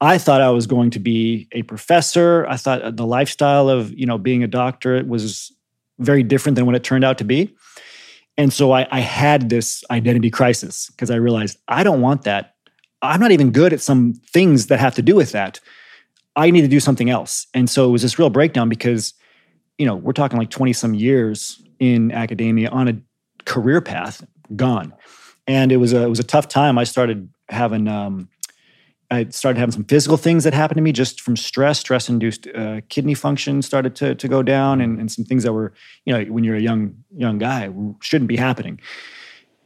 I 0.01 0.17
thought 0.17 0.41
I 0.41 0.49
was 0.49 0.67
going 0.67 0.89
to 0.91 0.99
be 0.99 1.47
a 1.51 1.61
professor. 1.63 2.45
I 2.47 2.57
thought 2.57 2.81
uh, 2.81 2.91
the 2.91 3.05
lifestyle 3.05 3.69
of 3.69 3.91
you 3.97 4.05
know 4.05 4.17
being 4.17 4.43
a 4.43 4.47
doctor 4.47 5.03
was 5.05 5.51
very 5.97 6.23
different 6.23 6.55
than 6.55 6.65
what 6.65 6.75
it 6.75 6.83
turned 6.83 7.03
out 7.03 7.17
to 7.19 7.23
be. 7.23 7.55
And 8.37 8.51
so 8.51 8.71
I, 8.71 8.87
I 8.91 8.99
had 8.99 9.49
this 9.49 9.83
identity 9.91 10.29
crisis 10.29 10.89
because 10.89 11.11
I 11.11 11.15
realized 11.15 11.57
I 11.67 11.83
don't 11.83 12.01
want 12.01 12.23
that. 12.23 12.50
I'm 13.01 13.19
not 13.19 13.31
even 13.31 13.51
good 13.51 13.73
at 13.73 13.81
some 13.81 14.13
things 14.31 14.67
that 14.67 14.79
have 14.79 14.95
to 14.95 15.01
do 15.01 15.15
with 15.15 15.31
that. 15.31 15.59
I 16.35 16.49
need 16.51 16.61
to 16.61 16.67
do 16.67 16.79
something 16.79 17.09
else. 17.09 17.47
And 17.53 17.69
so 17.69 17.87
it 17.87 17.91
was 17.91 18.01
this 18.01 18.17
real 18.17 18.29
breakdown 18.29 18.69
because, 18.69 19.13
you 19.77 19.85
know, 19.85 19.95
we're 19.95 20.13
talking 20.13 20.37
like 20.37 20.49
20 20.49 20.71
some 20.73 20.93
years 20.93 21.61
in 21.79 22.11
academia 22.11 22.69
on 22.69 22.87
a 22.87 23.01
career 23.45 23.81
path 23.81 24.25
gone. 24.55 24.93
And 25.47 25.71
it 25.71 25.77
was 25.77 25.93
a 25.93 26.03
it 26.03 26.09
was 26.09 26.19
a 26.19 26.23
tough 26.23 26.47
time. 26.47 26.77
I 26.77 26.83
started 26.83 27.27
having 27.49 27.87
um, 27.87 28.29
I 29.11 29.25
started 29.29 29.59
having 29.59 29.73
some 29.73 29.83
physical 29.83 30.15
things 30.15 30.45
that 30.45 30.53
happened 30.53 30.77
to 30.77 30.81
me 30.81 30.93
just 30.93 31.19
from 31.19 31.35
stress. 31.35 31.79
Stress 31.79 32.07
induced 32.07 32.47
uh, 32.55 32.79
kidney 32.87 33.13
function 33.13 33.61
started 33.61 33.93
to, 33.97 34.15
to 34.15 34.27
go 34.27 34.41
down, 34.41 34.79
and, 34.79 34.99
and 34.99 35.11
some 35.11 35.25
things 35.25 35.43
that 35.43 35.51
were, 35.51 35.73
you 36.05 36.13
know, 36.13 36.23
when 36.31 36.45
you're 36.45 36.55
a 36.55 36.61
young 36.61 36.95
young 37.13 37.37
guy, 37.37 37.69
shouldn't 37.99 38.29
be 38.29 38.37
happening. 38.37 38.79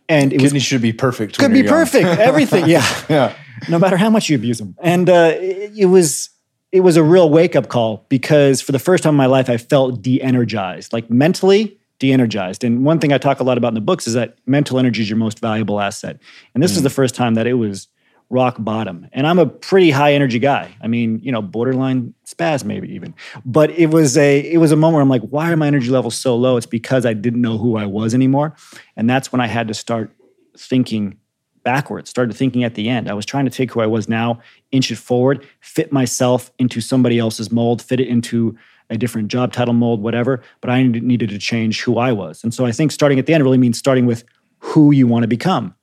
And 0.07 0.33
it 0.33 0.41
was 0.41 0.61
should 0.61 0.81
be 0.81 0.93
perfect. 0.93 1.37
could 1.37 1.51
be 1.51 1.59
young. 1.59 1.67
perfect, 1.67 2.07
everything, 2.19 2.67
yeah. 2.67 2.85
Yeah. 3.09 3.35
No 3.69 3.79
matter 3.79 3.97
how 3.97 4.09
much 4.09 4.29
you 4.29 4.35
abuse 4.35 4.57
them, 4.57 4.75
and 4.81 5.09
uh, 5.09 5.31
it, 5.35 5.71
it 5.75 5.85
was 5.85 6.29
it 6.71 6.81
was 6.81 6.97
a 6.97 7.03
real 7.03 7.29
wake 7.29 7.55
up 7.55 7.69
call 7.69 8.05
because 8.09 8.61
for 8.61 8.73
the 8.73 8.79
first 8.79 9.01
time 9.03 9.13
in 9.13 9.17
my 9.17 9.27
life, 9.27 9.49
I 9.49 9.55
felt 9.55 10.01
de-energized, 10.01 10.91
like 10.91 11.09
mentally 11.09 11.79
de-energized. 11.99 12.65
And 12.65 12.83
one 12.83 12.99
thing 12.99 13.13
I 13.13 13.17
talk 13.17 13.39
a 13.39 13.43
lot 13.43 13.57
about 13.57 13.69
in 13.69 13.75
the 13.75 13.81
books 13.81 14.07
is 14.07 14.13
that 14.13 14.37
mental 14.45 14.77
energy 14.77 15.01
is 15.01 15.09
your 15.09 15.17
most 15.17 15.39
valuable 15.39 15.79
asset. 15.79 16.19
And 16.53 16.61
this 16.61 16.75
is 16.75 16.83
the 16.83 16.89
first 16.89 17.15
time 17.15 17.35
that 17.35 17.47
it 17.47 17.53
was 17.53 17.87
rock 18.35 18.57
bottom. 18.59 19.07
And 19.13 19.25
I'm 19.25 19.39
a 19.39 19.45
pretty 19.45 19.89
high 19.89 20.13
energy 20.13 20.39
guy. 20.39 20.75
I 20.81 20.87
mean, 20.87 21.19
you 21.23 21.31
know, 21.31 21.41
borderline 21.41 22.13
spaz 22.27 22.65
maybe 22.65 22.93
even. 22.93 23.15
But 23.45 23.71
it 23.71 23.87
was 23.87 24.17
a 24.17 24.39
it 24.39 24.57
was 24.57 24.71
a 24.71 24.75
moment 24.75 24.95
where 24.95 25.01
I'm 25.01 25.09
like, 25.09 25.23
why 25.23 25.51
are 25.51 25.57
my 25.57 25.67
energy 25.67 25.89
levels 25.89 26.17
so 26.17 26.35
low? 26.35 26.57
It's 26.57 26.65
because 26.65 27.05
I 27.05 27.13
didn't 27.13 27.41
know 27.41 27.57
who 27.57 27.77
I 27.77 27.85
was 27.85 28.13
anymore. 28.13 28.55
And 28.97 29.09
that's 29.09 29.31
when 29.31 29.39
I 29.41 29.47
had 29.47 29.67
to 29.69 29.73
start 29.73 30.11
thinking 30.57 31.17
backwards, 31.63 32.09
started 32.09 32.35
thinking 32.35 32.63
at 32.63 32.75
the 32.75 32.89
end. 32.89 33.09
I 33.09 33.13
was 33.13 33.25
trying 33.25 33.45
to 33.45 33.51
take 33.51 33.71
who 33.71 33.81
I 33.81 33.87
was 33.87 34.07
now, 34.07 34.39
inch 34.71 34.91
it 34.91 34.97
forward, 34.97 35.47
fit 35.61 35.91
myself 35.91 36.51
into 36.59 36.79
somebody 36.81 37.17
else's 37.17 37.51
mold, 37.51 37.81
fit 37.81 37.99
it 37.99 38.07
into 38.07 38.55
a 38.89 38.97
different 38.97 39.29
job 39.29 39.51
title 39.51 39.73
mold, 39.73 40.01
whatever. 40.01 40.43
But 40.61 40.69
I 40.69 40.83
needed 40.83 41.29
to 41.29 41.39
change 41.39 41.81
who 41.81 41.97
I 41.97 42.11
was. 42.11 42.43
And 42.43 42.53
so 42.53 42.65
I 42.65 42.71
think 42.71 42.91
starting 42.91 43.17
at 43.17 43.25
the 43.25 43.33
end 43.33 43.43
really 43.43 43.57
means 43.57 43.79
starting 43.79 44.05
with 44.05 44.23
who 44.59 44.91
you 44.91 45.07
want 45.07 45.23
to 45.23 45.27
become. 45.27 45.75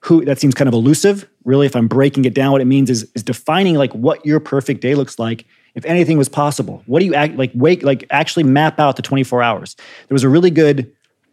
Who 0.00 0.24
that 0.24 0.38
seems 0.38 0.54
kind 0.54 0.68
of 0.68 0.74
elusive. 0.74 1.28
Really, 1.44 1.66
if 1.66 1.74
I'm 1.74 1.88
breaking 1.88 2.24
it 2.24 2.34
down, 2.34 2.52
what 2.52 2.60
it 2.60 2.66
means 2.66 2.90
is, 2.90 3.10
is 3.14 3.22
defining 3.22 3.74
like 3.76 3.92
what 3.92 4.24
your 4.24 4.40
perfect 4.40 4.80
day 4.80 4.94
looks 4.94 5.18
like. 5.18 5.44
If 5.74 5.84
anything 5.86 6.18
was 6.18 6.28
possible, 6.28 6.82
what 6.86 7.00
do 7.00 7.06
you 7.06 7.14
act 7.14 7.36
like? 7.36 7.50
Wake 7.54 7.82
like 7.82 8.04
actually 8.10 8.44
map 8.44 8.78
out 8.78 8.96
the 8.96 9.02
24 9.02 9.42
hours. 9.42 9.74
There 10.08 10.14
was 10.14 10.22
a 10.22 10.28
really 10.28 10.50
good 10.50 10.92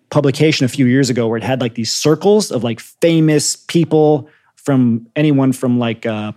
publication 0.09 0.65
a 0.65 0.69
few 0.69 0.85
years 0.85 1.09
ago 1.09 1.27
where 1.27 1.37
it 1.37 1.43
had 1.43 1.61
like 1.61 1.75
these 1.75 1.93
circles 1.93 2.51
of 2.51 2.63
like 2.63 2.79
famous 2.79 3.55
people 3.55 4.29
from 4.55 5.07
anyone 5.15 5.51
from 5.51 5.77
like 5.79 6.05
uh, 6.05 6.31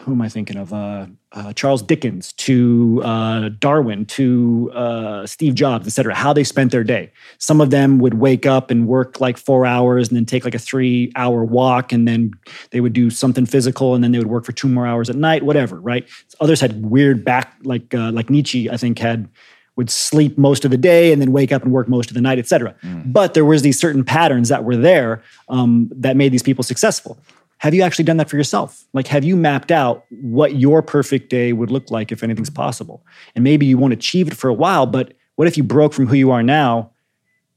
who 0.00 0.12
am 0.12 0.22
I 0.22 0.28
thinking 0.28 0.56
of? 0.56 0.72
Uh, 0.72 1.06
uh, 1.32 1.52
Charles 1.52 1.82
Dickens 1.82 2.32
to 2.32 3.00
uh, 3.04 3.50
Darwin 3.58 4.04
to 4.06 4.70
uh, 4.74 5.26
Steve 5.26 5.54
Jobs, 5.54 5.86
et 5.86 5.90
cetera, 5.90 6.14
how 6.14 6.32
they 6.32 6.42
spent 6.42 6.72
their 6.72 6.82
day. 6.82 7.12
Some 7.38 7.60
of 7.60 7.70
them 7.70 7.98
would 7.98 8.14
wake 8.14 8.46
up 8.46 8.70
and 8.70 8.88
work 8.88 9.20
like 9.20 9.38
four 9.38 9.64
hours 9.64 10.08
and 10.08 10.16
then 10.16 10.24
take 10.24 10.44
like 10.44 10.54
a 10.54 10.58
three 10.58 11.12
hour 11.14 11.44
walk 11.44 11.92
and 11.92 12.08
then 12.08 12.32
they 12.70 12.80
would 12.80 12.92
do 12.92 13.10
something 13.10 13.46
physical 13.46 13.94
and 13.94 14.02
then 14.02 14.12
they 14.12 14.18
would 14.18 14.26
work 14.26 14.44
for 14.44 14.52
two 14.52 14.68
more 14.68 14.86
hours 14.86 15.08
at 15.08 15.16
night, 15.16 15.44
whatever, 15.44 15.80
right? 15.80 16.08
Others 16.40 16.60
had 16.60 16.84
weird 16.84 17.24
back, 17.24 17.54
like, 17.62 17.94
uh, 17.94 18.10
like 18.12 18.30
Nietzsche, 18.30 18.68
I 18.70 18.76
think, 18.76 18.98
had 18.98 19.28
would 19.76 19.88
sleep 19.88 20.36
most 20.36 20.64
of 20.64 20.70
the 20.70 20.76
day 20.76 21.12
and 21.12 21.22
then 21.22 21.32
wake 21.32 21.52
up 21.52 21.62
and 21.62 21.72
work 21.72 21.88
most 21.88 22.10
of 22.10 22.14
the 22.14 22.20
night, 22.20 22.38
et 22.38 22.46
cetera. 22.46 22.74
Mm. 22.82 23.12
But 23.12 23.34
there 23.34 23.44
was 23.44 23.62
these 23.62 23.78
certain 23.78 24.04
patterns 24.04 24.48
that 24.48 24.64
were 24.64 24.76
there 24.76 25.22
um, 25.48 25.88
that 25.94 26.16
made 26.16 26.32
these 26.32 26.42
people 26.42 26.64
successful. 26.64 27.18
Have 27.60 27.74
you 27.74 27.82
actually 27.82 28.06
done 28.06 28.16
that 28.16 28.30
for 28.30 28.38
yourself? 28.38 28.84
Like, 28.94 29.06
have 29.08 29.22
you 29.22 29.36
mapped 29.36 29.70
out 29.70 30.04
what 30.10 30.56
your 30.56 30.82
perfect 30.82 31.28
day 31.28 31.52
would 31.52 31.70
look 31.70 31.90
like 31.90 32.10
if 32.10 32.22
anything's 32.22 32.48
possible? 32.48 33.04
And 33.34 33.44
maybe 33.44 33.66
you 33.66 33.76
won't 33.76 33.92
achieve 33.92 34.28
it 34.28 34.34
for 34.34 34.48
a 34.48 34.54
while, 34.54 34.86
but 34.86 35.12
what 35.36 35.46
if 35.46 35.58
you 35.58 35.62
broke 35.62 35.92
from 35.92 36.06
who 36.06 36.14
you 36.14 36.30
are 36.30 36.42
now 36.42 36.90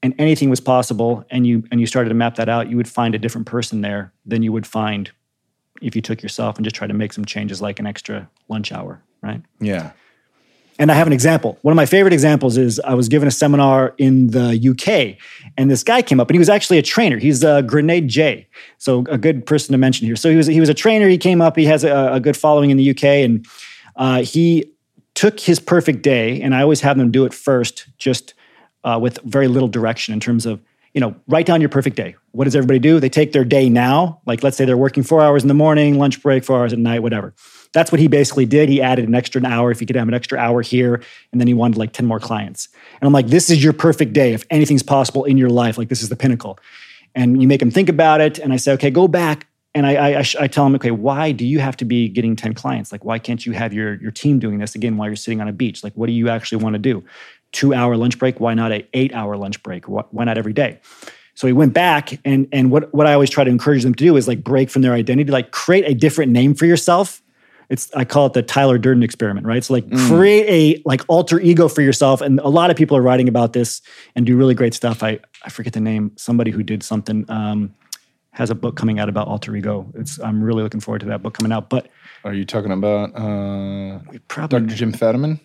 and 0.01 0.13
anything 0.19 0.49
was 0.49 0.59
possible 0.59 1.23
and 1.29 1.47
you 1.47 1.63
and 1.71 1.79
you 1.79 1.87
started 1.87 2.09
to 2.09 2.15
map 2.15 2.35
that 2.35 2.49
out, 2.49 2.69
you 2.69 2.75
would 2.75 2.87
find 2.87 3.15
a 3.15 3.17
different 3.17 3.47
person 3.47 3.79
there 3.79 4.11
than 4.25 4.43
you 4.43 4.51
would 4.51 4.67
find 4.67 5.09
if 5.81 5.95
you 5.95 6.01
took 6.01 6.21
yourself 6.21 6.57
and 6.57 6.65
just 6.65 6.75
tried 6.75 6.87
to 6.87 6.93
make 6.93 7.13
some 7.13 7.23
changes 7.23 7.61
like 7.61 7.79
an 7.79 7.87
extra 7.87 8.29
lunch 8.49 8.73
hour, 8.73 9.01
right? 9.21 9.41
Yeah. 9.61 9.91
And 10.79 10.91
I 10.91 10.95
have 10.95 11.07
an 11.07 11.13
example. 11.13 11.59
One 11.62 11.71
of 11.71 11.75
my 11.75 11.86
favorite 11.86 12.13
examples 12.13 12.57
is 12.57 12.79
I 12.79 12.95
was 12.95 13.07
given 13.07 13.27
a 13.27 13.31
seminar 13.31 13.93
in 13.97 14.27
the 14.27 14.69
UK, 14.69 15.21
and 15.57 15.69
this 15.69 15.83
guy 15.83 16.01
came 16.01 16.19
up, 16.19 16.29
and 16.29 16.36
he 16.36 16.39
was 16.39 16.49
actually 16.49 16.79
a 16.79 16.81
trainer. 16.81 17.17
He's 17.17 17.43
a 17.43 17.62
Grenade 17.62 18.07
J, 18.07 18.47
so 18.79 19.03
a 19.09 19.17
good 19.17 19.45
person 19.45 19.71
to 19.73 19.77
mention 19.77 20.07
here. 20.07 20.15
So 20.15 20.29
he 20.29 20.36
was 20.36 20.47
he 20.47 20.59
was 20.59 20.69
a 20.69 20.73
trainer. 20.73 21.07
He 21.07 21.17
came 21.17 21.41
up. 21.41 21.55
He 21.55 21.65
has 21.65 21.83
a, 21.83 22.13
a 22.13 22.19
good 22.19 22.36
following 22.36 22.71
in 22.71 22.77
the 22.77 22.89
UK, 22.89 23.03
and 23.03 23.45
uh, 23.95 24.21
he 24.23 24.71
took 25.13 25.39
his 25.39 25.59
perfect 25.59 26.01
day. 26.01 26.41
And 26.41 26.55
I 26.55 26.62
always 26.63 26.81
have 26.81 26.97
them 26.97 27.12
do 27.12 27.25
it 27.25 27.33
first, 27.33 27.88
just 27.99 28.33
uh, 28.83 28.97
with 28.99 29.19
very 29.23 29.47
little 29.47 29.69
direction 29.69 30.13
in 30.13 30.19
terms 30.19 30.47
of 30.47 30.59
you 30.95 31.01
know 31.01 31.15
write 31.27 31.45
down 31.45 31.62
your 31.62 31.69
perfect 31.69 31.95
day. 31.95 32.15
What 32.31 32.45
does 32.45 32.55
everybody 32.55 32.79
do? 32.79 32.99
They 32.99 33.09
take 33.09 33.31
their 33.31 33.45
day 33.45 33.69
now. 33.69 34.21
Like 34.25 34.41
let's 34.41 34.57
say 34.57 34.65
they're 34.65 34.75
working 34.75 35.03
four 35.03 35.21
hours 35.21 35.43
in 35.43 35.49
the 35.49 35.53
morning, 35.53 35.99
lunch 35.99 36.21
break, 36.23 36.43
four 36.43 36.57
hours 36.57 36.73
at 36.73 36.79
night, 36.79 37.03
whatever 37.03 37.36
that's 37.73 37.91
what 37.91 37.99
he 37.99 38.07
basically 38.07 38.45
did. 38.45 38.69
He 38.69 38.81
added 38.81 39.07
an 39.07 39.15
extra 39.15 39.43
hour 39.45 39.71
if 39.71 39.79
he 39.79 39.86
could 39.86 39.95
have 39.95 40.07
an 40.07 40.13
extra 40.13 40.38
hour 40.38 40.62
here, 40.62 41.01
and 41.31 41.41
then 41.41 41.47
he 41.47 41.53
wanted 41.53 41.77
like 41.77 41.91
10 41.91 42.05
more 42.05 42.19
clients. 42.19 42.69
And 43.01 43.07
I'm 43.07 43.13
like, 43.13 43.27
this 43.27 43.49
is 43.49 43.63
your 43.63 43.73
perfect 43.73 44.13
day. 44.13 44.33
If 44.33 44.45
anything's 44.49 44.83
possible 44.83 45.25
in 45.25 45.38
your 45.38 45.49
life, 45.49 45.77
like 45.77 45.89
this 45.89 46.01
is 46.01 46.09
the 46.09 46.15
pinnacle. 46.15 46.59
And 47.15 47.41
you 47.41 47.47
make 47.47 47.62
him 47.62 47.71
think 47.71 47.89
about 47.89 48.21
it. 48.21 48.39
And 48.39 48.53
I 48.53 48.57
say, 48.57 48.71
okay, 48.73 48.89
go 48.89 49.07
back. 49.07 49.47
And 49.75 49.88
I, 49.88 50.19
I, 50.19 50.23
I 50.39 50.47
tell 50.47 50.67
him, 50.67 50.75
okay, 50.75 50.91
why 50.91 51.31
do 51.31 51.45
you 51.45 51.59
have 51.59 51.75
to 51.77 51.86
be 51.86 52.07
getting 52.07 52.36
10 52.36 52.53
clients? 52.53 52.91
Like, 52.91 53.03
why 53.03 53.17
can't 53.17 53.43
you 53.43 53.53
have 53.53 53.73
your, 53.73 53.95
your 53.95 54.12
team 54.12 54.38
doing 54.38 54.59
this 54.59 54.75
again 54.75 54.97
while 54.97 55.09
you're 55.09 55.15
sitting 55.15 55.41
on 55.41 55.47
a 55.47 55.51
beach? 55.51 55.83
Like, 55.83 55.93
what 55.93 56.05
do 56.05 56.13
you 56.13 56.29
actually 56.29 56.63
want 56.63 56.73
to 56.75 56.79
do? 56.79 57.03
Two 57.51 57.73
hour 57.73 57.97
lunch 57.97 58.19
break? 58.19 58.39
Why 58.39 58.53
not 58.53 58.71
a 58.71 58.88
eight 58.93 59.13
hour 59.15 59.36
lunch 59.36 59.63
break? 59.63 59.86
Why 59.86 60.23
not 60.25 60.38
every 60.38 60.53
day? 60.53 60.79
So 61.36 61.47
he 61.47 61.53
went 61.53 61.73
back 61.73 62.19
and 62.23 62.47
and 62.51 62.69
what 62.69 62.93
what 62.93 63.07
I 63.07 63.13
always 63.13 63.31
try 63.31 63.43
to 63.43 63.49
encourage 63.49 63.81
them 63.81 63.95
to 63.95 64.03
do 64.03 64.15
is 64.15 64.27
like 64.27 64.43
break 64.43 64.69
from 64.69 64.83
their 64.83 64.93
identity, 64.93 65.31
like 65.31 65.49
create 65.49 65.83
a 65.88 65.95
different 65.95 66.31
name 66.31 66.53
for 66.53 66.67
yourself 66.67 67.23
it's 67.69 67.91
I 67.93 68.06
call 68.06 68.26
it 68.28 68.34
the 68.34 68.43
Tyler 68.43 68.78
Durden 68.78 69.04
experiment, 69.04 69.45
right? 69.45 69.63
So 69.63 69.73
like 69.73 69.88
mm. 69.88 70.08
create 70.08 70.45
a 70.47 70.82
like 70.86 71.02
alter 71.08 71.39
ego 71.39 71.67
for 71.67 71.82
yourself. 71.82 72.21
And 72.21 72.39
a 72.39 72.49
lot 72.49 72.69
of 72.69 72.78
people 72.78 72.97
are 72.97 73.02
writing 73.02 73.28
about 73.28 73.54
this 73.54 73.82
and 74.15 74.26
do 74.26 74.38
really 74.38 74.54
great 74.54 74.73
stuff. 74.73 75.04
I 75.04 75.19
I 75.43 75.49
forget 75.49 75.73
the 75.73 75.82
name. 75.82 76.12
Somebody 76.15 76.52
who 76.52 76.63
did 76.63 76.84
something 76.84 77.26
um, 77.30 77.73
has 78.32 78.49
a 78.49 78.56
book 78.56 78.76
coming 78.76 78.99
out 78.99 79.10
about 79.10 79.28
alter 79.28 79.56
ego. 79.56 79.91
It's 79.95 80.19
I'm 80.19 80.43
really 80.43 80.63
looking 80.63 80.80
forward 80.80 80.99
to 81.02 81.08
that 81.08 81.21
book 81.23 81.34
coming 81.34 81.52
out. 81.52 81.69
But 81.69 81.88
are 82.23 82.34
you 82.34 82.45
talking 82.45 82.71
about 82.71 83.15
uh, 83.15 83.99
Dr. 84.28 84.62
Jim 84.67 84.91
Fadiman? 84.91 85.39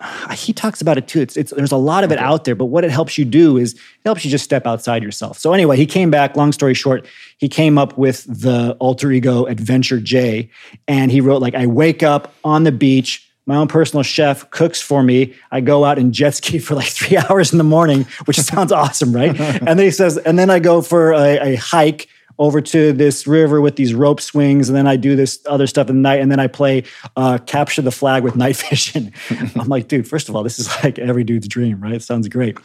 he 0.34 0.52
talks 0.52 0.80
about 0.80 0.98
it 0.98 1.08
too. 1.08 1.20
It's, 1.20 1.36
it's 1.36 1.52
there's 1.52 1.72
a 1.72 1.76
lot 1.76 2.04
of 2.04 2.12
it 2.12 2.18
out 2.18 2.44
there, 2.44 2.54
but 2.54 2.66
what 2.66 2.84
it 2.84 2.90
helps 2.90 3.18
you 3.18 3.24
do 3.24 3.56
is 3.56 3.74
it 3.74 3.80
helps 4.04 4.24
you 4.24 4.30
just 4.30 4.44
step 4.44 4.66
outside 4.66 5.02
yourself. 5.02 5.38
So 5.38 5.52
anyway, 5.52 5.76
he 5.76 5.86
came 5.86 6.10
back. 6.10 6.36
Long 6.36 6.52
story 6.52 6.74
short, 6.74 7.06
he 7.38 7.48
came 7.48 7.78
up 7.78 7.96
with 7.96 8.24
the 8.24 8.76
alter 8.78 9.10
ego 9.12 9.46
Adventure 9.46 10.00
J, 10.00 10.50
and 10.88 11.10
he 11.10 11.20
wrote 11.20 11.42
like, 11.42 11.54
"I 11.54 11.66
wake 11.66 12.02
up 12.02 12.34
on 12.44 12.64
the 12.64 12.72
beach." 12.72 13.22
My 13.48 13.54
own 13.54 13.68
personal 13.68 14.02
chef 14.02 14.50
cooks 14.50 14.82
for 14.82 15.04
me. 15.04 15.32
I 15.52 15.60
go 15.60 15.84
out 15.84 16.00
and 16.00 16.12
jet 16.12 16.34
ski 16.34 16.58
for 16.60 16.74
like 16.74 16.88
three 16.88 17.16
hours 17.30 17.52
in 17.52 17.58
the 17.58 17.64
morning, 17.64 18.04
which 18.24 18.38
sounds 18.40 18.72
awesome, 18.82 19.14
right? 19.14 19.38
and 19.38 19.78
then 19.78 19.78
he 19.78 19.92
says, 19.92 20.18
and 20.18 20.36
then 20.36 20.50
I 20.50 20.58
go 20.58 20.82
for 20.82 21.12
a, 21.12 21.52
a 21.52 21.54
hike 21.54 22.08
over 22.38 22.60
to 22.60 22.92
this 22.92 23.26
river 23.26 23.60
with 23.60 23.76
these 23.76 23.94
rope 23.94 24.20
swings, 24.20 24.68
and 24.68 24.76
then 24.76 24.86
I 24.86 24.96
do 24.96 25.16
this 25.16 25.40
other 25.46 25.66
stuff 25.66 25.88
at 25.88 25.94
night, 25.94 26.20
and 26.20 26.30
then 26.30 26.40
I 26.40 26.46
play 26.46 26.84
uh, 27.16 27.38
capture 27.38 27.82
the 27.82 27.90
flag 27.90 28.22
with 28.22 28.36
night 28.36 28.56
vision. 28.56 29.12
I'm 29.30 29.68
like, 29.68 29.88
dude, 29.88 30.08
first 30.08 30.28
of 30.28 30.36
all, 30.36 30.42
this 30.42 30.58
is 30.58 30.68
like 30.82 30.98
every 30.98 31.24
dude's 31.24 31.48
dream, 31.48 31.80
right? 31.80 31.94
It 31.94 32.02
sounds 32.02 32.28
great. 32.28 32.58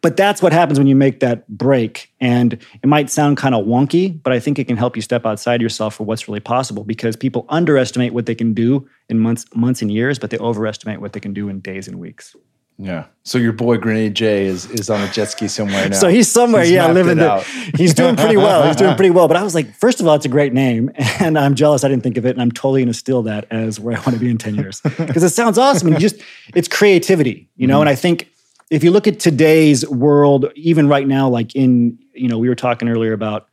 But 0.00 0.16
that's 0.16 0.40
what 0.40 0.52
happens 0.52 0.78
when 0.78 0.86
you 0.86 0.96
make 0.96 1.20
that 1.20 1.48
break. 1.48 2.12
And 2.20 2.54
it 2.54 2.86
might 2.86 3.10
sound 3.10 3.36
kind 3.36 3.54
of 3.54 3.66
wonky, 3.66 4.20
but 4.22 4.32
I 4.32 4.40
think 4.40 4.58
it 4.58 4.66
can 4.66 4.76
help 4.76 4.96
you 4.96 5.02
step 5.02 5.26
outside 5.26 5.60
yourself 5.60 5.94
for 5.94 6.04
what's 6.04 6.28
really 6.28 6.40
possible 6.40 6.84
because 6.84 7.16
people 7.16 7.46
underestimate 7.48 8.14
what 8.14 8.26
they 8.26 8.34
can 8.34 8.54
do 8.54 8.88
in 9.08 9.18
months, 9.18 9.44
months 9.54 9.82
and 9.82 9.90
years, 9.90 10.18
but 10.18 10.30
they 10.30 10.38
overestimate 10.38 11.00
what 11.00 11.12
they 11.12 11.20
can 11.20 11.34
do 11.34 11.48
in 11.48 11.60
days 11.60 11.88
and 11.88 11.98
weeks. 11.98 12.36
Yeah. 12.78 13.06
So 13.24 13.38
your 13.38 13.52
boy 13.52 13.76
Grenade 13.76 14.14
J 14.14 14.46
is 14.46 14.70
is 14.70 14.88
on 14.88 15.00
a 15.00 15.10
jet 15.10 15.26
ski 15.26 15.48
somewhere 15.48 15.88
now. 15.90 15.96
So 15.96 16.08
he's 16.08 16.30
somewhere, 16.30 16.62
he's 16.62 16.72
yeah, 16.72 16.90
living 16.92 17.18
the, 17.18 17.40
He's 17.76 17.92
doing 17.92 18.14
pretty 18.14 18.36
well. 18.46 18.66
He's 18.66 18.76
doing 18.76 18.94
pretty 18.94 19.10
well. 19.10 19.26
But 19.26 19.36
I 19.36 19.42
was 19.42 19.54
like, 19.54 19.74
first 19.74 20.00
of 20.00 20.06
all, 20.06 20.14
it's 20.14 20.24
a 20.24 20.30
great 20.30 20.52
name, 20.52 20.90
and 21.20 21.36
I'm 21.36 21.56
jealous 21.56 21.82
I 21.82 21.88
didn't 21.88 22.04
think 22.04 22.16
of 22.16 22.24
it, 22.24 22.30
and 22.30 22.40
I'm 22.40 22.52
totally 22.52 22.82
gonna 22.82 22.94
steal 22.94 23.22
that 23.22 23.46
as 23.50 23.80
where 23.80 23.96
I 23.96 24.00
want 24.00 24.14
to 24.14 24.18
be 24.18 24.30
in 24.30 24.38
ten 24.38 24.54
years 24.54 24.80
because 24.80 25.24
it 25.24 25.30
sounds 25.30 25.58
awesome. 25.58 25.88
And 25.88 25.98
just 25.98 26.16
it's 26.54 26.68
creativity, 26.68 27.48
you 27.56 27.66
know. 27.66 27.74
Mm-hmm. 27.74 27.80
And 27.82 27.88
I 27.90 27.94
think 27.96 28.30
if 28.70 28.84
you 28.84 28.92
look 28.92 29.08
at 29.08 29.18
today's 29.18 29.86
world, 29.88 30.46
even 30.54 30.88
right 30.88 31.06
now, 31.06 31.28
like 31.28 31.56
in 31.56 31.98
you 32.14 32.28
know, 32.28 32.38
we 32.38 32.48
were 32.48 32.54
talking 32.54 32.88
earlier 32.88 33.12
about 33.12 33.48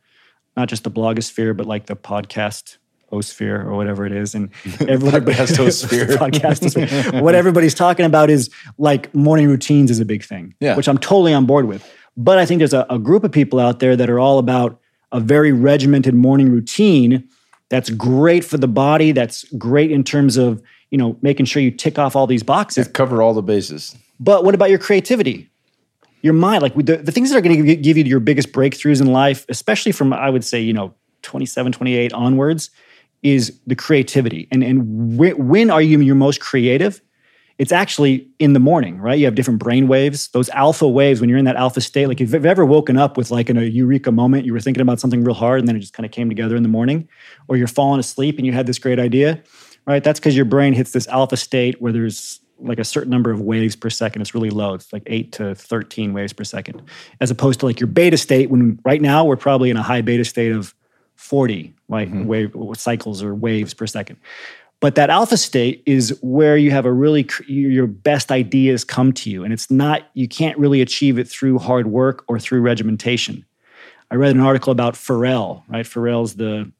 not 0.56 0.68
just 0.68 0.84
the 0.84 0.90
blogosphere, 0.90 1.56
but 1.56 1.66
like 1.66 1.86
the 1.86 1.96
podcast 1.96 2.78
Osphere 3.12 3.64
or 3.64 3.76
whatever 3.76 4.04
it 4.04 4.12
is, 4.12 4.34
and 4.34 4.50
everybody 4.80 5.32
has 5.32 5.50
Osphere 5.58 6.16
podcast. 6.16 7.22
what 7.22 7.34
everybody's 7.34 7.74
talking 7.74 8.04
about 8.06 8.30
is 8.30 8.50
like 8.78 9.14
morning 9.14 9.48
routines 9.48 9.90
is 9.90 10.00
a 10.00 10.04
big 10.04 10.24
thing, 10.24 10.54
yeah. 10.60 10.76
which 10.76 10.88
I'm 10.88 10.98
totally 10.98 11.32
on 11.32 11.46
board 11.46 11.66
with. 11.66 11.88
But 12.16 12.38
I 12.38 12.46
think 12.46 12.58
there's 12.58 12.74
a, 12.74 12.86
a 12.90 12.98
group 12.98 13.24
of 13.24 13.32
people 13.32 13.60
out 13.60 13.78
there 13.78 13.94
that 13.96 14.10
are 14.10 14.18
all 14.18 14.38
about 14.38 14.80
a 15.12 15.20
very 15.20 15.52
regimented 15.52 16.14
morning 16.14 16.50
routine 16.50 17.28
that's 17.68 17.90
great 17.90 18.44
for 18.44 18.56
the 18.58 18.68
body. 18.68 19.12
That's 19.12 19.44
great 19.56 19.90
in 19.90 20.02
terms 20.02 20.36
of 20.36 20.62
you 20.90 20.98
know 20.98 21.16
making 21.22 21.46
sure 21.46 21.62
you 21.62 21.70
tick 21.70 21.98
off 21.98 22.16
all 22.16 22.26
these 22.26 22.42
boxes. 22.42 22.88
Cover 22.88 23.22
all 23.22 23.34
the 23.34 23.42
bases. 23.42 23.96
But 24.18 24.44
what 24.44 24.54
about 24.54 24.70
your 24.70 24.78
creativity? 24.78 25.50
Your 26.22 26.32
mind, 26.32 26.62
like 26.62 26.74
the, 26.74 26.96
the 26.96 27.12
things 27.12 27.30
that 27.30 27.36
are 27.36 27.40
going 27.40 27.64
to 27.64 27.76
give 27.76 27.96
you 27.96 28.04
your 28.04 28.18
biggest 28.18 28.50
breakthroughs 28.50 29.00
in 29.00 29.12
life, 29.12 29.44
especially 29.48 29.92
from 29.92 30.12
I 30.12 30.30
would 30.30 30.44
say 30.44 30.60
you 30.60 30.72
know 30.72 30.94
27, 31.22 31.72
28 31.72 32.12
onwards 32.12 32.70
is 33.22 33.58
the 33.66 33.74
creativity. 33.74 34.48
And, 34.50 34.62
and 34.62 35.18
when 35.18 35.70
are 35.70 35.82
you 35.82 36.00
your 36.00 36.14
most 36.14 36.40
creative? 36.40 37.00
It's 37.58 37.72
actually 37.72 38.28
in 38.38 38.52
the 38.52 38.60
morning, 38.60 38.98
right? 38.98 39.18
You 39.18 39.24
have 39.24 39.34
different 39.34 39.60
brain 39.60 39.88
waves. 39.88 40.28
Those 40.28 40.50
alpha 40.50 40.86
waves, 40.86 41.20
when 41.20 41.30
you're 41.30 41.38
in 41.38 41.46
that 41.46 41.56
alpha 41.56 41.80
state, 41.80 42.06
like 42.06 42.20
if 42.20 42.32
you've 42.32 42.44
ever 42.44 42.66
woken 42.66 42.98
up 42.98 43.16
with 43.16 43.30
like 43.30 43.48
in 43.48 43.56
a 43.56 43.62
eureka 43.62 44.12
moment, 44.12 44.44
you 44.44 44.52
were 44.52 44.60
thinking 44.60 44.82
about 44.82 45.00
something 45.00 45.24
real 45.24 45.34
hard 45.34 45.60
and 45.60 45.68
then 45.68 45.74
it 45.74 45.80
just 45.80 45.94
kind 45.94 46.04
of 46.04 46.12
came 46.12 46.28
together 46.28 46.54
in 46.54 46.62
the 46.62 46.68
morning, 46.68 47.08
or 47.48 47.56
you're 47.56 47.66
falling 47.66 47.98
asleep 47.98 48.36
and 48.36 48.46
you 48.46 48.52
had 48.52 48.66
this 48.66 48.78
great 48.78 48.98
idea, 48.98 49.42
right? 49.86 50.04
That's 50.04 50.20
because 50.20 50.36
your 50.36 50.44
brain 50.44 50.74
hits 50.74 50.92
this 50.92 51.08
alpha 51.08 51.38
state 51.38 51.80
where 51.80 51.92
there's 51.92 52.40
like 52.58 52.78
a 52.78 52.84
certain 52.84 53.10
number 53.10 53.30
of 53.30 53.40
waves 53.40 53.76
per 53.76 53.90
second. 53.90 54.22
It's 54.22 54.34
really 54.34 54.50
low. 54.50 54.74
It's 54.74 54.92
like 54.92 55.02
eight 55.06 55.32
to 55.32 55.54
13 55.54 56.12
waves 56.12 56.32
per 56.32 56.44
second, 56.44 56.82
as 57.20 57.30
opposed 57.30 57.60
to 57.60 57.66
like 57.66 57.80
your 57.80 57.86
beta 57.86 58.16
state 58.16 58.50
when 58.50 58.78
right 58.84 59.00
now 59.00 59.24
we're 59.24 59.36
probably 59.36 59.70
in 59.70 59.76
a 59.76 59.82
high 59.82 60.02
beta 60.02 60.24
state 60.24 60.52
of 60.52 60.74
40 61.16 61.74
like 61.88 62.08
mm-hmm. 62.08 62.26
wave 62.26 62.54
cycles 62.74 63.22
or 63.22 63.34
waves 63.34 63.74
per 63.74 63.86
second. 63.86 64.18
But 64.80 64.94
that 64.96 65.08
alpha 65.08 65.36
state 65.36 65.82
is 65.86 66.18
where 66.20 66.56
you 66.56 66.70
have 66.70 66.84
a 66.84 66.92
really 66.92 67.28
your 67.46 67.86
best 67.86 68.30
ideas 68.30 68.84
come 68.84 69.12
to 69.14 69.30
you, 69.30 69.42
and 69.42 69.52
it's 69.52 69.70
not 69.70 70.02
you 70.12 70.28
can't 70.28 70.56
really 70.58 70.82
achieve 70.82 71.18
it 71.18 71.26
through 71.28 71.58
hard 71.58 71.86
work 71.86 72.24
or 72.28 72.38
through 72.38 72.60
regimentation. 72.60 73.44
I 74.10 74.16
read 74.16 74.34
an 74.36 74.40
article 74.42 74.72
about 74.72 74.94
Pharrell. 74.94 75.62
Right, 75.68 75.86
Pharrell's 75.86 76.34
the 76.34 76.70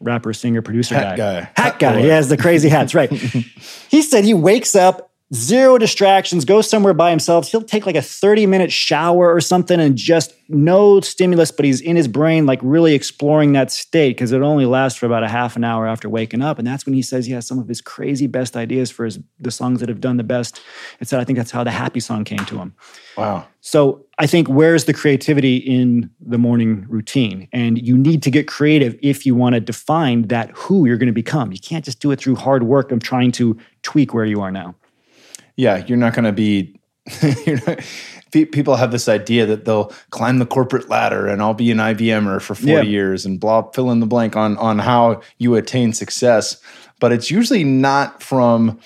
rapper, 0.00 0.32
singer, 0.32 0.62
producer 0.62 0.94
hat 0.94 1.16
guy. 1.16 1.16
guy. 1.16 1.40
Hat, 1.40 1.58
hat 1.58 1.78
guy. 1.78 1.92
Boy. 1.94 2.02
He 2.02 2.08
has 2.08 2.28
the 2.28 2.36
crazy 2.38 2.70
hats. 2.70 2.94
Right. 2.94 3.10
he 3.90 4.02
said 4.02 4.24
he 4.24 4.34
wakes 4.34 4.74
up 4.74 5.10
zero 5.34 5.78
distractions, 5.78 6.44
goes 6.44 6.68
somewhere 6.68 6.94
by 6.94 7.10
himself. 7.10 7.48
He'll 7.48 7.62
take 7.62 7.86
like 7.86 7.96
a 7.96 8.02
30 8.02 8.46
minute 8.46 8.72
shower 8.72 9.34
or 9.34 9.40
something 9.40 9.80
and 9.80 9.96
just 9.96 10.34
no 10.48 11.00
stimulus, 11.00 11.50
but 11.50 11.64
he's 11.64 11.80
in 11.80 11.96
his 11.96 12.06
brain, 12.06 12.46
like 12.46 12.60
really 12.62 12.94
exploring 12.94 13.52
that 13.52 13.72
state 13.72 14.16
because 14.16 14.32
it 14.32 14.42
only 14.42 14.66
lasts 14.66 14.98
for 14.98 15.06
about 15.06 15.24
a 15.24 15.28
half 15.28 15.56
an 15.56 15.64
hour 15.64 15.86
after 15.86 16.08
waking 16.08 16.42
up. 16.42 16.58
And 16.58 16.66
that's 16.66 16.86
when 16.86 16.94
he 16.94 17.02
says 17.02 17.26
he 17.26 17.32
has 17.32 17.46
some 17.46 17.58
of 17.58 17.66
his 17.66 17.80
crazy 17.80 18.26
best 18.26 18.56
ideas 18.56 18.90
for 18.90 19.04
his 19.04 19.18
the 19.40 19.50
songs 19.50 19.80
that 19.80 19.88
have 19.88 20.00
done 20.00 20.16
the 20.16 20.24
best. 20.24 20.60
It 21.00 21.08
said, 21.08 21.20
I 21.20 21.24
think 21.24 21.36
that's 21.36 21.50
how 21.50 21.64
the 21.64 21.70
happy 21.70 22.00
song 22.00 22.24
came 22.24 22.44
to 22.46 22.58
him. 22.58 22.74
Wow. 23.16 23.46
So 23.60 24.04
I 24.18 24.26
think 24.26 24.48
where's 24.48 24.84
the 24.84 24.92
creativity 24.92 25.56
in 25.56 26.10
the 26.20 26.38
morning 26.38 26.86
routine? 26.88 27.48
And 27.52 27.84
you 27.84 27.96
need 27.96 28.22
to 28.22 28.30
get 28.30 28.46
creative 28.46 28.96
if 29.02 29.26
you 29.26 29.34
want 29.34 29.54
to 29.54 29.60
define 29.60 30.28
that 30.28 30.50
who 30.50 30.86
you're 30.86 30.98
going 30.98 31.06
to 31.08 31.12
become. 31.12 31.50
You 31.50 31.58
can't 31.58 31.84
just 31.84 32.00
do 32.00 32.10
it 32.10 32.20
through 32.20 32.36
hard 32.36 32.64
work 32.64 32.92
of 32.92 33.02
trying 33.02 33.32
to 33.32 33.56
tweak 33.82 34.14
where 34.14 34.26
you 34.26 34.40
are 34.40 34.52
now 34.52 34.74
yeah, 35.56 35.84
you're 35.86 35.98
not 35.98 36.14
going 36.14 36.24
to 36.24 36.32
be. 36.32 36.78
not, 37.66 37.84
people 38.42 38.76
have 38.76 38.90
this 38.90 39.08
idea 39.08 39.46
that 39.46 39.64
they'll 39.64 39.92
climb 40.10 40.38
the 40.38 40.46
corporate 40.46 40.88
ladder 40.88 41.28
and 41.28 41.40
I'll 41.40 41.54
be 41.54 41.70
an 41.70 41.78
IBMer 41.78 42.42
for 42.42 42.54
40 42.54 42.72
yeah. 42.72 42.82
years 42.82 43.24
and 43.24 43.38
blah 43.38 43.70
fill 43.70 43.90
in 43.90 44.00
the 44.00 44.06
blank 44.06 44.34
on 44.36 44.56
on 44.58 44.80
how 44.80 45.20
you 45.38 45.54
attain 45.54 45.92
success. 45.92 46.60
But 46.98 47.12
it's 47.12 47.30
usually 47.30 47.64
not 47.64 48.22
from 48.22 48.80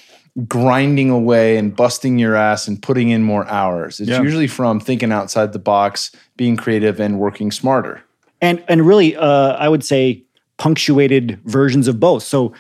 grinding 0.47 1.11
away 1.11 1.57
and 1.57 1.75
busting 1.75 2.19
your 2.19 2.37
ass 2.37 2.69
and 2.69 2.81
putting 2.81 3.11
in 3.11 3.23
more 3.23 3.49
hours. 3.49 4.01
It's 4.01 4.11
yeah. 4.11 4.23
usually 4.23 4.47
from 4.47 4.81
thinking 4.81 5.11
outside 5.11 5.53
the 5.53 5.59
box, 5.59 6.13
being 6.37 6.57
creative 6.57 7.01
and 7.01 7.19
working 7.19 7.51
smarter. 7.51 8.03
And 8.41 8.63
and 8.69 8.87
really 8.87 9.17
uh, 9.17 9.55
I 9.55 9.69
would 9.69 9.85
say 9.85 10.23
punctuated 10.59 11.41
versions 11.45 11.89
of 11.89 11.99
both. 11.99 12.23
So 12.23 12.53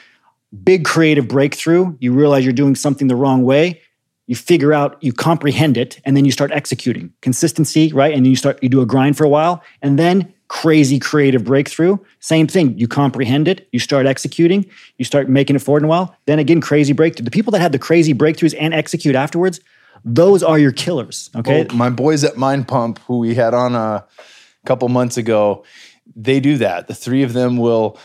big 0.64 0.84
creative 0.84 1.28
breakthrough, 1.28 1.96
you 2.00 2.12
realize 2.12 2.44
you're 2.44 2.52
doing 2.52 2.74
something 2.74 3.08
the 3.08 3.16
wrong 3.16 3.42
way 3.42 3.82
you 4.28 4.36
figure 4.36 4.74
out, 4.74 5.02
you 5.02 5.12
comprehend 5.12 5.76
it, 5.78 6.00
and 6.04 6.16
then 6.16 6.24
you 6.26 6.30
start 6.30 6.52
executing. 6.52 7.12
Consistency, 7.22 7.92
right? 7.92 8.14
And 8.14 8.26
you 8.26 8.36
start, 8.36 8.62
you 8.62 8.68
do 8.68 8.82
a 8.82 8.86
grind 8.86 9.16
for 9.16 9.24
a 9.24 9.28
while, 9.28 9.62
and 9.82 9.98
then 9.98 10.32
crazy 10.48 10.98
creative 10.98 11.44
breakthrough. 11.44 11.96
Same 12.20 12.46
thing. 12.46 12.78
You 12.78 12.88
comprehend 12.88 13.48
it, 13.48 13.66
you 13.72 13.78
start 13.78 14.06
executing, 14.06 14.66
you 14.98 15.04
start 15.06 15.30
making 15.30 15.56
it 15.56 15.60
forward 15.60 15.82
in 15.82 15.86
a 15.86 15.88
while. 15.88 16.14
Then 16.26 16.38
again, 16.38 16.60
crazy 16.60 16.92
breakthrough. 16.92 17.24
The 17.24 17.30
people 17.30 17.50
that 17.52 17.60
have 17.60 17.72
the 17.72 17.78
crazy 17.78 18.12
breakthroughs 18.12 18.54
and 18.58 18.74
execute 18.74 19.14
afterwards, 19.14 19.60
those 20.04 20.42
are 20.42 20.58
your 20.58 20.72
killers. 20.72 21.30
Okay. 21.34 21.64
Well, 21.64 21.76
my 21.76 21.90
boys 21.90 22.22
at 22.22 22.36
Mind 22.36 22.68
Pump, 22.68 22.98
who 23.06 23.18
we 23.18 23.34
had 23.34 23.54
on 23.54 23.74
a 23.74 24.06
couple 24.66 24.88
months 24.90 25.16
ago, 25.16 25.64
they 26.14 26.38
do 26.38 26.58
that. 26.58 26.86
The 26.86 26.94
three 26.94 27.22
of 27.22 27.32
them 27.32 27.56
will 27.56 27.98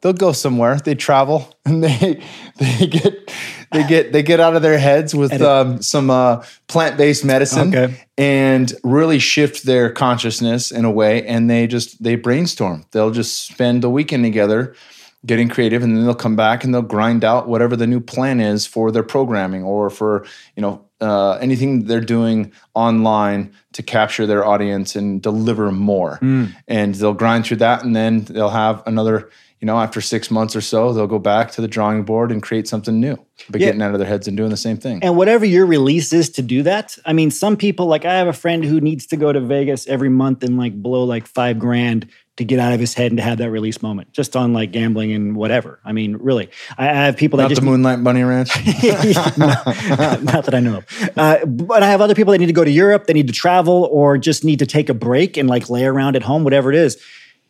they'll 0.00 0.12
go 0.12 0.32
somewhere. 0.32 0.78
They 0.78 0.96
travel 0.96 1.56
and 1.64 1.84
they 1.84 2.22
they 2.56 2.86
get 2.88 3.32
they 3.72 3.86
get 3.86 4.12
they 4.12 4.22
get 4.22 4.40
out 4.40 4.56
of 4.56 4.62
their 4.62 4.78
heads 4.78 5.14
with 5.14 5.40
um, 5.40 5.80
some 5.82 6.10
uh, 6.10 6.44
plant 6.66 6.96
based 6.96 7.24
medicine 7.24 7.74
okay. 7.74 8.06
and 8.18 8.72
really 8.82 9.18
shift 9.18 9.64
their 9.64 9.90
consciousness 9.90 10.70
in 10.70 10.84
a 10.84 10.90
way. 10.90 11.26
And 11.26 11.48
they 11.48 11.66
just 11.66 12.02
they 12.02 12.16
brainstorm. 12.16 12.84
They'll 12.90 13.12
just 13.12 13.46
spend 13.46 13.82
the 13.82 13.90
weekend 13.90 14.24
together 14.24 14.74
getting 15.26 15.48
creative 15.48 15.82
and 15.82 15.94
then 15.94 16.04
they'll 16.04 16.14
come 16.14 16.36
back 16.36 16.64
and 16.64 16.72
they'll 16.72 16.80
grind 16.80 17.24
out 17.24 17.46
whatever 17.46 17.76
the 17.76 17.86
new 17.86 18.00
plan 18.00 18.40
is 18.40 18.66
for 18.66 18.90
their 18.90 19.02
programming 19.02 19.62
or 19.62 19.90
for 19.90 20.24
you 20.56 20.62
know 20.62 20.84
uh, 21.00 21.32
anything 21.42 21.84
they're 21.84 22.00
doing 22.00 22.50
online 22.74 23.52
to 23.72 23.82
capture 23.82 24.26
their 24.26 24.46
audience 24.46 24.96
and 24.96 25.20
deliver 25.22 25.70
more 25.70 26.18
mm. 26.22 26.50
and 26.68 26.94
they'll 26.96 27.12
grind 27.12 27.44
through 27.44 27.58
that 27.58 27.84
and 27.84 27.94
then 27.94 28.24
they'll 28.24 28.48
have 28.48 28.82
another 28.86 29.28
you 29.60 29.66
know, 29.66 29.78
after 29.78 30.00
six 30.00 30.30
months 30.30 30.56
or 30.56 30.62
so, 30.62 30.92
they'll 30.94 31.06
go 31.06 31.18
back 31.18 31.50
to 31.52 31.60
the 31.60 31.68
drawing 31.68 32.02
board 32.02 32.32
and 32.32 32.42
create 32.42 32.66
something 32.66 32.98
new, 32.98 33.16
but 33.50 33.60
yeah. 33.60 33.66
getting 33.66 33.82
out 33.82 33.92
of 33.92 33.98
their 33.98 34.08
heads 34.08 34.26
and 34.26 34.34
doing 34.34 34.48
the 34.48 34.56
same 34.56 34.78
thing. 34.78 35.04
And 35.04 35.18
whatever 35.18 35.44
your 35.44 35.66
release 35.66 36.14
is 36.14 36.30
to 36.30 36.42
do 36.42 36.62
that, 36.62 36.96
I 37.04 37.12
mean, 37.12 37.30
some 37.30 37.58
people, 37.58 37.84
like 37.84 38.06
I 38.06 38.14
have 38.14 38.26
a 38.26 38.32
friend 38.32 38.64
who 38.64 38.80
needs 38.80 39.06
to 39.08 39.16
go 39.16 39.32
to 39.32 39.40
Vegas 39.40 39.86
every 39.86 40.08
month 40.08 40.42
and 40.42 40.56
like 40.56 40.74
blow 40.82 41.04
like 41.04 41.26
five 41.26 41.58
grand 41.58 42.08
to 42.38 42.44
get 42.46 42.58
out 42.58 42.72
of 42.72 42.80
his 42.80 42.94
head 42.94 43.12
and 43.12 43.18
to 43.18 43.22
have 43.22 43.36
that 43.36 43.50
release 43.50 43.82
moment, 43.82 44.14
just 44.14 44.34
on 44.34 44.54
like 44.54 44.72
gambling 44.72 45.12
and 45.12 45.36
whatever. 45.36 45.78
I 45.84 45.92
mean, 45.92 46.16
really, 46.16 46.48
I, 46.78 46.88
I 46.88 47.04
have 47.04 47.18
people 47.18 47.36
that 47.36 47.42
not 47.42 47.48
just 47.50 47.60
the 47.60 47.66
Moonlight 47.66 48.02
Bunny 48.02 48.22
Ranch, 48.22 48.48
no, 49.36 49.46
not 50.22 50.44
that 50.46 50.54
I 50.54 50.60
know 50.60 50.78
of. 50.78 51.10
Uh, 51.18 51.44
but 51.44 51.82
I 51.82 51.90
have 51.90 52.00
other 52.00 52.14
people 52.14 52.32
that 52.32 52.38
need 52.38 52.46
to 52.46 52.54
go 52.54 52.64
to 52.64 52.70
Europe, 52.70 53.06
they 53.06 53.12
need 53.12 53.26
to 53.26 53.34
travel, 53.34 53.90
or 53.92 54.16
just 54.16 54.42
need 54.42 54.60
to 54.60 54.66
take 54.66 54.88
a 54.88 54.94
break 54.94 55.36
and 55.36 55.50
like 55.50 55.68
lay 55.68 55.84
around 55.84 56.16
at 56.16 56.22
home, 56.22 56.42
whatever 56.42 56.72
it 56.72 56.76
is. 56.76 56.96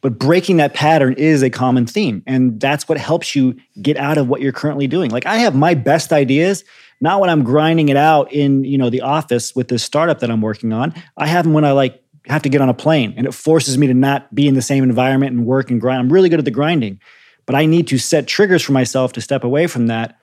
But 0.01 0.19
breaking 0.19 0.57
that 0.59 0.75
pattern 0.75 1.15
is 1.15 1.43
a 1.43 1.51
common 1.51 1.87
theme. 1.87 2.23
And 2.27 2.59
that's 2.59 2.89
what 2.89 2.99
helps 2.99 3.35
you 3.35 3.57
get 3.83 3.97
out 3.97 4.17
of 4.19 4.29
what 4.29 4.41
you're 4.41 4.53
currently 4.53 4.87
doing. 4.87 5.11
Like 5.11 5.27
I 5.27 5.37
have 5.37 5.55
my 5.55 5.75
best 5.75 6.13
ideas, 6.13 6.65
not 7.01 7.21
when 7.21 7.29
I'm 7.29 7.45
grinding 7.45 7.91
it 7.91 7.97
out 7.97 8.33
in, 8.33 8.65
you 8.65 8.79
know, 8.79 8.91
the 8.91 9.03
office 9.03 9.55
with 9.55 9.69
this 9.69 9.83
startup 9.83 10.21
that 10.21 10.31
I'm 10.31 10.41
working 10.41 10.73
on. 10.73 10.95
I 11.17 11.27
have 11.27 11.45
them 11.45 11.53
when 11.53 11.65
I 11.65 11.73
like 11.73 12.03
have 12.27 12.43
to 12.43 12.49
get 12.49 12.61
on 12.61 12.69
a 12.69 12.75
plane 12.75 13.15
and 13.17 13.27
it 13.27 13.33
forces 13.33 13.77
me 13.79 13.87
to 13.87 13.95
not 13.95 14.35
be 14.35 14.47
in 14.47 14.55
the 14.55 14.63
same 14.63 14.85
environment 14.85 15.37
and 15.37 15.47
work 15.47 15.71
and 15.71 15.81
grind. 15.81 16.01
I'm 16.01 16.13
really 16.13 16.29
good 16.29 16.39
at 16.39 16.45
the 16.45 16.51
grinding, 16.51 17.01
but 17.47 17.55
I 17.55 17.67
need 17.67 17.89
to 17.89 17.99
set 17.99 18.27
triggers 18.27 18.63
for 18.63 18.73
myself 18.73 19.13
to 19.15 19.21
step 19.21 19.45
away 19.45 19.67
from 19.67 19.87
that, 19.89 20.19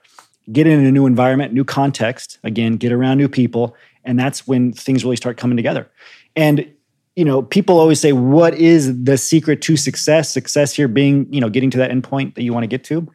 get 0.51 0.67
in 0.67 0.85
a 0.85 0.91
new 0.91 1.05
environment, 1.05 1.53
new 1.53 1.63
context, 1.63 2.39
again, 2.43 2.77
get 2.77 2.91
around 2.91 3.17
new 3.17 3.27
people. 3.27 3.75
And 4.03 4.17
that's 4.17 4.47
when 4.47 4.71
things 4.73 5.03
really 5.03 5.17
start 5.17 5.37
coming 5.37 5.57
together. 5.57 5.89
And 6.35 6.71
you 7.17 7.25
know, 7.25 7.41
people 7.41 7.79
always 7.79 7.99
say, 7.99 8.13
what 8.13 8.53
is 8.53 9.03
the 9.03 9.17
secret 9.17 9.59
to 9.63 9.75
success? 9.75 10.31
Success 10.31 10.73
here 10.73 10.87
being, 10.87 11.25
you 11.33 11.41
know, 11.41 11.49
getting 11.49 11.71
to 11.71 11.77
that 11.79 11.89
endpoint 11.89 12.35
that 12.35 12.43
you 12.43 12.53
want 12.53 12.63
to 12.63 12.67
get 12.67 12.83
to. 12.85 13.07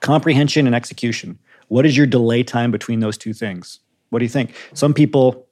Comprehension 0.00 0.66
and 0.66 0.74
execution. 0.74 1.38
What 1.68 1.84
is 1.84 1.94
your 1.94 2.06
delay 2.06 2.42
time 2.42 2.70
between 2.70 3.00
those 3.00 3.18
two 3.18 3.34
things? 3.34 3.80
What 4.08 4.20
do 4.20 4.24
you 4.24 4.30
think? 4.30 4.54
Some 4.72 4.94
people 4.94 5.46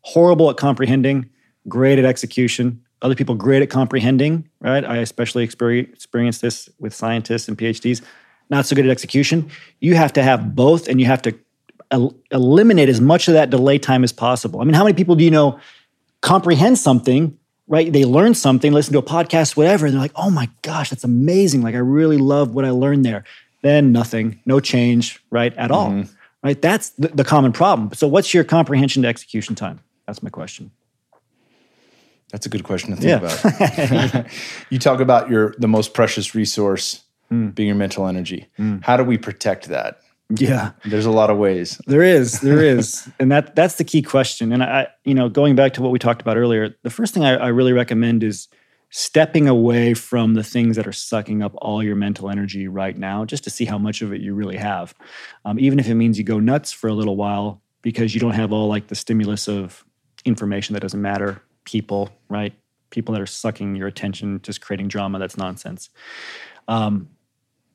horrible 0.00 0.48
at 0.48 0.56
comprehending, 0.56 1.28
great 1.68 1.98
at 1.98 2.06
execution. 2.06 2.82
Other 3.02 3.14
people 3.14 3.34
great 3.34 3.60
at 3.60 3.68
comprehending, 3.68 4.48
right? 4.60 4.82
I 4.82 4.96
especially 4.96 5.44
experience 5.44 6.38
this 6.38 6.70
with 6.78 6.94
scientists 6.94 7.46
and 7.46 7.58
PhDs. 7.58 8.00
Not 8.48 8.64
so 8.64 8.74
good 8.74 8.86
at 8.86 8.90
execution. 8.90 9.50
You 9.80 9.96
have 9.96 10.14
to 10.14 10.22
have 10.22 10.54
both, 10.54 10.88
and 10.88 10.98
you 10.98 11.06
have 11.06 11.20
to 11.22 11.38
el- 11.90 12.16
eliminate 12.30 12.88
as 12.88 13.02
much 13.02 13.28
of 13.28 13.34
that 13.34 13.50
delay 13.50 13.78
time 13.78 14.02
as 14.02 14.12
possible. 14.12 14.62
I 14.62 14.64
mean, 14.64 14.74
how 14.74 14.84
many 14.84 14.94
people 14.94 15.14
do 15.14 15.24
you 15.24 15.30
know 15.30 15.60
comprehend 16.22 16.78
something, 16.78 17.38
right? 17.68 17.92
They 17.92 18.06
learn 18.06 18.34
something, 18.34 18.72
listen 18.72 18.94
to 18.94 18.98
a 18.98 19.02
podcast, 19.02 19.56
whatever, 19.56 19.84
and 19.84 19.94
they're 19.94 20.00
like, 20.00 20.12
oh 20.16 20.30
my 20.30 20.48
gosh, 20.62 20.88
that's 20.88 21.04
amazing. 21.04 21.60
Like, 21.60 21.74
I 21.74 21.78
really 21.78 22.16
love 22.16 22.54
what 22.54 22.64
I 22.64 22.70
learned 22.70 23.04
there. 23.04 23.24
Then 23.60 23.92
nothing, 23.92 24.40
no 24.46 24.58
change, 24.58 25.22
right, 25.30 25.54
at 25.56 25.70
all. 25.70 25.90
Mm-hmm. 25.90 26.12
Right? 26.42 26.60
That's 26.60 26.90
the, 26.90 27.08
the 27.08 27.24
common 27.24 27.52
problem. 27.52 27.92
So, 27.92 28.08
what's 28.08 28.34
your 28.34 28.42
comprehension 28.42 29.02
to 29.02 29.08
execution 29.08 29.54
time? 29.54 29.80
That's 30.06 30.22
my 30.22 30.30
question. 30.30 30.72
That's 32.32 32.46
a 32.46 32.48
good 32.48 32.64
question 32.64 32.90
to 32.90 32.96
think 32.96 33.22
yeah. 33.22 34.10
about. 34.10 34.26
you 34.70 34.78
talk 34.78 35.00
about 35.00 35.30
your 35.30 35.54
the 35.58 35.68
most 35.68 35.94
precious 35.94 36.34
resource 36.34 37.04
mm. 37.30 37.54
being 37.54 37.68
your 37.68 37.76
mental 37.76 38.08
energy. 38.08 38.48
Mm. 38.58 38.82
How 38.82 38.96
do 38.96 39.04
we 39.04 39.18
protect 39.18 39.68
that? 39.68 40.01
Yeah. 40.36 40.72
There's 40.84 41.06
a 41.06 41.10
lot 41.10 41.30
of 41.30 41.38
ways. 41.38 41.80
There 41.86 42.02
is. 42.02 42.40
There 42.40 42.62
is. 42.62 43.08
and 43.18 43.30
that 43.30 43.54
that's 43.54 43.76
the 43.76 43.84
key 43.84 44.02
question. 44.02 44.52
And 44.52 44.62
I, 44.62 44.88
you 45.04 45.14
know, 45.14 45.28
going 45.28 45.54
back 45.54 45.74
to 45.74 45.82
what 45.82 45.90
we 45.90 45.98
talked 45.98 46.22
about 46.22 46.36
earlier, 46.36 46.74
the 46.82 46.90
first 46.90 47.14
thing 47.14 47.24
I, 47.24 47.36
I 47.36 47.48
really 47.48 47.72
recommend 47.72 48.22
is 48.22 48.48
stepping 48.90 49.48
away 49.48 49.94
from 49.94 50.34
the 50.34 50.44
things 50.44 50.76
that 50.76 50.86
are 50.86 50.92
sucking 50.92 51.42
up 51.42 51.54
all 51.56 51.82
your 51.82 51.96
mental 51.96 52.28
energy 52.28 52.68
right 52.68 52.96
now, 52.96 53.24
just 53.24 53.42
to 53.44 53.50
see 53.50 53.64
how 53.64 53.78
much 53.78 54.02
of 54.02 54.12
it 54.12 54.20
you 54.20 54.34
really 54.34 54.56
have. 54.56 54.94
Um, 55.46 55.58
even 55.58 55.78
if 55.78 55.88
it 55.88 55.94
means 55.94 56.18
you 56.18 56.24
go 56.24 56.38
nuts 56.38 56.72
for 56.72 56.88
a 56.88 56.92
little 56.92 57.16
while 57.16 57.62
because 57.80 58.14
you 58.14 58.20
don't 58.20 58.34
have 58.34 58.52
all 58.52 58.68
like 58.68 58.88
the 58.88 58.94
stimulus 58.94 59.48
of 59.48 59.84
information 60.26 60.74
that 60.74 60.80
doesn't 60.80 61.00
matter, 61.00 61.42
people, 61.64 62.10
right? 62.28 62.52
People 62.90 63.14
that 63.14 63.22
are 63.22 63.26
sucking 63.26 63.76
your 63.76 63.88
attention, 63.88 64.40
just 64.42 64.60
creating 64.60 64.88
drama 64.88 65.18
that's 65.18 65.38
nonsense. 65.38 65.88
Um, 66.68 67.08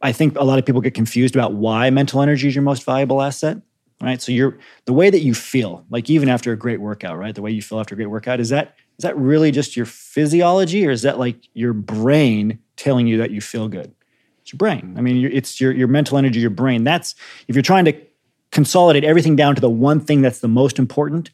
I 0.02 0.12
think 0.12 0.38
a 0.38 0.44
lot 0.44 0.60
of 0.60 0.66
people 0.66 0.82
get 0.82 0.94
confused 0.94 1.36
about 1.36 1.54
why 1.54 1.90
mental 1.90 2.22
energy 2.22 2.48
is 2.48 2.56
your 2.56 2.64
most 2.64 2.84
valuable 2.84 3.22
asset. 3.22 3.58
Right. 4.00 4.22
So 4.22 4.32
you're 4.32 4.60
the 4.86 4.94
way 4.94 5.10
that 5.10 5.22
you 5.22 5.34
feel, 5.34 5.84
like 5.90 6.08
even 6.08 6.30
after 6.30 6.52
a 6.52 6.56
great 6.56 6.80
workout, 6.80 7.18
right? 7.18 7.34
The 7.34 7.42
way 7.42 7.50
you 7.50 7.64
feel 7.64 7.80
after 7.80 7.96
a 7.96 7.98
great 7.98 8.12
workout, 8.12 8.40
is 8.40 8.50
that 8.50 8.76
is 9.00 9.04
that 9.04 9.18
really 9.18 9.50
just 9.50 9.76
your 9.76 9.88
physiology 9.88 10.86
or 10.86 10.92
is 10.92 11.02
that 11.02 11.18
like 11.18 11.38
your 11.56 11.74
brain 11.74 12.60
telling 12.76 13.08
you 13.08 13.18
that 13.18 13.32
you 13.32 13.42
feel 13.42 13.68
good? 13.68 13.92
It's 14.42 14.54
your 14.54 14.58
brain. 14.58 14.94
I 14.98 15.02
mean, 15.02 15.26
it's 15.26 15.60
your 15.60 15.72
your 15.72 15.88
mental 15.88 16.18
energy, 16.18 16.40
your 16.40 16.52
brain. 16.52 16.84
That's 16.84 17.16
if 17.48 17.56
you're 17.56 17.64
trying 17.64 17.86
to 17.86 17.94
consolidate 18.52 19.04
everything 19.04 19.36
down 19.36 19.56
to 19.56 19.62
the 19.62 19.70
one 19.70 20.00
thing 20.00 20.22
that's 20.22 20.40
the 20.40 20.48
most 20.48 20.78
important, 20.78 21.32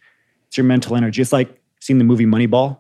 it's 0.48 0.58
your 0.58 0.66
mental 0.66 0.96
energy. 0.96 1.22
It's 1.22 1.34
like 1.34 1.62
seeing 1.82 1.98
the 1.98 2.06
movie 2.06 2.26
Moneyball, 2.26 2.80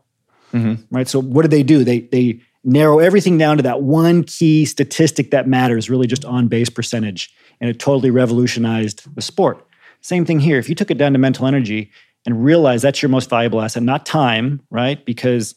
mm-hmm. 0.53 0.95
right? 0.95 1.07
So 1.09 1.21
what 1.21 1.41
do 1.41 1.49
they 1.49 1.63
do? 1.63 1.83
They 1.83 1.99
they 1.99 2.41
narrow 2.63 2.99
everything 2.99 3.37
down 3.37 3.57
to 3.57 3.63
that 3.63 3.81
one 3.81 4.23
key 4.23 4.65
statistic 4.65 5.31
that 5.31 5.47
matters, 5.47 5.89
really 5.89 6.07
just 6.07 6.25
on 6.25 6.47
base 6.47 6.69
percentage. 6.69 7.33
And 7.59 7.69
it 7.69 7.79
totally 7.79 8.11
revolutionized 8.11 9.13
the 9.15 9.21
sport. 9.21 9.65
Same 10.01 10.25
thing 10.25 10.39
here. 10.39 10.57
If 10.57 10.69
you 10.69 10.75
took 10.75 10.91
it 10.91 10.97
down 10.97 11.13
to 11.13 11.19
mental 11.19 11.45
energy 11.45 11.91
and 12.25 12.43
realize 12.43 12.81
that's 12.81 13.01
your 13.01 13.09
most 13.09 13.29
valuable 13.29 13.61
asset, 13.61 13.83
not 13.83 14.05
time, 14.05 14.61
right? 14.69 15.03
Because 15.05 15.55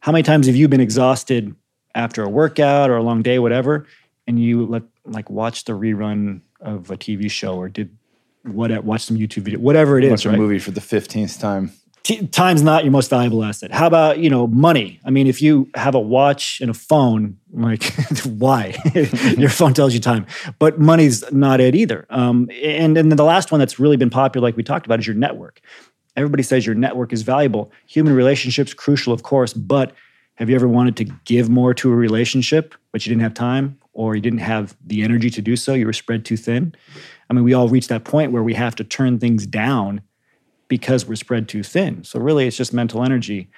how 0.00 0.12
many 0.12 0.22
times 0.22 0.46
have 0.46 0.56
you 0.56 0.68
been 0.68 0.80
exhausted 0.80 1.54
after 1.94 2.22
a 2.22 2.28
workout 2.28 2.90
or 2.90 2.96
a 2.96 3.02
long 3.02 3.22
day, 3.22 3.38
whatever, 3.38 3.86
and 4.26 4.38
you 4.38 4.66
let 4.66 4.82
like 5.04 5.30
watch 5.30 5.64
the 5.64 5.72
rerun 5.72 6.40
of 6.60 6.90
a 6.90 6.96
TV 6.96 7.30
show 7.30 7.56
or 7.56 7.68
did 7.68 7.96
what 8.42 8.84
watch 8.84 9.04
some 9.04 9.16
YouTube 9.16 9.42
video, 9.42 9.58
whatever 9.58 9.98
it 9.98 10.04
is. 10.04 10.10
Watch 10.10 10.26
right? 10.26 10.34
a 10.34 10.38
movie 10.38 10.58
for 10.58 10.70
the 10.70 10.80
fifteenth 10.80 11.38
time. 11.38 11.72
Time's 12.32 12.62
not 12.62 12.84
your 12.84 12.90
most 12.90 13.08
valuable 13.08 13.42
asset. 13.42 13.72
How 13.72 13.86
about 13.86 14.18
you 14.18 14.28
know 14.28 14.46
money? 14.46 15.00
I 15.06 15.10
mean, 15.10 15.26
if 15.26 15.40
you 15.40 15.70
have 15.74 15.94
a 15.94 16.00
watch 16.00 16.60
and 16.60 16.70
a 16.70 16.74
phone, 16.74 17.38
like 17.50 17.94
why? 18.24 18.76
your 19.38 19.48
phone 19.48 19.72
tells 19.72 19.94
you 19.94 20.00
time, 20.00 20.26
but 20.58 20.78
money's 20.78 21.24
not 21.32 21.60
it 21.60 21.74
either. 21.74 22.04
Um, 22.10 22.50
and 22.62 22.98
and 22.98 23.10
then 23.10 23.16
the 23.16 23.24
last 23.24 23.50
one 23.50 23.58
that's 23.58 23.78
really 23.78 23.96
been 23.96 24.10
popular, 24.10 24.46
like 24.46 24.56
we 24.56 24.62
talked 24.62 24.84
about, 24.84 24.98
is 24.98 25.06
your 25.06 25.16
network. 25.16 25.60
Everybody 26.14 26.42
says 26.42 26.66
your 26.66 26.74
network 26.74 27.12
is 27.12 27.22
valuable. 27.22 27.72
Human 27.86 28.14
relationships 28.14 28.74
crucial, 28.74 29.14
of 29.14 29.22
course, 29.22 29.54
but 29.54 29.94
have 30.34 30.50
you 30.50 30.56
ever 30.56 30.68
wanted 30.68 30.96
to 30.98 31.04
give 31.24 31.48
more 31.48 31.72
to 31.74 31.90
a 31.90 31.96
relationship, 31.96 32.74
but 32.92 33.06
you 33.06 33.10
didn't 33.10 33.22
have 33.22 33.34
time 33.34 33.78
or 33.94 34.14
you 34.14 34.20
didn't 34.20 34.40
have 34.40 34.76
the 34.84 35.02
energy 35.02 35.30
to 35.30 35.40
do 35.40 35.56
so? 35.56 35.72
You 35.72 35.86
were 35.86 35.92
spread 35.92 36.24
too 36.24 36.36
thin. 36.36 36.74
I 37.30 37.32
mean, 37.32 37.44
we 37.44 37.54
all 37.54 37.68
reach 37.68 37.88
that 37.88 38.04
point 38.04 38.32
where 38.32 38.42
we 38.42 38.52
have 38.54 38.76
to 38.76 38.84
turn 38.84 39.18
things 39.18 39.46
down 39.46 40.02
because 40.76 41.06
we're 41.06 41.14
spread 41.14 41.48
too 41.48 41.62
thin. 41.62 42.02
So, 42.02 42.18
really, 42.18 42.48
it's 42.48 42.56
just 42.56 42.72
mental 42.72 43.04
energy. 43.04 43.48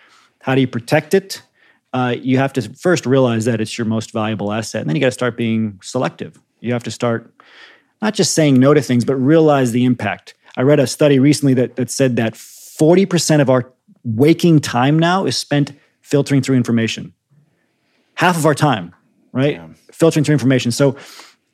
How 0.43 0.55
do 0.55 0.61
you 0.61 0.68
protect 0.68 1.14
it? 1.14 1.43
Uh, 1.93 2.14
you 2.20 2.36
have 2.36 2.53
to 2.53 2.62
first 2.74 3.07
realize 3.07 3.47
that 3.47 3.59
it's 3.59 3.78
your 3.78 3.86
most 3.86 4.12
valuable 4.12 4.53
asset. 4.53 4.82
And 4.82 4.91
then 4.91 4.97
you 4.97 5.01
got 5.01 5.07
to 5.07 5.12
start 5.22 5.34
being 5.34 5.80
selective. 5.82 6.38
You 6.61 6.74
have 6.74 6.82
to 6.82 6.91
start 6.91 7.32
not 8.03 8.12
just 8.12 8.34
saying 8.34 8.61
no 8.61 8.74
to 8.74 8.82
things, 8.82 9.05
but 9.07 9.14
realize 9.14 9.72
the 9.72 9.84
impact. 9.86 10.34
I 10.59 10.62
read 10.62 10.78
a 10.78 10.86
study 10.86 11.18
recently 11.18 11.55
that, 11.55 11.76
that 11.76 11.91
said 11.91 12.16
that 12.16 12.34
40% 12.34 13.41
of 13.41 13.49
our 13.49 13.72
waking 14.05 14.61
time 14.61 14.99
now 14.99 15.24
is 15.24 15.38
spent 15.38 15.72
filtering 16.03 16.43
through 16.43 16.57
information. 16.57 17.14
Half 18.14 18.36
of 18.36 18.45
our 18.45 18.55
time, 18.55 18.95
right? 19.32 19.55
Yeah. 19.55 19.68
Filtering 19.91 20.24
through 20.24 20.34
information. 20.34 20.72
So 20.72 20.97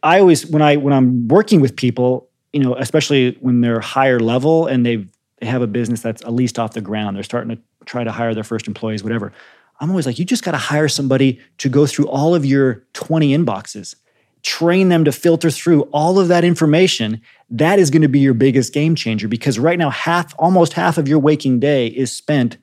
I 0.03 0.19
always 0.19 0.45
when 0.47 0.63
I 0.63 0.77
when 0.77 0.93
I'm 0.93 1.29
working 1.29 1.61
with 1.61 1.77
people, 1.77 2.29
you 2.53 2.61
know, 2.61 2.75
especially 2.75 3.37
when 3.41 3.61
they're 3.61 3.81
higher 3.81 4.19
level 4.19 4.67
and 4.67 4.85
they've 4.85 5.09
they 5.43 5.49
have 5.49 5.61
a 5.61 5.67
business 5.67 6.01
that's 6.01 6.23
at 6.23 6.33
least 6.33 6.57
off 6.57 6.73
the 6.73 6.81
ground. 6.81 7.17
They're 7.17 7.25
starting 7.25 7.57
to 7.57 7.63
try 7.85 8.05
to 8.05 8.13
hire 8.13 8.33
their 8.33 8.45
first 8.45 8.69
employees, 8.69 9.03
whatever. 9.03 9.33
I'm 9.81 9.91
always 9.91 10.07
like, 10.07 10.21
you 10.21 10.25
just 10.25 10.45
got 10.45 10.53
to 10.53 10.57
hire 10.57 10.87
somebody 10.87 11.41
to 11.59 11.69
go 11.69 11.85
through 11.85 12.07
all 12.07 12.37
of 12.37 12.47
your 12.47 12.85
20 12.93 13.37
inboxes, 13.37 13.97
train 14.45 14.89
them 14.89 15.05
to 15.05 15.11
filter 15.11 15.51
through 15.51 15.83
all 15.91 16.21
of 16.21 16.29
that 16.29 16.45
information. 16.45 17.21
That 17.51 17.81
is 17.81 17.91
going 17.91 18.03
to 18.03 18.09
be 18.09 18.21
your 18.21 18.35
biggest 18.35 18.73
game 18.73 18.95
changer 18.95 19.27
because 19.27 19.59
right 19.59 19.81
now, 19.81 19.91
half, 19.91 20.33
almost 20.39 20.75
half 20.75 20.97
of 20.97 21.09
your 21.09 21.19
waking 21.19 21.59
day 21.59 21.89
is 21.89 22.13
spent 22.13 22.57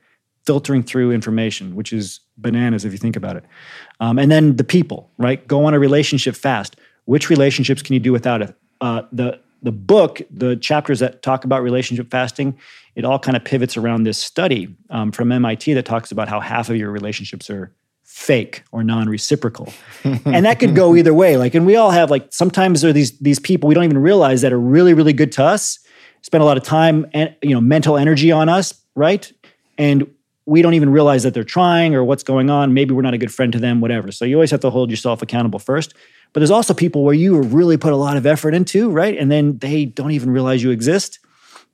filtering 0.46 0.82
through 0.82 1.12
information, 1.12 1.76
which 1.76 1.92
is 1.92 2.22
bananas 2.38 2.86
if 2.86 2.94
you 2.94 2.98
think 2.98 3.18
about 3.18 3.36
it. 3.36 3.44
Um, 4.00 4.18
and 4.18 4.32
then 4.32 4.56
the 4.56 4.64
people, 4.64 5.12
right? 5.18 5.46
Go 5.50 5.66
on 5.66 5.74
a 5.74 5.80
relationship 5.80 6.34
fast. 6.34 6.78
Which 7.04 7.30
relationships 7.30 7.82
can 7.82 7.94
you 7.96 8.00
do 8.00 8.14
without 8.14 8.42
it? 8.42 8.56
Uh, 8.80 9.02
the 9.12 9.42
the 9.62 9.72
book, 9.72 10.22
the 10.30 10.56
chapters 10.56 11.00
that 11.00 11.22
talk 11.22 11.44
about 11.44 11.62
relationship 11.62 12.10
fasting, 12.10 12.58
it 12.96 13.06
all 13.06 13.20
kind 13.20 13.36
of 13.36 13.44
pivots 13.44 13.78
around 13.78 14.04
this 14.04 14.18
study 14.18 14.76
um, 14.90 15.12
from 15.12 15.32
MIT 15.32 15.74
that 15.74 15.86
talks 15.86 16.12
about 16.12 16.28
how 16.28 16.40
half 16.40 16.70
of 16.70 16.76
your 16.76 16.92
relationships 16.92 17.50
are 17.50 17.74
fake 18.04 18.64
or 18.72 18.84
non-reciprocal. 18.84 19.72
And 20.26 20.46
that 20.46 20.60
could 20.60 20.76
go 20.76 20.96
either 20.96 21.14
way. 21.14 21.38
Like 21.38 21.54
and 21.56 21.66
we 21.66 21.76
all 21.76 21.92
have 21.92 22.10
like 22.10 22.28
sometimes 22.32 22.82
there 22.82 22.90
are 22.90 22.94
these 22.94 23.18
these 23.20 23.40
people 23.40 23.68
we 23.68 23.76
don't 23.76 23.84
even 23.84 24.00
realize 24.00 24.42
that 24.42 24.52
are 24.52 24.60
really 24.60 24.94
really 24.94 25.14
good 25.14 25.32
to 25.34 25.44
us 25.44 25.80
spend 26.22 26.42
a 26.42 26.46
lot 26.46 26.58
of 26.58 26.64
time 26.64 27.06
and 27.14 27.36
you 27.42 27.52
know 27.52 27.62
mental 27.62 27.98
energy 27.98 28.32
on 28.32 28.50
us 28.50 28.74
right? 29.00 29.32
And 29.78 30.14
we 30.50 30.62
don't 30.62 30.74
even 30.74 30.90
realize 30.90 31.24
that 31.24 31.34
they're 31.34 31.44
trying 31.44 31.96
or 31.96 32.04
what's 32.04 32.24
going 32.24 32.50
on 32.50 32.74
maybe 32.74 32.94
we're 32.94 33.02
not 33.02 33.14
a 33.14 33.18
good 33.18 33.34
friend 33.34 33.54
to 33.54 33.60
them 33.60 33.80
whatever 33.82 34.12
so 34.12 34.26
you 34.26 34.36
always 34.36 34.52
have 34.52 34.60
to 34.60 34.70
hold 34.70 34.90
yourself 34.90 35.22
accountable 35.22 35.60
first 35.60 35.94
but 36.34 36.42
there's 36.42 36.52
also 36.52 36.74
people 36.74 37.04
where 37.04 37.14
you 37.14 37.42
really 37.42 37.78
put 37.78 37.94
a 37.94 37.96
lot 37.96 38.18
of 38.18 38.26
effort 38.26 38.54
into, 38.54 38.90
right? 38.90 39.18
And 39.18 39.32
then 39.32 39.58
they 39.58 39.86
don't 39.86 40.12
even 40.12 40.30
realize 40.30 40.62
you 40.62 40.72
exist. 40.72 41.20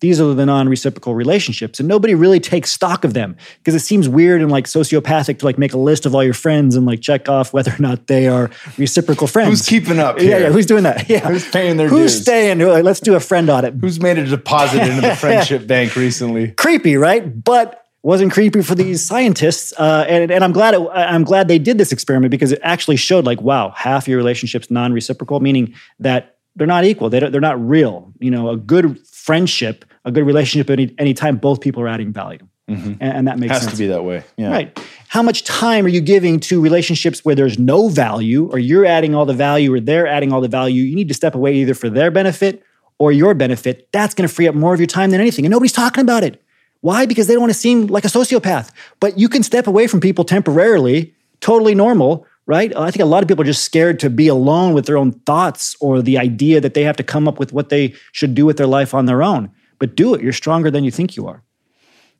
These 0.01 0.19
are 0.19 0.33
the 0.33 0.45
non-reciprocal 0.45 1.15
relationships, 1.15 1.79
and 1.79 1.87
nobody 1.87 2.15
really 2.15 2.41
takes 2.41 2.69
stock 2.69 3.05
of 3.05 3.13
them 3.13 3.37
because 3.59 3.73
it 3.75 3.79
seems 3.79 4.09
weird 4.09 4.41
and 4.41 4.51
like 4.51 4.65
sociopathic 4.65 5.39
to 5.39 5.45
like 5.45 5.57
make 5.57 5.71
a 5.71 5.77
list 5.77 6.05
of 6.05 6.13
all 6.13 6.21
your 6.21 6.33
friends 6.33 6.75
and 6.75 6.85
like 6.85 6.99
check 6.99 7.29
off 7.29 7.53
whether 7.53 7.71
or 7.71 7.79
not 7.79 8.07
they 8.07 8.27
are 8.27 8.51
reciprocal 8.77 9.25
friends. 9.25 9.49
Who's 9.49 9.65
keeping 9.65 9.97
up? 9.99 10.19
Here? 10.19 10.31
Yeah, 10.31 10.37
yeah. 10.47 10.51
Who's 10.51 10.65
doing 10.65 10.83
that? 10.83 11.09
Yeah. 11.09 11.19
Who's 11.19 11.49
paying 11.49 11.77
their 11.77 11.87
Who's 11.87 12.11
dues? 12.11 12.21
staying? 12.23 12.59
Let's 12.59 12.99
do 12.99 13.15
a 13.15 13.21
friend 13.21 13.49
audit. 13.49 13.75
Who's 13.75 14.01
made 14.01 14.17
a 14.17 14.25
deposit 14.25 14.81
into 14.81 14.99
the 14.99 15.15
friendship 15.19 15.65
bank 15.65 15.95
recently? 15.95 16.51
Creepy, 16.51 16.97
right? 16.97 17.43
But 17.43 17.84
wasn't 18.05 18.31
creepy 18.31 18.61
for 18.61 18.75
these 18.75 19.03
scientists. 19.03 19.73
Uh, 19.75 20.05
and, 20.07 20.29
and 20.29 20.43
I'm 20.43 20.51
glad 20.51 20.75
it, 20.75 20.81
I'm 20.93 21.23
glad 21.23 21.47
they 21.47 21.57
did 21.57 21.79
this 21.79 21.91
experiment 21.91 22.29
because 22.29 22.51
it 22.51 22.59
actually 22.61 22.97
showed 22.97 23.25
like, 23.25 23.41
wow, 23.41 23.71
half 23.71 24.07
your 24.07 24.17
relationships 24.17 24.69
non-reciprocal, 24.69 25.39
meaning 25.39 25.73
that 25.99 26.37
they're 26.55 26.67
not 26.67 26.85
equal. 26.85 27.09
They 27.09 27.19
they're 27.19 27.41
not 27.41 27.59
real. 27.59 28.13
You 28.19 28.29
know, 28.29 28.49
a 28.49 28.57
good 28.57 28.99
friendship, 29.07 29.85
a 30.05 30.11
good 30.11 30.23
relationship, 30.23 30.69
any 30.69 30.93
anytime 30.99 31.37
both 31.37 31.61
people 31.61 31.81
are 31.81 31.87
adding 31.87 32.13
value. 32.13 32.47
Mm-hmm. 32.69 32.93
And, 32.99 33.01
and, 33.01 33.27
that 33.27 33.37
makes 33.37 33.53
Has 33.53 33.61
sense. 33.61 33.73
to 33.73 33.77
be 33.77 33.87
that 33.87 34.03
way. 34.03 34.23
Yeah. 34.37 34.51
Right. 34.51 34.79
How 35.07 35.21
much 35.21 35.43
time 35.43 35.85
are 35.85 35.89
you 35.89 36.01
giving 36.01 36.39
to 36.41 36.59
relationships 36.61 37.23
where 37.23 37.35
there's 37.35 37.59
no 37.59 37.89
value, 37.89 38.49
or 38.51 38.57
you're 38.59 38.85
adding 38.85 39.13
all 39.13 39.25
the 39.25 39.35
value, 39.35 39.73
or 39.73 39.79
they're 39.79 40.07
adding 40.07 40.31
all 40.31 40.41
the 40.41 40.47
value? 40.47 40.83
You 40.83 40.95
need 40.95 41.07
to 41.07 41.13
step 41.13 41.33
away 41.33 41.55
either 41.55 41.73
for 41.73 41.89
their 41.89 42.11
benefit 42.11 42.63
or 42.99 43.11
your 43.11 43.33
benefit. 43.33 43.89
That's 43.91 44.13
going 44.13 44.27
to 44.27 44.33
free 44.33 44.47
up 44.47 44.55
more 44.55 44.73
of 44.73 44.79
your 44.79 44.87
time 44.87 45.11
than 45.11 45.21
anything. 45.21 45.45
And 45.45 45.51
nobody's 45.51 45.73
talking 45.73 46.01
about 46.01 46.23
it. 46.23 46.41
Why? 46.85 47.07
Because 47.07 47.25
they 47.25 47.33
don't 47.33 47.41
want 47.41 47.51
to 47.51 47.57
seem 47.57 47.87
like 47.87 48.05
a 48.05 48.09
sociopath. 48.09 48.69
But 48.99 49.17
you 49.17 49.27
can 49.27 49.41
step 49.41 49.65
away 49.65 49.87
from 49.87 49.99
people 49.99 50.23
temporarily, 50.23 51.15
totally 51.41 51.73
normal, 51.73 52.27
right? 52.45 52.71
I 52.77 52.91
think 52.91 53.01
a 53.01 53.07
lot 53.07 53.23
of 53.23 53.27
people 53.27 53.41
are 53.41 53.51
just 53.53 53.63
scared 53.63 53.99
to 54.01 54.09
be 54.11 54.27
alone 54.27 54.75
with 54.75 54.85
their 54.85 54.95
own 54.95 55.13
thoughts 55.25 55.75
or 55.79 56.03
the 56.03 56.19
idea 56.19 56.61
that 56.61 56.75
they 56.75 56.83
have 56.83 56.95
to 56.97 57.03
come 57.03 57.27
up 57.27 57.39
with 57.39 57.51
what 57.51 57.69
they 57.69 57.95
should 58.11 58.35
do 58.35 58.45
with 58.45 58.57
their 58.57 58.67
life 58.67 58.93
on 58.93 59.07
their 59.07 59.23
own. 59.23 59.49
But 59.79 59.95
do 59.95 60.13
it. 60.13 60.21
You're 60.21 60.31
stronger 60.31 60.69
than 60.69 60.83
you 60.83 60.91
think 60.91 61.15
you 61.15 61.27
are. 61.27 61.41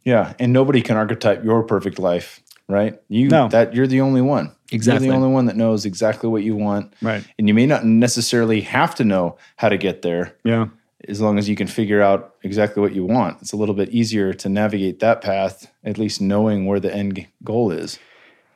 Yeah, 0.03 0.33
and 0.39 0.51
nobody 0.51 0.81
can 0.81 0.97
archetype 0.97 1.43
your 1.43 1.61
perfect 1.61 1.99
life, 1.99 2.41
right? 2.67 2.99
You 3.07 3.29
no. 3.29 3.47
that 3.49 3.75
you're 3.75 3.85
the 3.85 4.01
only 4.01 4.21
one. 4.21 4.51
Exactly. 4.71 5.05
You're 5.05 5.13
the 5.13 5.17
only 5.21 5.31
one 5.31 5.45
that 5.45 5.57
knows 5.57 5.85
exactly 5.85 6.27
what 6.27 6.41
you 6.41 6.55
want. 6.55 6.91
Right. 7.03 7.23
And 7.37 7.47
you 7.47 7.53
may 7.53 7.67
not 7.67 7.85
necessarily 7.85 8.61
have 8.61 8.95
to 8.95 9.03
know 9.03 9.37
how 9.57 9.69
to 9.69 9.77
get 9.77 10.01
there. 10.01 10.35
Yeah 10.43 10.69
as 11.07 11.21
long 11.21 11.37
as 11.37 11.47
you 11.47 11.55
can 11.55 11.67
figure 11.67 12.01
out 12.01 12.35
exactly 12.43 12.81
what 12.81 12.93
you 12.93 13.05
want. 13.05 13.41
It's 13.41 13.53
a 13.53 13.57
little 13.57 13.75
bit 13.75 13.89
easier 13.89 14.33
to 14.33 14.49
navigate 14.49 14.99
that 14.99 15.21
path, 15.21 15.71
at 15.83 15.97
least 15.97 16.21
knowing 16.21 16.65
where 16.65 16.79
the 16.79 16.93
end 16.93 17.25
goal 17.43 17.71
is. 17.71 17.99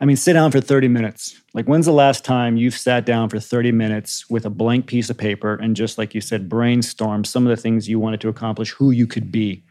I 0.02 0.06
mean, 0.06 0.16
sit 0.16 0.34
down 0.34 0.52
for 0.52 0.62
30 0.62 0.88
minutes. 0.88 1.42
Like, 1.54 1.66
when's 1.66 1.86
the 1.86 1.92
last 1.92 2.24
time 2.24 2.56
you've 2.56 2.78
sat 2.78 3.06
down 3.06 3.28
for 3.28 3.40
30 3.40 3.74
minutes 3.74 4.30
with 4.30 4.46
a 4.46 4.50
blank 4.50 4.88
piece 4.88 5.10
of 5.10 5.18
paper 5.18 5.56
and 5.56 5.76
just, 5.76 5.98
like 5.98 6.16
you 6.16 6.22
said, 6.22 6.48
brainstorm 6.48 7.26
some 7.26 7.46
of 7.46 7.50
the 7.50 7.62
things 7.62 7.90
you 7.90 8.00
wanted 8.00 8.22
to 8.22 8.30
accomplish, 8.30 8.72
who 8.72 8.92
you 8.92 9.06
could 9.06 9.32
be? 9.32 9.64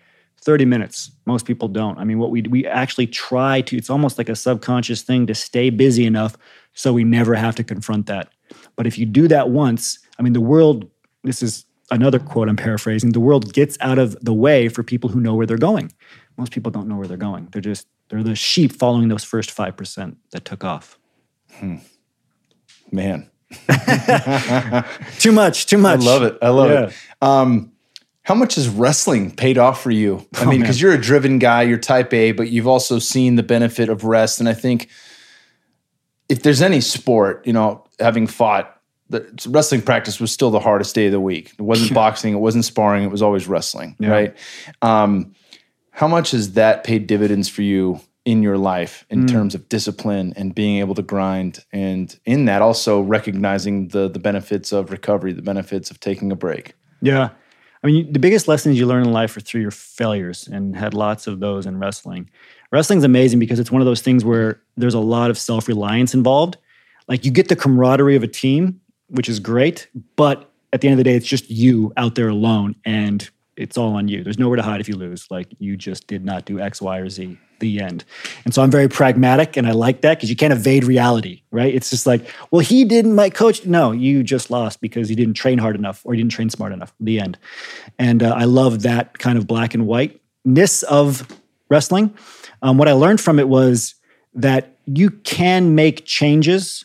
30 0.42 0.66
minutes. 0.66 1.10
Most 1.26 1.46
people 1.46 1.66
don't. 1.66 1.98
I 1.98 2.04
mean, 2.04 2.18
what 2.18 2.30
we 2.30 2.42
we 2.42 2.64
actually 2.66 3.06
try 3.06 3.60
to, 3.62 3.76
it's 3.76 3.90
almost 3.90 4.18
like 4.18 4.28
a 4.28 4.36
subconscious 4.36 5.02
thing 5.02 5.26
to 5.26 5.34
stay 5.34 5.70
busy 5.70 6.06
enough 6.06 6.36
so 6.74 6.92
we 6.92 7.04
never 7.04 7.34
have 7.34 7.56
to 7.56 7.64
confront 7.64 8.06
that. 8.06 8.30
But 8.76 8.86
if 8.86 8.98
you 8.98 9.04
do 9.04 9.28
that 9.28 9.50
once, 9.50 9.98
I 10.18 10.22
mean, 10.22 10.32
the 10.34 10.40
world, 10.40 10.88
this 11.24 11.42
is 11.42 11.64
another 11.90 12.18
quote 12.18 12.48
I'm 12.48 12.56
paraphrasing, 12.56 13.12
the 13.12 13.20
world 13.20 13.52
gets 13.52 13.76
out 13.80 13.98
of 13.98 14.16
the 14.24 14.34
way 14.34 14.68
for 14.68 14.82
people 14.82 15.10
who 15.10 15.20
know 15.20 15.34
where 15.34 15.46
they're 15.46 15.56
going. 15.56 15.92
Most 16.36 16.52
people 16.52 16.70
don't 16.70 16.88
know 16.88 16.96
where 16.96 17.08
they're 17.08 17.16
going. 17.16 17.48
They're 17.52 17.62
just 17.62 17.86
they're 18.08 18.22
the 18.22 18.34
sheep 18.34 18.72
following 18.72 19.08
those 19.08 19.24
first 19.24 19.54
5% 19.54 20.16
that 20.30 20.44
took 20.44 20.64
off. 20.64 20.98
Hmm. 21.52 21.76
Man. 22.90 23.30
too 25.18 25.32
much, 25.32 25.66
too 25.66 25.78
much. 25.78 26.00
I 26.00 26.04
love 26.04 26.22
it. 26.22 26.38
I 26.40 26.48
love 26.48 26.70
yeah. 26.70 26.86
it. 26.86 26.94
Um, 27.20 27.72
how 28.22 28.34
much 28.34 28.56
has 28.56 28.68
wrestling 28.68 29.34
paid 29.34 29.56
off 29.56 29.82
for 29.82 29.90
you? 29.90 30.26
I 30.34 30.44
oh, 30.44 30.50
mean, 30.50 30.60
because 30.60 30.80
you're 30.80 30.92
a 30.92 31.00
driven 31.00 31.38
guy, 31.38 31.62
you're 31.62 31.78
type 31.78 32.12
A, 32.12 32.32
but 32.32 32.50
you've 32.50 32.66
also 32.66 32.98
seen 32.98 33.36
the 33.36 33.42
benefit 33.42 33.88
of 33.88 34.04
rest. 34.04 34.38
And 34.40 34.48
I 34.48 34.54
think 34.54 34.88
if 36.28 36.42
there's 36.42 36.60
any 36.60 36.80
sport, 36.80 37.46
you 37.46 37.52
know, 37.52 37.84
having 37.98 38.26
fought 38.26 38.77
the 39.10 39.48
wrestling 39.48 39.82
practice 39.82 40.20
was 40.20 40.32
still 40.32 40.50
the 40.50 40.60
hardest 40.60 40.94
day 40.94 41.06
of 41.06 41.12
the 41.12 41.20
week. 41.20 41.54
It 41.58 41.62
wasn't 41.62 41.94
boxing, 42.02 42.34
it 42.34 42.38
wasn't 42.38 42.64
sparring, 42.64 43.04
it 43.04 43.10
was 43.10 43.22
always 43.22 43.46
wrestling, 43.46 43.96
yeah. 43.98 44.08
right? 44.08 44.36
Um, 44.82 45.34
how 45.90 46.08
much 46.08 46.30
has 46.32 46.52
that 46.52 46.84
paid 46.84 47.06
dividends 47.06 47.48
for 47.48 47.62
you 47.62 48.00
in 48.24 48.42
your 48.42 48.58
life 48.58 49.06
in 49.08 49.24
mm. 49.24 49.30
terms 49.30 49.54
of 49.54 49.68
discipline 49.68 50.34
and 50.36 50.54
being 50.54 50.78
able 50.78 50.94
to 50.94 51.02
grind 51.02 51.64
and 51.72 52.18
in 52.26 52.44
that 52.44 52.60
also 52.60 53.00
recognizing 53.00 53.88
the 53.88 54.08
the 54.08 54.18
benefits 54.18 54.70
of 54.70 54.90
recovery, 54.90 55.32
the 55.32 55.42
benefits 55.42 55.90
of 55.90 55.98
taking 55.98 56.30
a 56.30 56.36
break? 56.36 56.74
Yeah. 57.00 57.30
I 57.82 57.86
mean, 57.86 58.12
the 58.12 58.18
biggest 58.18 58.48
lessons 58.48 58.78
you 58.78 58.86
learn 58.86 59.04
in 59.04 59.12
life 59.12 59.36
are 59.36 59.40
through 59.40 59.60
your 59.60 59.70
failures 59.70 60.48
and 60.48 60.76
had 60.76 60.94
lots 60.94 61.26
of 61.26 61.40
those 61.40 61.64
in 61.64 61.78
wrestling. 61.78 62.28
Wrestling's 62.72 63.04
amazing 63.04 63.38
because 63.38 63.58
it's 63.58 63.70
one 63.70 63.80
of 63.80 63.86
those 63.86 64.02
things 64.02 64.24
where 64.24 64.60
there's 64.76 64.94
a 64.94 65.00
lot 65.00 65.30
of 65.30 65.38
self-reliance 65.38 66.12
involved. 66.12 66.58
Like 67.06 67.24
you 67.24 67.30
get 67.30 67.48
the 67.48 67.56
camaraderie 67.56 68.16
of 68.16 68.22
a 68.22 68.28
team, 68.28 68.80
which 69.08 69.28
is 69.28 69.40
great. 69.40 69.88
But 70.16 70.50
at 70.72 70.80
the 70.80 70.88
end 70.88 70.94
of 70.94 70.98
the 70.98 71.10
day, 71.10 71.16
it's 71.16 71.26
just 71.26 71.50
you 71.50 71.92
out 71.96 72.14
there 72.14 72.28
alone 72.28 72.76
and 72.84 73.28
it's 73.56 73.76
all 73.76 73.94
on 73.96 74.06
you. 74.08 74.22
There's 74.22 74.38
nowhere 74.38 74.56
to 74.56 74.62
hide 74.62 74.80
if 74.80 74.88
you 74.88 74.96
lose. 74.96 75.26
Like 75.30 75.48
you 75.58 75.76
just 75.76 76.06
did 76.06 76.24
not 76.24 76.44
do 76.44 76.60
X, 76.60 76.80
Y, 76.80 76.98
or 76.98 77.08
Z. 77.08 77.36
the 77.60 77.80
end. 77.80 78.04
And 78.44 78.54
so 78.54 78.62
I'm 78.62 78.70
very 78.70 78.88
pragmatic 78.88 79.56
and 79.56 79.66
I 79.66 79.72
like 79.72 80.02
that 80.02 80.16
because 80.16 80.30
you 80.30 80.36
can't 80.36 80.52
evade 80.52 80.84
reality, 80.84 81.42
right? 81.50 81.74
It's 81.74 81.90
just 81.90 82.06
like, 82.06 82.28
well, 82.50 82.60
he 82.60 82.84
didn't, 82.84 83.14
my 83.14 83.30
coach. 83.30 83.66
No, 83.66 83.92
you 83.92 84.22
just 84.22 84.50
lost 84.50 84.80
because 84.80 85.10
you 85.10 85.16
didn't 85.16 85.34
train 85.34 85.58
hard 85.58 85.74
enough 85.76 86.02
or 86.04 86.14
you 86.14 86.22
didn't 86.22 86.32
train 86.32 86.50
smart 86.50 86.72
enough. 86.72 86.94
The 87.00 87.20
end. 87.20 87.38
And 87.98 88.22
uh, 88.22 88.34
I 88.36 88.44
love 88.44 88.82
that 88.82 89.18
kind 89.18 89.38
of 89.38 89.46
black 89.46 89.74
and 89.74 89.86
whiteness 89.86 90.82
of 90.84 91.26
wrestling. 91.68 92.14
Um, 92.62 92.78
what 92.78 92.88
I 92.88 92.92
learned 92.92 93.20
from 93.20 93.38
it 93.38 93.48
was 93.48 93.94
that 94.34 94.76
you 94.86 95.10
can 95.10 95.74
make 95.74 96.04
changes 96.04 96.84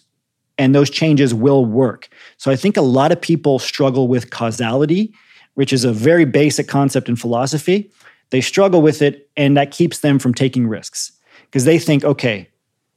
and 0.57 0.73
those 0.73 0.89
changes 0.89 1.33
will 1.33 1.65
work. 1.65 2.09
So 2.37 2.51
I 2.51 2.55
think 2.55 2.77
a 2.77 2.81
lot 2.81 3.11
of 3.11 3.21
people 3.21 3.59
struggle 3.59 4.07
with 4.07 4.29
causality, 4.29 5.13
which 5.55 5.73
is 5.73 5.83
a 5.83 5.91
very 5.91 6.25
basic 6.25 6.67
concept 6.67 7.09
in 7.09 7.15
philosophy. 7.15 7.91
They 8.29 8.41
struggle 8.41 8.81
with 8.81 9.01
it, 9.01 9.29
and 9.37 9.55
that 9.57 9.71
keeps 9.71 9.99
them 9.99 10.19
from 10.19 10.33
taking 10.33 10.67
risks 10.67 11.11
because 11.45 11.65
they 11.65 11.79
think, 11.79 12.03
okay, 12.03 12.49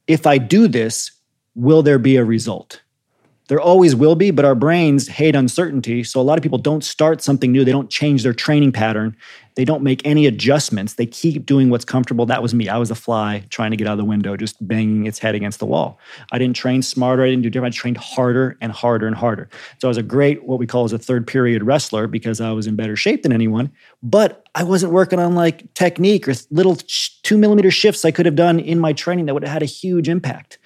if 0.07 0.27
I 0.27 0.39
do 0.39 0.69
this, 0.69 1.11
will 1.55 1.83
there 1.83 1.99
be 1.99 2.17
a 2.17 2.25
result? 2.25 2.81
There 3.49 3.61
always 3.61 3.95
will 3.95 4.17
be, 4.17 4.33
but 4.33 4.45
our 4.45 4.57
brains 4.57 5.07
hate 5.07 5.37
uncertainty. 5.37 6.03
So 6.03 6.21
a 6.21 6.23
lot 6.23 6.37
of 6.37 6.43
people 6.43 6.59
don't 6.59 6.83
start 6.83 7.23
something 7.23 7.53
new. 7.53 7.65
They 7.65 7.73
don't 7.73 7.91
change 7.91 8.25
their 8.25 8.33
training 8.33 8.73
pattern. 8.73 9.17
They 9.55 9.65
don't 9.65 9.83
make 9.83 10.05
any 10.05 10.27
adjustments. 10.27 10.95
They 10.95 11.07
keep 11.07 11.47
doing 11.47 11.71
what's 11.71 11.85
comfortable. 11.85 12.27
That 12.27 12.43
was 12.43 12.53
me. 12.53 12.69
I 12.69 12.77
was 12.77 12.91
a 12.91 12.95
fly 12.95 13.45
trying 13.49 13.71
to 13.71 13.77
get 13.77 13.87
out 13.87 13.93
of 13.93 13.99
the 13.99 14.05
window, 14.05 14.37
just 14.37 14.57
banging 14.67 15.07
its 15.07 15.19
head 15.19 15.35
against 15.35 15.61
the 15.61 15.67
wall. 15.67 15.99
I 16.33 16.39
didn't 16.39 16.57
train 16.57 16.83
smarter. 16.83 17.23
I 17.23 17.31
didn't 17.31 17.43
do 17.43 17.51
different. 17.51 17.75
I 17.75 17.77
trained 17.77 17.97
harder 17.97 18.59
and 18.61 18.71
harder 18.71 19.07
and 19.07 19.17
harder. 19.17 19.49
So 19.79 19.89
I 19.89 19.91
was 19.91 19.97
a 19.97 20.03
great, 20.03 20.45
what 20.45 20.59
we 20.59 20.67
call 20.67 20.85
as 20.85 20.93
a 20.93 20.99
third 20.99 21.27
period 21.27 21.63
wrestler 21.63 22.07
because 22.07 22.41
I 22.41 22.51
was 22.51 22.67
in 22.67 22.77
better 22.77 22.97
shape 22.97 23.23
than 23.23 23.33
anyone. 23.33 23.71
But 24.03 24.47
I 24.55 24.65
wasn't 24.65 24.93
working 24.93 25.19
on 25.19 25.35
like 25.35 25.73
technique 25.73 26.29
or 26.29 26.35
little 26.51 26.77
two 27.23 27.39
millimeter 27.39 27.71
shifts 27.71 28.05
I 28.05 28.11
could 28.11 28.27
have 28.27 28.37
done 28.37 28.61
in 28.61 28.79
my 28.79 28.93
training 28.93 29.27
that 29.27 29.35
would 29.35 29.45
have 29.45 29.53
had 29.53 29.63
a 29.63 29.67
huge 29.67 30.09
impact 30.09 30.59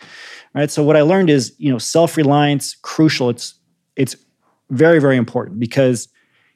right? 0.55 0.71
So 0.71 0.83
what 0.83 0.97
I 0.97 1.03
learned 1.03 1.31
is, 1.31 1.55
you 1.59 1.71
know, 1.71 1.79
self-reliance 1.79 2.77
crucial. 2.83 3.31
It's 3.31 3.55
it's 3.97 4.17
very 4.71 5.01
very 5.01 5.17
important 5.17 5.59
because, 5.61 6.09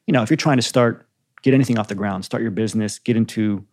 you 0.07 0.12
know, 0.12 0.22
if 0.22 0.30
you're 0.30 0.36
trying 0.36 0.57
to 0.59 0.62
start 0.62 1.07
get 1.42 1.55
anything 1.55 1.78
off 1.78 1.88
the 1.88 1.95
ground, 1.95 2.24
start 2.24 2.42
your 2.42 2.51
business, 2.51 2.99
get 2.99 3.16
into 3.16 3.64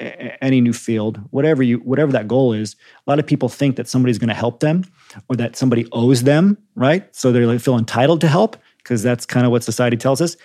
a- 0.00 0.42
any 0.44 0.60
new 0.60 0.72
field, 0.72 1.20
whatever 1.30 1.62
you 1.62 1.78
whatever 1.78 2.12
that 2.12 2.28
goal 2.28 2.52
is, 2.52 2.76
a 3.06 3.10
lot 3.10 3.18
of 3.18 3.26
people 3.26 3.48
think 3.48 3.76
that 3.76 3.88
somebody's 3.88 4.18
going 4.18 4.28
to 4.28 4.34
help 4.34 4.60
them 4.60 4.84
or 5.28 5.36
that 5.36 5.56
somebody 5.56 5.86
owes 5.92 6.22
them, 6.22 6.56
right? 6.74 7.14
So 7.14 7.32
they 7.32 7.44
like 7.44 7.60
feel 7.60 7.78
entitled 7.78 8.20
to 8.22 8.28
help 8.28 8.56
because 8.78 9.02
that's 9.02 9.26
kind 9.26 9.46
of 9.46 9.52
what 9.52 9.62
society 9.64 9.96
tells 9.96 10.20
us. 10.20 10.36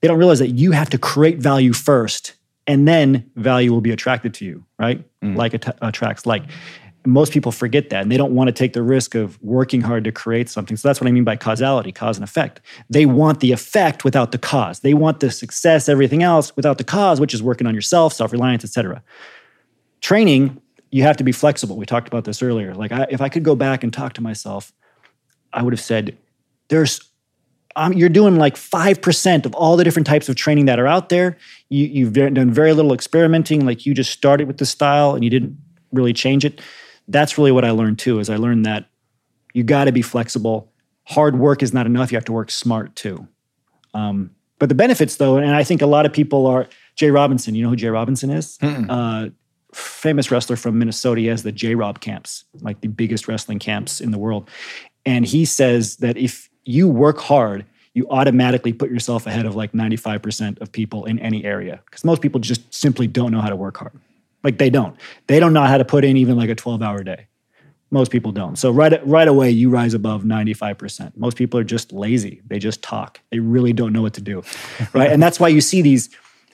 They 0.00 0.08
don't 0.08 0.18
realize 0.18 0.38
that 0.38 0.50
you 0.50 0.72
have 0.72 0.88
to 0.90 0.98
create 0.98 1.38
value 1.38 1.72
first 1.72 2.34
and 2.66 2.86
then 2.86 3.30
value 3.36 3.72
will 3.72 3.80
be 3.80 3.90
attracted 3.90 4.32
to 4.34 4.44
you, 4.44 4.64
right? 4.78 5.04
Mm. 5.22 5.36
Like 5.36 5.54
att- 5.54 5.78
attracts 5.82 6.24
like 6.26 6.44
most 7.06 7.32
people 7.32 7.50
forget 7.50 7.90
that 7.90 8.02
and 8.02 8.12
they 8.12 8.16
don't 8.16 8.34
want 8.34 8.48
to 8.48 8.52
take 8.52 8.74
the 8.74 8.82
risk 8.82 9.14
of 9.14 9.42
working 9.42 9.80
hard 9.80 10.04
to 10.04 10.12
create 10.12 10.48
something. 10.48 10.76
So 10.76 10.88
that's 10.88 11.00
what 11.00 11.08
I 11.08 11.12
mean 11.12 11.24
by 11.24 11.36
causality, 11.36 11.92
cause 11.92 12.16
and 12.16 12.24
effect. 12.24 12.60
They 12.90 13.06
want 13.06 13.40
the 13.40 13.52
effect 13.52 14.04
without 14.04 14.32
the 14.32 14.38
cause. 14.38 14.80
They 14.80 14.92
want 14.92 15.20
the 15.20 15.30
success, 15.30 15.88
everything 15.88 16.22
else 16.22 16.54
without 16.56 16.78
the 16.78 16.84
cause, 16.84 17.20
which 17.20 17.32
is 17.32 17.42
working 17.42 17.66
on 17.66 17.74
yourself, 17.74 18.12
self-reliance, 18.12 18.64
etc. 18.64 19.02
Training, 20.00 20.60
you 20.90 21.02
have 21.02 21.16
to 21.16 21.24
be 21.24 21.32
flexible. 21.32 21.76
We 21.76 21.86
talked 21.86 22.08
about 22.08 22.24
this 22.24 22.42
earlier. 22.42 22.74
Like 22.74 22.92
I, 22.92 23.06
if 23.08 23.20
I 23.20 23.28
could 23.28 23.44
go 23.44 23.54
back 23.54 23.82
and 23.82 23.92
talk 23.92 24.12
to 24.14 24.20
myself, 24.20 24.72
I 25.52 25.62
would 25.62 25.72
have 25.72 25.80
said, 25.80 26.16
there's 26.68 27.00
um, 27.76 27.92
you're 27.92 28.08
doing 28.08 28.36
like 28.36 28.56
5% 28.56 29.46
of 29.46 29.54
all 29.54 29.76
the 29.76 29.84
different 29.84 30.06
types 30.06 30.28
of 30.28 30.34
training 30.34 30.66
that 30.66 30.80
are 30.80 30.88
out 30.88 31.08
there. 31.08 31.38
You, 31.68 31.86
you've 31.86 32.12
done 32.12 32.50
very 32.50 32.72
little 32.72 32.92
experimenting. 32.92 33.64
Like 33.64 33.86
you 33.86 33.94
just 33.94 34.10
started 34.10 34.48
with 34.48 34.58
the 34.58 34.66
style 34.66 35.14
and 35.14 35.22
you 35.22 35.30
didn't 35.30 35.56
really 35.92 36.12
change 36.12 36.44
it 36.44 36.60
that's 37.10 37.36
really 37.36 37.52
what 37.52 37.64
I 37.64 37.70
learned 37.70 37.98
too. 37.98 38.18
Is 38.18 38.30
I 38.30 38.36
learned 38.36 38.66
that 38.66 38.86
you 39.52 39.62
got 39.62 39.84
to 39.84 39.92
be 39.92 40.02
flexible. 40.02 40.72
Hard 41.04 41.38
work 41.38 41.62
is 41.62 41.72
not 41.72 41.86
enough. 41.86 42.12
You 42.12 42.16
have 42.16 42.24
to 42.26 42.32
work 42.32 42.50
smart 42.50 42.94
too. 42.94 43.26
Um, 43.94 44.30
but 44.58 44.68
the 44.68 44.74
benefits, 44.74 45.16
though, 45.16 45.36
and 45.36 45.54
I 45.54 45.64
think 45.64 45.82
a 45.82 45.86
lot 45.86 46.06
of 46.06 46.12
people 46.12 46.46
are 46.46 46.68
J 46.94 47.10
Robinson. 47.10 47.54
You 47.54 47.64
know 47.64 47.70
who 47.70 47.76
J 47.76 47.88
Robinson 47.88 48.30
is? 48.30 48.58
Uh, 48.90 49.30
famous 49.72 50.30
wrestler 50.30 50.56
from 50.56 50.78
Minnesota. 50.78 51.20
He 51.20 51.26
has 51.28 51.42
the 51.42 51.52
J 51.52 51.74
Rob 51.74 52.00
camps, 52.00 52.44
like 52.60 52.80
the 52.80 52.88
biggest 52.88 53.26
wrestling 53.26 53.58
camps 53.58 54.00
in 54.00 54.10
the 54.10 54.18
world. 54.18 54.48
And 55.06 55.24
he 55.24 55.44
says 55.44 55.96
that 55.96 56.16
if 56.16 56.50
you 56.64 56.88
work 56.88 57.18
hard, 57.18 57.64
you 57.94 58.06
automatically 58.10 58.72
put 58.72 58.90
yourself 58.90 59.26
ahead 59.26 59.46
of 59.46 59.56
like 59.56 59.72
95% 59.72 60.60
of 60.60 60.70
people 60.70 61.06
in 61.06 61.18
any 61.18 61.44
area 61.44 61.80
because 61.86 62.04
most 62.04 62.22
people 62.22 62.40
just 62.40 62.72
simply 62.72 63.06
don't 63.06 63.32
know 63.32 63.40
how 63.40 63.48
to 63.48 63.56
work 63.56 63.78
hard. 63.78 63.98
Like 64.42 64.58
they 64.58 64.70
don't. 64.70 64.96
They 65.26 65.40
don't 65.40 65.52
know 65.52 65.64
how 65.64 65.78
to 65.78 65.84
put 65.84 66.04
in 66.04 66.16
even 66.16 66.36
like 66.36 66.50
a 66.50 66.54
12 66.54 66.82
hour 66.82 67.02
day. 67.02 67.26
Most 67.90 68.12
people 68.12 68.30
don't. 68.30 68.56
So 68.56 68.70
right 68.70 69.04
right 69.06 69.26
away 69.26 69.50
you 69.50 69.68
rise 69.68 69.94
above 69.94 70.22
95%. 70.22 71.16
Most 71.16 71.36
people 71.36 71.58
are 71.58 71.64
just 71.64 71.92
lazy. 71.92 72.40
They 72.46 72.58
just 72.58 72.82
talk. 72.82 73.20
They 73.30 73.40
really 73.40 73.72
don't 73.72 73.92
know 73.92 74.02
what 74.02 74.14
to 74.14 74.20
do. 74.20 74.42
Right? 74.92 75.10
and 75.10 75.22
that's 75.22 75.38
why 75.38 75.48
you 75.48 75.60
see 75.60 75.82
these 75.82 76.08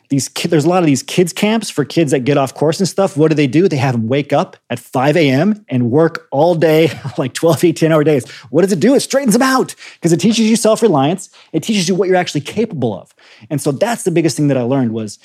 these 0.08 0.28
kids, 0.28 0.50
there's 0.50 0.64
a 0.64 0.68
lot 0.68 0.82
of 0.82 0.86
these 0.86 1.02
kids 1.02 1.32
camps 1.32 1.68
for 1.68 1.84
kids 1.84 2.12
that 2.12 2.20
get 2.20 2.38
off 2.38 2.54
course 2.54 2.78
and 2.78 2.88
stuff. 2.88 3.16
What 3.16 3.28
do 3.28 3.34
they 3.34 3.46
do? 3.46 3.68
They 3.68 3.76
have 3.76 3.94
them 3.94 4.06
wake 4.06 4.32
up 4.32 4.56
at 4.70 4.78
5 4.78 5.16
a.m. 5.16 5.64
and 5.68 5.90
work 5.90 6.28
all 6.30 6.54
day, 6.54 6.90
like 7.18 7.34
12, 7.34 7.64
18 7.64 7.92
hour 7.92 8.04
days. 8.04 8.28
What 8.50 8.62
does 8.62 8.72
it 8.72 8.80
do? 8.80 8.94
It 8.94 9.00
straightens 9.00 9.32
them 9.32 9.42
out 9.42 9.74
because 9.94 10.12
it 10.12 10.20
teaches 10.20 10.48
you 10.48 10.56
self-reliance. 10.56 11.30
It 11.52 11.62
teaches 11.62 11.88
you 11.88 11.94
what 11.94 12.08
you're 12.08 12.16
actually 12.16 12.42
capable 12.42 12.98
of. 12.98 13.14
And 13.50 13.60
so 13.60 13.72
that's 13.72 14.04
the 14.04 14.10
biggest 14.10 14.36
thing 14.36 14.48
that 14.48 14.56
I 14.56 14.62
learned 14.62 14.92
was 14.92 15.18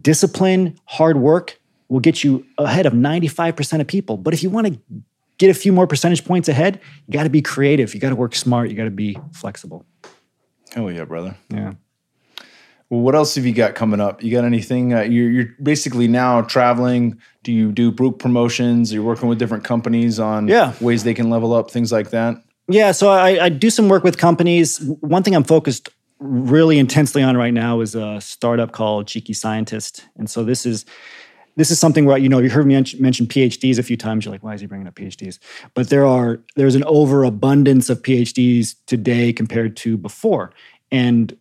discipline, 0.00 0.78
hard 0.84 1.18
work, 1.18 1.58
will 1.88 2.00
get 2.00 2.24
you 2.24 2.44
ahead 2.58 2.86
of 2.86 2.92
95% 2.92 3.80
of 3.80 3.86
people. 3.86 4.16
But 4.16 4.34
if 4.34 4.42
you 4.42 4.50
want 4.50 4.66
to 4.66 4.80
get 5.38 5.50
a 5.50 5.54
few 5.54 5.72
more 5.72 5.86
percentage 5.86 6.24
points 6.24 6.48
ahead, 6.48 6.80
you 7.06 7.12
got 7.12 7.24
to 7.24 7.30
be 7.30 7.42
creative. 7.42 7.94
You 7.94 8.00
got 8.00 8.10
to 8.10 8.16
work 8.16 8.34
smart. 8.34 8.70
You 8.70 8.76
got 8.76 8.84
to 8.84 8.90
be 8.90 9.16
flexible. 9.32 9.84
Hell 10.72 10.90
yeah, 10.90 11.04
brother. 11.04 11.36
Yeah. 11.48 11.74
Well, 12.88 13.00
what 13.00 13.16
else 13.16 13.34
have 13.34 13.44
you 13.44 13.52
got 13.52 13.74
coming 13.74 14.00
up? 14.00 14.22
You 14.22 14.30
got 14.30 14.44
anything? 14.44 14.94
Uh, 14.94 15.00
you're, 15.00 15.30
you're 15.30 15.48
basically 15.60 16.06
now 16.06 16.42
traveling. 16.42 17.20
Do 17.42 17.52
you 17.52 17.72
do 17.72 17.90
group 17.90 18.20
promotions? 18.20 18.92
You're 18.92 19.02
working 19.02 19.28
with 19.28 19.38
different 19.38 19.64
companies 19.64 20.20
on 20.20 20.46
yeah. 20.46 20.72
ways 20.80 21.02
they 21.02 21.14
can 21.14 21.28
level 21.28 21.52
up, 21.52 21.70
things 21.70 21.90
like 21.90 22.10
that. 22.10 22.36
Yeah, 22.68 22.92
so 22.92 23.10
I, 23.10 23.44
I 23.44 23.48
do 23.48 23.70
some 23.70 23.88
work 23.88 24.04
with 24.04 24.18
companies. 24.18 24.78
One 25.00 25.22
thing 25.22 25.34
I'm 25.34 25.44
focused 25.44 25.88
really 26.18 26.78
intensely 26.78 27.22
on 27.22 27.36
right 27.36 27.54
now 27.54 27.80
is 27.80 27.94
a 27.94 28.20
startup 28.20 28.72
called 28.72 29.06
Cheeky 29.06 29.34
Scientist, 29.34 30.04
and 30.16 30.28
so 30.28 30.44
this 30.44 30.66
is 30.66 30.84
this 31.56 31.70
is 31.70 31.80
something 31.80 32.04
where 32.04 32.18
you 32.18 32.28
know 32.28 32.38
you 32.38 32.50
heard 32.50 32.66
me 32.66 32.74
mention 32.74 33.26
PhDs 33.26 33.78
a 33.78 33.82
few 33.82 33.96
times. 33.96 34.24
You're 34.24 34.32
like, 34.32 34.42
why 34.42 34.54
is 34.54 34.60
he 34.60 34.66
bringing 34.66 34.86
up 34.86 34.94
PhDs? 34.94 35.38
But 35.74 35.88
there 35.88 36.06
are 36.06 36.40
there's 36.54 36.74
an 36.74 36.84
overabundance 36.84 37.90
of 37.90 38.02
PhDs 38.02 38.74
today 38.86 39.32
compared 39.32 39.76
to 39.78 39.96
before, 39.96 40.52
and 40.92 41.36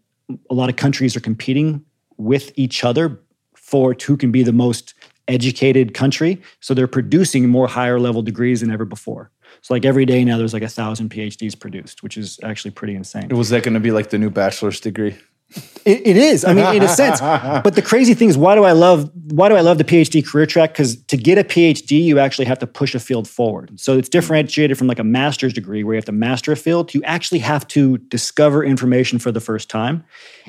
a 0.49 0.53
lot 0.53 0.69
of 0.69 0.75
countries 0.75 1.15
are 1.15 1.21
competing 1.21 1.83
with 2.17 2.51
each 2.55 2.83
other 2.83 3.19
for 3.55 3.95
who 4.05 4.15
can 4.15 4.31
be 4.31 4.43
the 4.43 4.53
most 4.53 4.93
educated 5.27 5.93
country. 5.93 6.41
So 6.59 6.73
they're 6.73 6.87
producing 6.87 7.49
more 7.49 7.67
higher 7.67 7.99
level 7.99 8.21
degrees 8.21 8.61
than 8.61 8.71
ever 8.71 8.85
before. 8.85 9.31
So 9.61 9.73
like 9.73 9.85
every 9.85 10.05
day 10.05 10.23
now, 10.23 10.37
there's 10.37 10.53
like 10.53 10.63
a 10.63 10.69
thousand 10.69 11.09
PhDs 11.09 11.59
produced, 11.59 12.03
which 12.03 12.17
is 12.17 12.39
actually 12.43 12.71
pretty 12.71 12.95
insane. 12.95 13.29
Was 13.29 13.49
that 13.49 13.63
going 13.63 13.73
to 13.73 13.79
be 13.79 13.91
like 13.91 14.09
the 14.11 14.17
new 14.17 14.29
bachelor's 14.29 14.79
degree? 14.79 15.15
It, 15.85 16.07
it 16.07 16.17
is. 16.17 16.43
I 16.43 16.53
mean, 16.53 16.65
in 16.75 16.83
a 16.83 16.87
sense. 16.87 17.21
But 17.63 17.75
the 17.75 17.81
crazy 17.81 18.15
thing 18.15 18.29
is, 18.29 18.37
why 18.37 18.55
do 18.55 18.63
I 18.63 18.71
love 18.71 19.11
why 19.31 19.49
do 19.49 19.55
I 19.55 19.61
love 19.61 19.77
the 19.77 19.83
PhD 19.83 20.25
career 20.25 20.45
track? 20.45 20.73
Because 20.73 21.01
to 21.03 21.17
get 21.17 21.37
a 21.37 21.43
PhD, 21.43 22.03
you 22.03 22.19
actually 22.19 22.45
have 22.45 22.59
to 22.59 22.67
push 22.67 22.95
a 22.95 22.99
field 22.99 23.27
forward. 23.27 23.79
So 23.79 23.97
it's 23.97 24.09
differentiated 24.09 24.77
from 24.77 24.87
like 24.87 24.99
a 24.99 25.03
master's 25.03 25.53
degree 25.53 25.83
where 25.83 25.93
you 25.93 25.97
have 25.97 26.05
to 26.05 26.11
master 26.11 26.51
a 26.51 26.55
field. 26.55 26.93
You 26.93 27.03
actually 27.03 27.39
have 27.39 27.67
to 27.69 27.99
discover 27.99 28.63
information 28.63 29.19
for 29.19 29.31
the 29.31 29.39
first 29.39 29.69
time. 29.69 30.03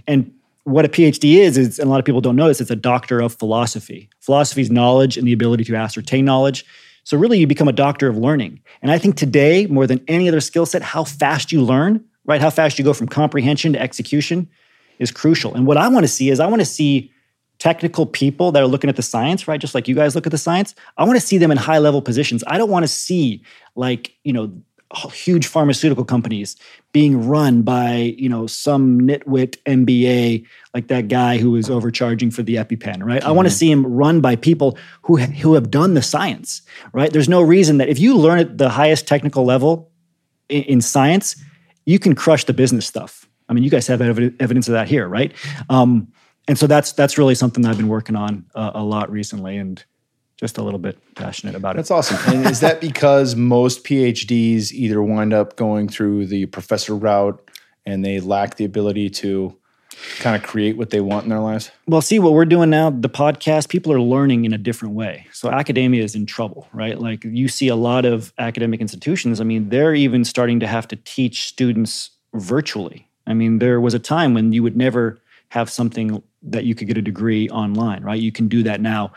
And 0.07 0.33
what 0.65 0.85
a 0.85 0.89
PhD 0.89 1.35
is, 1.35 1.57
is 1.57 1.79
and 1.79 1.87
a 1.87 1.91
lot 1.91 1.99
of 1.99 2.05
people 2.05 2.21
don't 2.21 2.37
know 2.37 2.49
this, 2.49 2.61
it's 2.61 2.71
a 2.71 2.77
doctor 2.77 3.21
of 3.21 3.35
philosophy. 3.35 4.09
Philosophy 4.21 4.63
is 4.63 4.71
knowledge 4.71 5.17
and 5.17 5.27
the 5.27 5.33
ability 5.33 5.65
to 5.65 5.77
ascertain 5.77 6.25
knowledge. 6.25 6.65
So 7.05 7.17
really, 7.17 7.39
you 7.39 7.47
become 7.47 7.69
a 7.69 7.73
doctor 7.73 8.09
of 8.09 8.17
learning. 8.17 8.61
And 8.83 8.91
I 8.91 8.99
think 8.99 9.17
today, 9.17 9.67
more 9.67 9.87
than 9.87 10.03
any 10.09 10.29
other 10.29 10.41
skill 10.41 10.67
set, 10.67 10.83
how 10.83 11.05
fast 11.05 11.53
you 11.53 11.63
learn, 11.63 12.05
right? 12.25 12.41
How 12.41 12.51
fast 12.51 12.79
you 12.79 12.85
go 12.85 12.93
from 12.93 13.07
comprehension 13.07 13.75
to 13.75 13.81
execution 13.81 14.49
is 14.99 15.11
crucial. 15.11 15.55
And 15.55 15.67
what 15.67 15.77
I 15.77 15.89
want 15.89 16.05
to 16.05 16.09
see 16.09 16.31
is 16.31 16.41
I 16.41 16.47
want 16.47 16.61
to 16.61 16.67
see 16.67 17.13
technical 17.59 18.07
people 18.07 18.53
that 18.53 18.63
are 18.63 18.67
looking 18.67 18.91
at 18.91 18.97
the 18.97 19.03
science, 19.03 19.49
right? 19.49 19.61
Just 19.61 19.75
like 19.75 19.89
you 19.89 19.95
guys 19.95 20.15
look 20.15 20.27
at 20.27 20.33
the 20.33 20.39
science. 20.39 20.75
I 20.97 21.05
want 21.05 21.19
to 21.19 21.27
see 21.27 21.39
them 21.39 21.51
in 21.51 21.57
high 21.57 21.79
level 21.79 22.03
positions. 22.03 22.45
I 22.47 22.59
don't 22.59 22.71
want 22.71 22.85
to 22.85 22.89
see 22.89 23.43
like, 23.75 24.15
you 24.25 24.33
know, 24.33 24.53
huge 25.13 25.47
pharmaceutical 25.47 26.05
companies 26.05 26.57
being 26.93 27.27
run 27.27 27.63
by, 27.63 28.15
you 28.19 28.29
know, 28.29 28.47
some 28.47 29.01
nitwit 29.01 29.57
MBA 29.65 30.47
like 30.75 30.89
that 30.89 31.09
guy 31.09 31.39
who 31.39 31.57
is 31.57 31.69
overcharging 31.69 32.31
for 32.31 32.43
the 32.43 32.57
EpiPen, 32.57 33.03
right? 33.03 33.21
Mm-hmm. 33.21 33.29
I 33.29 33.33
want 33.33 33.49
to 33.49 33.55
see 33.55 33.71
him 33.71 33.85
run 33.85 34.21
by 34.21 34.37
people 34.37 34.79
who 35.03 35.17
who 35.17 35.55
have 35.55 35.71
done 35.71 35.95
the 35.95 36.03
science, 36.03 36.63
right? 36.93 37.13
There's 37.13 37.29
no 37.29 37.43
reason 37.43 37.79
that 37.79 37.89
if 37.89 37.99
you 37.99 38.17
learn 38.17 38.39
at 38.39 38.59
the 38.59 38.69
highest 38.69 39.09
technical 39.09 39.45
level 39.45 39.91
in, 40.49 40.63
in 40.63 40.81
science, 40.81 41.37
you 41.85 41.99
can 41.99 42.15
crush 42.15 42.45
the 42.45 42.55
business 42.55 42.87
stuff 42.87 43.27
I 43.49 43.53
mean, 43.53 43.65
you 43.65 43.71
guys 43.71 43.87
have 43.87 44.01
evidence 44.01 44.69
of 44.69 44.73
that 44.73 44.89
here, 44.89 45.09
right? 45.09 45.33
Um, 45.69 46.13
and 46.49 46.59
so 46.59 46.67
that's 46.67 46.93
that's 46.93 47.19
really 47.19 47.35
something 47.35 47.63
that 47.63 47.71
I've 47.71 47.77
been 47.77 47.89
working 47.89 48.17
on 48.17 48.47
uh, 48.55 48.73
a 48.75 48.83
lot 48.83 49.11
recently, 49.11 49.57
and 49.57 49.85
just 50.37 50.59
a 50.59 50.63
little 50.63 50.79
bit 50.79 50.99
passionate 51.15 51.55
about 51.55 51.77
it. 51.77 51.79
That's 51.79 51.91
awesome. 51.91 52.19
And 52.35 52.47
is 52.47 52.61
that 52.61 52.81
because 52.81 53.35
most 53.35 53.85
PhDs 53.85 54.71
either 54.73 55.03
wind 55.03 55.33
up 55.33 55.57
going 55.57 55.89
through 55.89 56.27
the 56.27 56.47
professor 56.47 56.95
route 56.95 57.51
and 57.87 58.05
they 58.05 58.21
lack 58.21 58.57
the 58.57 58.65
ability 58.65 59.09
to 59.11 59.57
kind 60.19 60.37
of 60.37 60.43
create 60.43 60.77
what 60.77 60.91
they 60.91 61.01
want 61.01 61.25
in 61.25 61.31
their 61.31 61.41
lives? 61.41 61.71
Well, 61.87 62.03
see 62.03 62.19
what 62.19 62.35
we're 62.35 62.45
doing 62.45 62.69
now, 62.69 62.91
the 62.91 63.09
podcast, 63.09 63.71
people 63.71 63.93
are 63.93 64.01
learning 64.01 64.45
in 64.45 64.53
a 64.53 64.59
different 64.59 64.95
way. 64.95 65.27
So 65.33 65.51
academia 65.51 66.05
is 66.05 66.15
in 66.15 66.27
trouble, 66.27 66.69
right? 66.73 66.99
Like 66.99 67.25
you 67.25 67.49
see 67.49 67.69
a 67.69 67.77
lot 67.77 68.05
of 68.05 68.35
academic 68.39 68.81
institutions, 68.81 69.41
I 69.41 69.45
mean, 69.45 69.71
they're 69.71 69.95
even 69.95 70.25
starting 70.25 70.61
to 70.61 70.67
have 70.67 70.87
to 70.89 70.97
teach 70.97 71.49
students 71.49 72.11
virtually. 72.35 73.06
I 73.27 73.35
mean, 73.35 73.59
there 73.59 73.81
was 73.81 73.95
a 73.95 73.99
time 73.99 74.35
when 74.35 74.53
you 74.53 74.63
would 74.63 74.77
never 74.77 75.19
have 75.51 75.71
something 75.71 76.23
that 76.43 76.65
you 76.65 76.75
could 76.75 76.89
get 76.89 76.97
a 76.97 77.03
degree 77.03 77.49
online, 77.51 78.03
right? 78.03 78.21
You 78.21 78.33
can 78.33 78.49
do 78.49 78.63
that 78.65 78.81
now. 78.81 79.13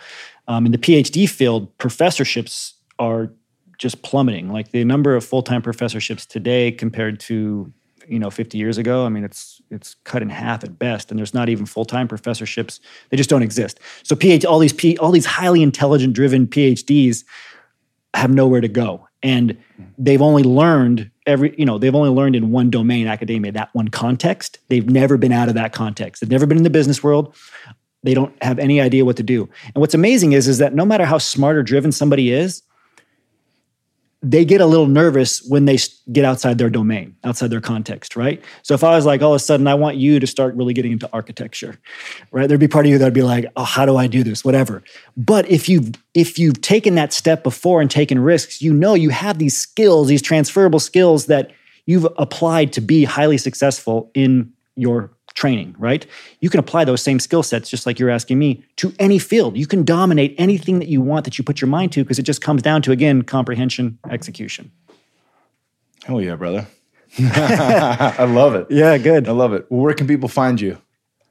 Um, 0.48 0.66
in 0.66 0.72
the 0.72 0.78
PhD 0.78 1.30
field, 1.30 1.76
professorships 1.78 2.74
are 2.98 3.32
just 3.78 4.02
plummeting. 4.02 4.52
Like 4.52 4.72
the 4.72 4.84
number 4.84 5.16
of 5.16 5.24
full-time 5.24 5.62
professorships 5.62 6.26
today 6.26 6.72
compared 6.72 7.20
to 7.22 7.72
you 8.08 8.18
know 8.18 8.30
50 8.32 8.58
years 8.58 8.78
ago, 8.78 9.06
I 9.06 9.10
mean 9.10 9.24
it's 9.24 9.62
it's 9.70 9.96
cut 10.04 10.22
in 10.22 10.30
half 10.30 10.64
at 10.64 10.78
best, 10.80 11.12
and 11.12 11.18
there's 11.20 11.34
not 11.34 11.48
even 11.50 11.66
full-time 11.66 12.08
professorships. 12.08 12.80
They 13.10 13.18
just 13.18 13.30
don't 13.30 13.44
exist. 13.44 13.80
So 14.04 14.16
PhD, 14.16 14.46
all 14.46 14.60
these 14.60 14.74
P, 14.74 14.98
all 14.98 15.12
these 15.12 15.26
highly 15.26 15.62
intelligent 15.62 16.14
driven 16.14 16.48
PhDs 16.48 17.24
have 18.14 18.32
nowhere 18.32 18.62
to 18.62 18.68
go, 18.68 19.08
and 19.24 19.58
hmm. 19.76 19.84
they've 19.98 20.22
only 20.22 20.44
learned 20.44 21.10
every 21.26 21.54
you 21.58 21.66
know 21.66 21.78
they've 21.78 21.96
only 21.96 22.10
learned 22.10 22.36
in 22.36 22.52
one 22.52 22.70
domain 22.70 23.08
academia 23.08 23.52
that 23.52 23.70
one 23.74 23.88
context. 23.88 24.60
They've 24.68 24.90
never 24.90 25.18
been 25.18 25.32
out 25.32 25.48
of 25.48 25.56
that 25.56 25.74
context. 25.74 26.22
They've 26.22 26.30
never 26.30 26.46
been 26.46 26.58
in 26.58 26.64
the 26.64 26.70
business 26.70 27.04
world. 27.04 27.36
They 28.04 28.14
don't 28.14 28.34
have 28.42 28.60
any 28.60 28.80
idea 28.80 29.04
what 29.04 29.18
to 29.18 29.24
do. 29.24 29.50
And 29.66 29.76
what's 29.76 29.94
amazing 29.94 30.32
is 30.32 30.48
is 30.48 30.58
that 30.60 30.74
no 30.74 30.86
matter 30.86 31.06
how 31.06 31.18
smart 31.18 31.58
or 31.58 31.64
driven 31.64 31.92
somebody 31.92 32.32
is 32.32 32.64
they 34.22 34.44
get 34.44 34.60
a 34.60 34.66
little 34.66 34.88
nervous 34.88 35.42
when 35.44 35.64
they 35.64 35.78
get 36.12 36.26
outside 36.26 36.58
their 36.58 36.70
domain 36.70 37.16
outside 37.24 37.50
their 37.50 37.62
context 37.62 38.16
right? 38.16 38.44
So 38.64 38.74
if 38.74 38.84
i 38.84 38.96
was 38.96 39.06
like 39.06 39.22
all 39.22 39.34
of 39.34 39.38
a 39.38 39.40
sudden 39.40 39.68
i 39.68 39.76
want 39.76 39.98
you 39.98 40.20
to 40.20 40.28
start 40.28 40.56
really 40.56 40.74
getting 40.74 40.92
into 40.92 41.10
architecture 41.14 41.80
right? 42.32 42.48
There'd 42.48 42.60
be 42.60 42.68
part 42.68 42.86
of 42.86 42.92
you 42.92 42.98
that'd 42.98 43.14
be 43.14 43.22
like 43.22 43.46
oh 43.56 43.64
how 43.64 43.86
do 43.86 43.98
i 43.98 44.08
do 44.08 44.24
this? 44.24 44.44
Whatever. 44.44 44.84
But 45.16 45.50
if 45.50 45.70
you've 45.70 45.92
if 46.14 46.38
you've 46.38 46.62
taken 46.62 46.96
that 46.96 47.14
step 47.14 47.44
before 47.44 47.82
and 47.82 47.90
taken 47.90 48.20
risks 48.20 48.62
you 48.62 48.74
know 48.74 48.94
you 48.94 49.10
have 49.10 49.38
these 49.38 49.58
skills 49.58 50.08
these 50.08 50.22
transferable 50.22 50.80
skills 50.80 51.28
that 51.28 51.52
you've 51.86 52.08
applied 52.18 52.74
to 52.74 52.82
be 52.82 53.04
highly 53.04 53.38
successful 53.38 54.12
in 54.14 54.52
your 54.76 55.12
training 55.40 55.74
right 55.80 56.06
you 56.42 56.50
can 56.50 56.60
apply 56.60 56.84
those 56.84 57.02
same 57.02 57.18
skill 57.20 57.42
sets 57.42 57.70
just 57.70 57.86
like 57.86 57.98
you're 57.98 58.10
asking 58.10 58.38
me 58.38 58.62
to 58.76 58.94
any 59.00 59.18
field 59.18 59.56
you 59.56 59.66
can 59.66 59.86
dominate 59.86 60.36
anything 60.38 60.80
that 60.80 60.90
you 60.90 61.00
want 61.02 61.24
that 61.24 61.38
you 61.38 61.44
put 61.46 61.62
your 61.62 61.70
mind 61.70 61.94
to 61.94 62.04
because 62.04 62.20
it 62.20 62.24
just 62.24 62.42
comes 62.42 62.62
down 62.62 62.82
to 62.82 62.92
again 62.92 63.22
comprehension 63.22 63.98
execution 64.10 64.70
Hell 66.06 66.22
yeah, 66.22 66.36
brother. 66.36 66.66
I 67.20 68.26
love 68.26 68.54
it. 68.56 68.68
yeah 68.70 68.98
good 68.98 69.28
I 69.28 69.32
love 69.32 69.54
it. 69.54 69.66
Well, 69.70 69.82
where 69.82 69.94
can 69.94 70.08
people 70.08 70.28
find 70.30 70.60
you? 70.60 70.78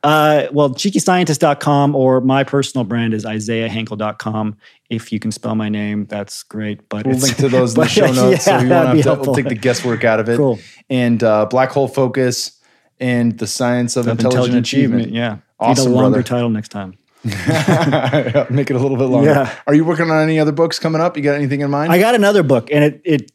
Uh, 0.05 0.47
well, 0.53 0.71
cheekyscientist.com 0.71 1.97
or 1.97 2.21
my 2.21 2.45
personal 2.45 2.85
brand 2.85 3.13
is 3.13 3.25
isaiahhankel.com. 3.25 4.57
If 4.91 5.13
you 5.13 5.19
can 5.19 5.33
spell 5.33 5.57
my 5.57 5.69
name, 5.69 6.07
that's 6.07 6.45
great. 6.45 6.89
But 6.89 7.05
We'll 7.07 7.17
it's- 7.17 7.23
link 7.25 7.37
to 7.39 7.49
those 7.49 7.75
in 7.75 7.81
the 7.81 7.89
show 7.99 8.13
notes 8.13 8.45
so 8.45 8.53
yeah, 8.53 8.63
you 8.63 8.69
won't 8.71 9.05
have 9.05 9.05
to 9.05 9.23
we'll 9.23 9.35
take 9.35 9.49
the 9.49 9.55
guesswork 9.57 10.05
out 10.05 10.21
of 10.21 10.29
it. 10.29 10.37
Cool. 10.37 10.59
And 10.89 11.23
uh, 11.25 11.47
Black 11.47 11.71
Hole 11.71 11.89
Focus 11.89 12.58
and 13.01 13.39
the 13.39 13.47
Science 13.47 13.97
of, 13.97 14.07
Of 14.07 14.21
Intelligent, 14.21 14.59
Achievement. 14.59 15.13
Yeah. 15.13 15.39
Awesome, 15.61 15.87
Need 15.87 15.91
a 15.91 15.95
longer 15.95 16.11
brother. 16.11 16.23
title 16.23 16.51
next 16.51 16.69
time. 16.69 16.97
Make 17.25 18.71
it 18.71 18.77
a 18.77 18.79
little 18.79 18.97
bit 18.97 19.07
longer. 19.07 19.31
Yeah. 19.31 19.55
Are 19.67 19.75
you 19.75 19.85
working 19.85 20.11
on 20.11 20.23
any 20.23 20.39
other 20.39 20.53
books 20.53 20.79
coming 20.79 21.01
up? 21.01 21.17
You 21.17 21.23
got 21.23 21.35
anything 21.35 21.61
in 21.61 21.71
mind? 21.71 21.93
I 21.93 21.99
got 21.99 22.15
another 22.15 22.43
book, 22.43 22.71
and 22.71 22.85
it 22.85 23.01
it 23.05 23.33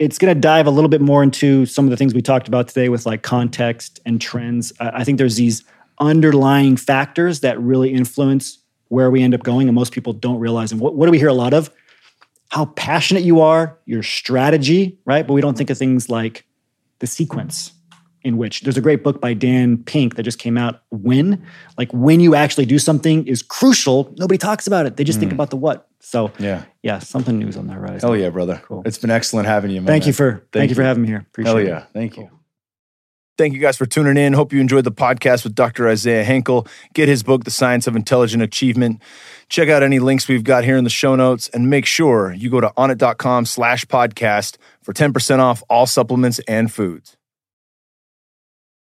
it's 0.00 0.18
going 0.18 0.34
to 0.34 0.40
dive 0.40 0.66
a 0.66 0.70
little 0.70 0.88
bit 0.88 1.00
more 1.00 1.22
into 1.22 1.66
some 1.66 1.84
of 1.84 1.90
the 1.90 1.96
things 1.96 2.14
we 2.14 2.22
talked 2.22 2.48
about 2.48 2.66
today 2.68 2.88
with 2.88 3.06
like 3.06 3.22
context 3.22 4.00
and 4.04 4.20
trends. 4.20 4.72
I, 4.80 5.00
I 5.00 5.04
think 5.04 5.18
there's 5.18 5.36
these 5.36 5.62
underlying 6.00 6.76
factors 6.76 7.40
that 7.40 7.60
really 7.60 7.92
influence 7.92 8.58
where 8.88 9.10
we 9.10 9.22
end 9.22 9.34
up 9.34 9.42
going, 9.44 9.68
and 9.68 9.74
most 9.74 9.92
people 9.92 10.12
don't 10.12 10.40
realize. 10.40 10.72
And 10.72 10.80
what, 10.80 10.96
what 10.96 11.06
do 11.06 11.12
we 11.12 11.18
hear 11.18 11.28
a 11.28 11.34
lot 11.34 11.54
of? 11.54 11.70
How 12.48 12.64
passionate 12.64 13.22
you 13.22 13.40
are, 13.42 13.78
your 13.84 14.02
strategy, 14.02 14.98
right? 15.04 15.24
But 15.24 15.34
we 15.34 15.40
don't 15.40 15.56
think 15.56 15.70
of 15.70 15.78
things 15.78 16.08
like 16.08 16.44
the 16.98 17.06
sequence 17.06 17.72
in 18.22 18.36
which 18.36 18.60
there's 18.62 18.76
a 18.76 18.80
great 18.80 19.02
book 19.02 19.20
by 19.20 19.32
Dan 19.34 19.78
Pink 19.78 20.16
that 20.16 20.22
just 20.24 20.38
came 20.38 20.58
out. 20.58 20.82
When, 20.90 21.44
like 21.78 21.90
when 21.92 22.20
you 22.20 22.34
actually 22.34 22.66
do 22.66 22.78
something 22.78 23.26
is 23.26 23.42
crucial. 23.42 24.12
Nobody 24.18 24.38
talks 24.38 24.66
about 24.66 24.86
it. 24.86 24.96
They 24.96 25.04
just 25.04 25.18
think 25.20 25.32
about 25.32 25.50
the 25.50 25.56
what. 25.56 25.86
So 26.00 26.28
Mm. 26.28 26.40
yeah. 26.40 26.64
yeah, 26.82 26.98
something 26.98 27.38
new's 27.38 27.56
on 27.56 27.66
the 27.66 27.72
horizon. 27.74 28.00
Hell 28.08 28.16
yeah, 28.16 28.30
brother. 28.30 28.60
Cool. 28.64 28.82
It's 28.84 28.98
been 28.98 29.10
excellent 29.10 29.46
having 29.48 29.70
you, 29.70 29.80
man. 29.80 29.86
Thank 29.86 30.06
you 30.06 30.12
for 30.12 30.46
thank, 30.52 30.68
you 30.70 30.74
for 30.74 30.82
having 30.82 31.02
me 31.02 31.08
here. 31.08 31.26
Appreciate 31.28 31.50
Hell 31.50 31.58
it. 31.58 31.66
yeah. 31.68 31.84
Thank 31.92 32.16
you. 32.16 32.28
Thank 33.38 33.54
you 33.54 33.58
guys 33.60 33.78
for 33.78 33.86
tuning 33.86 34.18
in. 34.18 34.34
Hope 34.34 34.52
you 34.52 34.60
enjoyed 34.60 34.84
the 34.84 34.92
podcast 34.92 35.44
with 35.44 35.54
Dr. 35.54 35.88
Isaiah 35.88 36.24
Hankel. 36.26 36.68
Get 36.92 37.08
his 37.08 37.22
book, 37.22 37.44
The 37.44 37.50
Science 37.50 37.86
of 37.86 37.96
Intelligent 37.96 38.42
Achievement. 38.42 39.00
Check 39.48 39.70
out 39.70 39.82
any 39.82 39.98
links 39.98 40.28
we've 40.28 40.44
got 40.44 40.62
here 40.64 40.76
in 40.76 40.84
the 40.84 40.90
show 40.90 41.16
notes 41.16 41.48
and 41.48 41.70
make 41.70 41.86
sure 41.86 42.34
you 42.34 42.50
go 42.50 42.60
to 42.60 42.68
onnit.com 42.76 43.46
slash 43.46 43.86
podcast 43.86 44.58
for 44.82 44.92
10% 44.92 45.38
off 45.38 45.62
all 45.70 45.86
supplements 45.86 46.38
and 46.40 46.70
foods. 46.70 47.16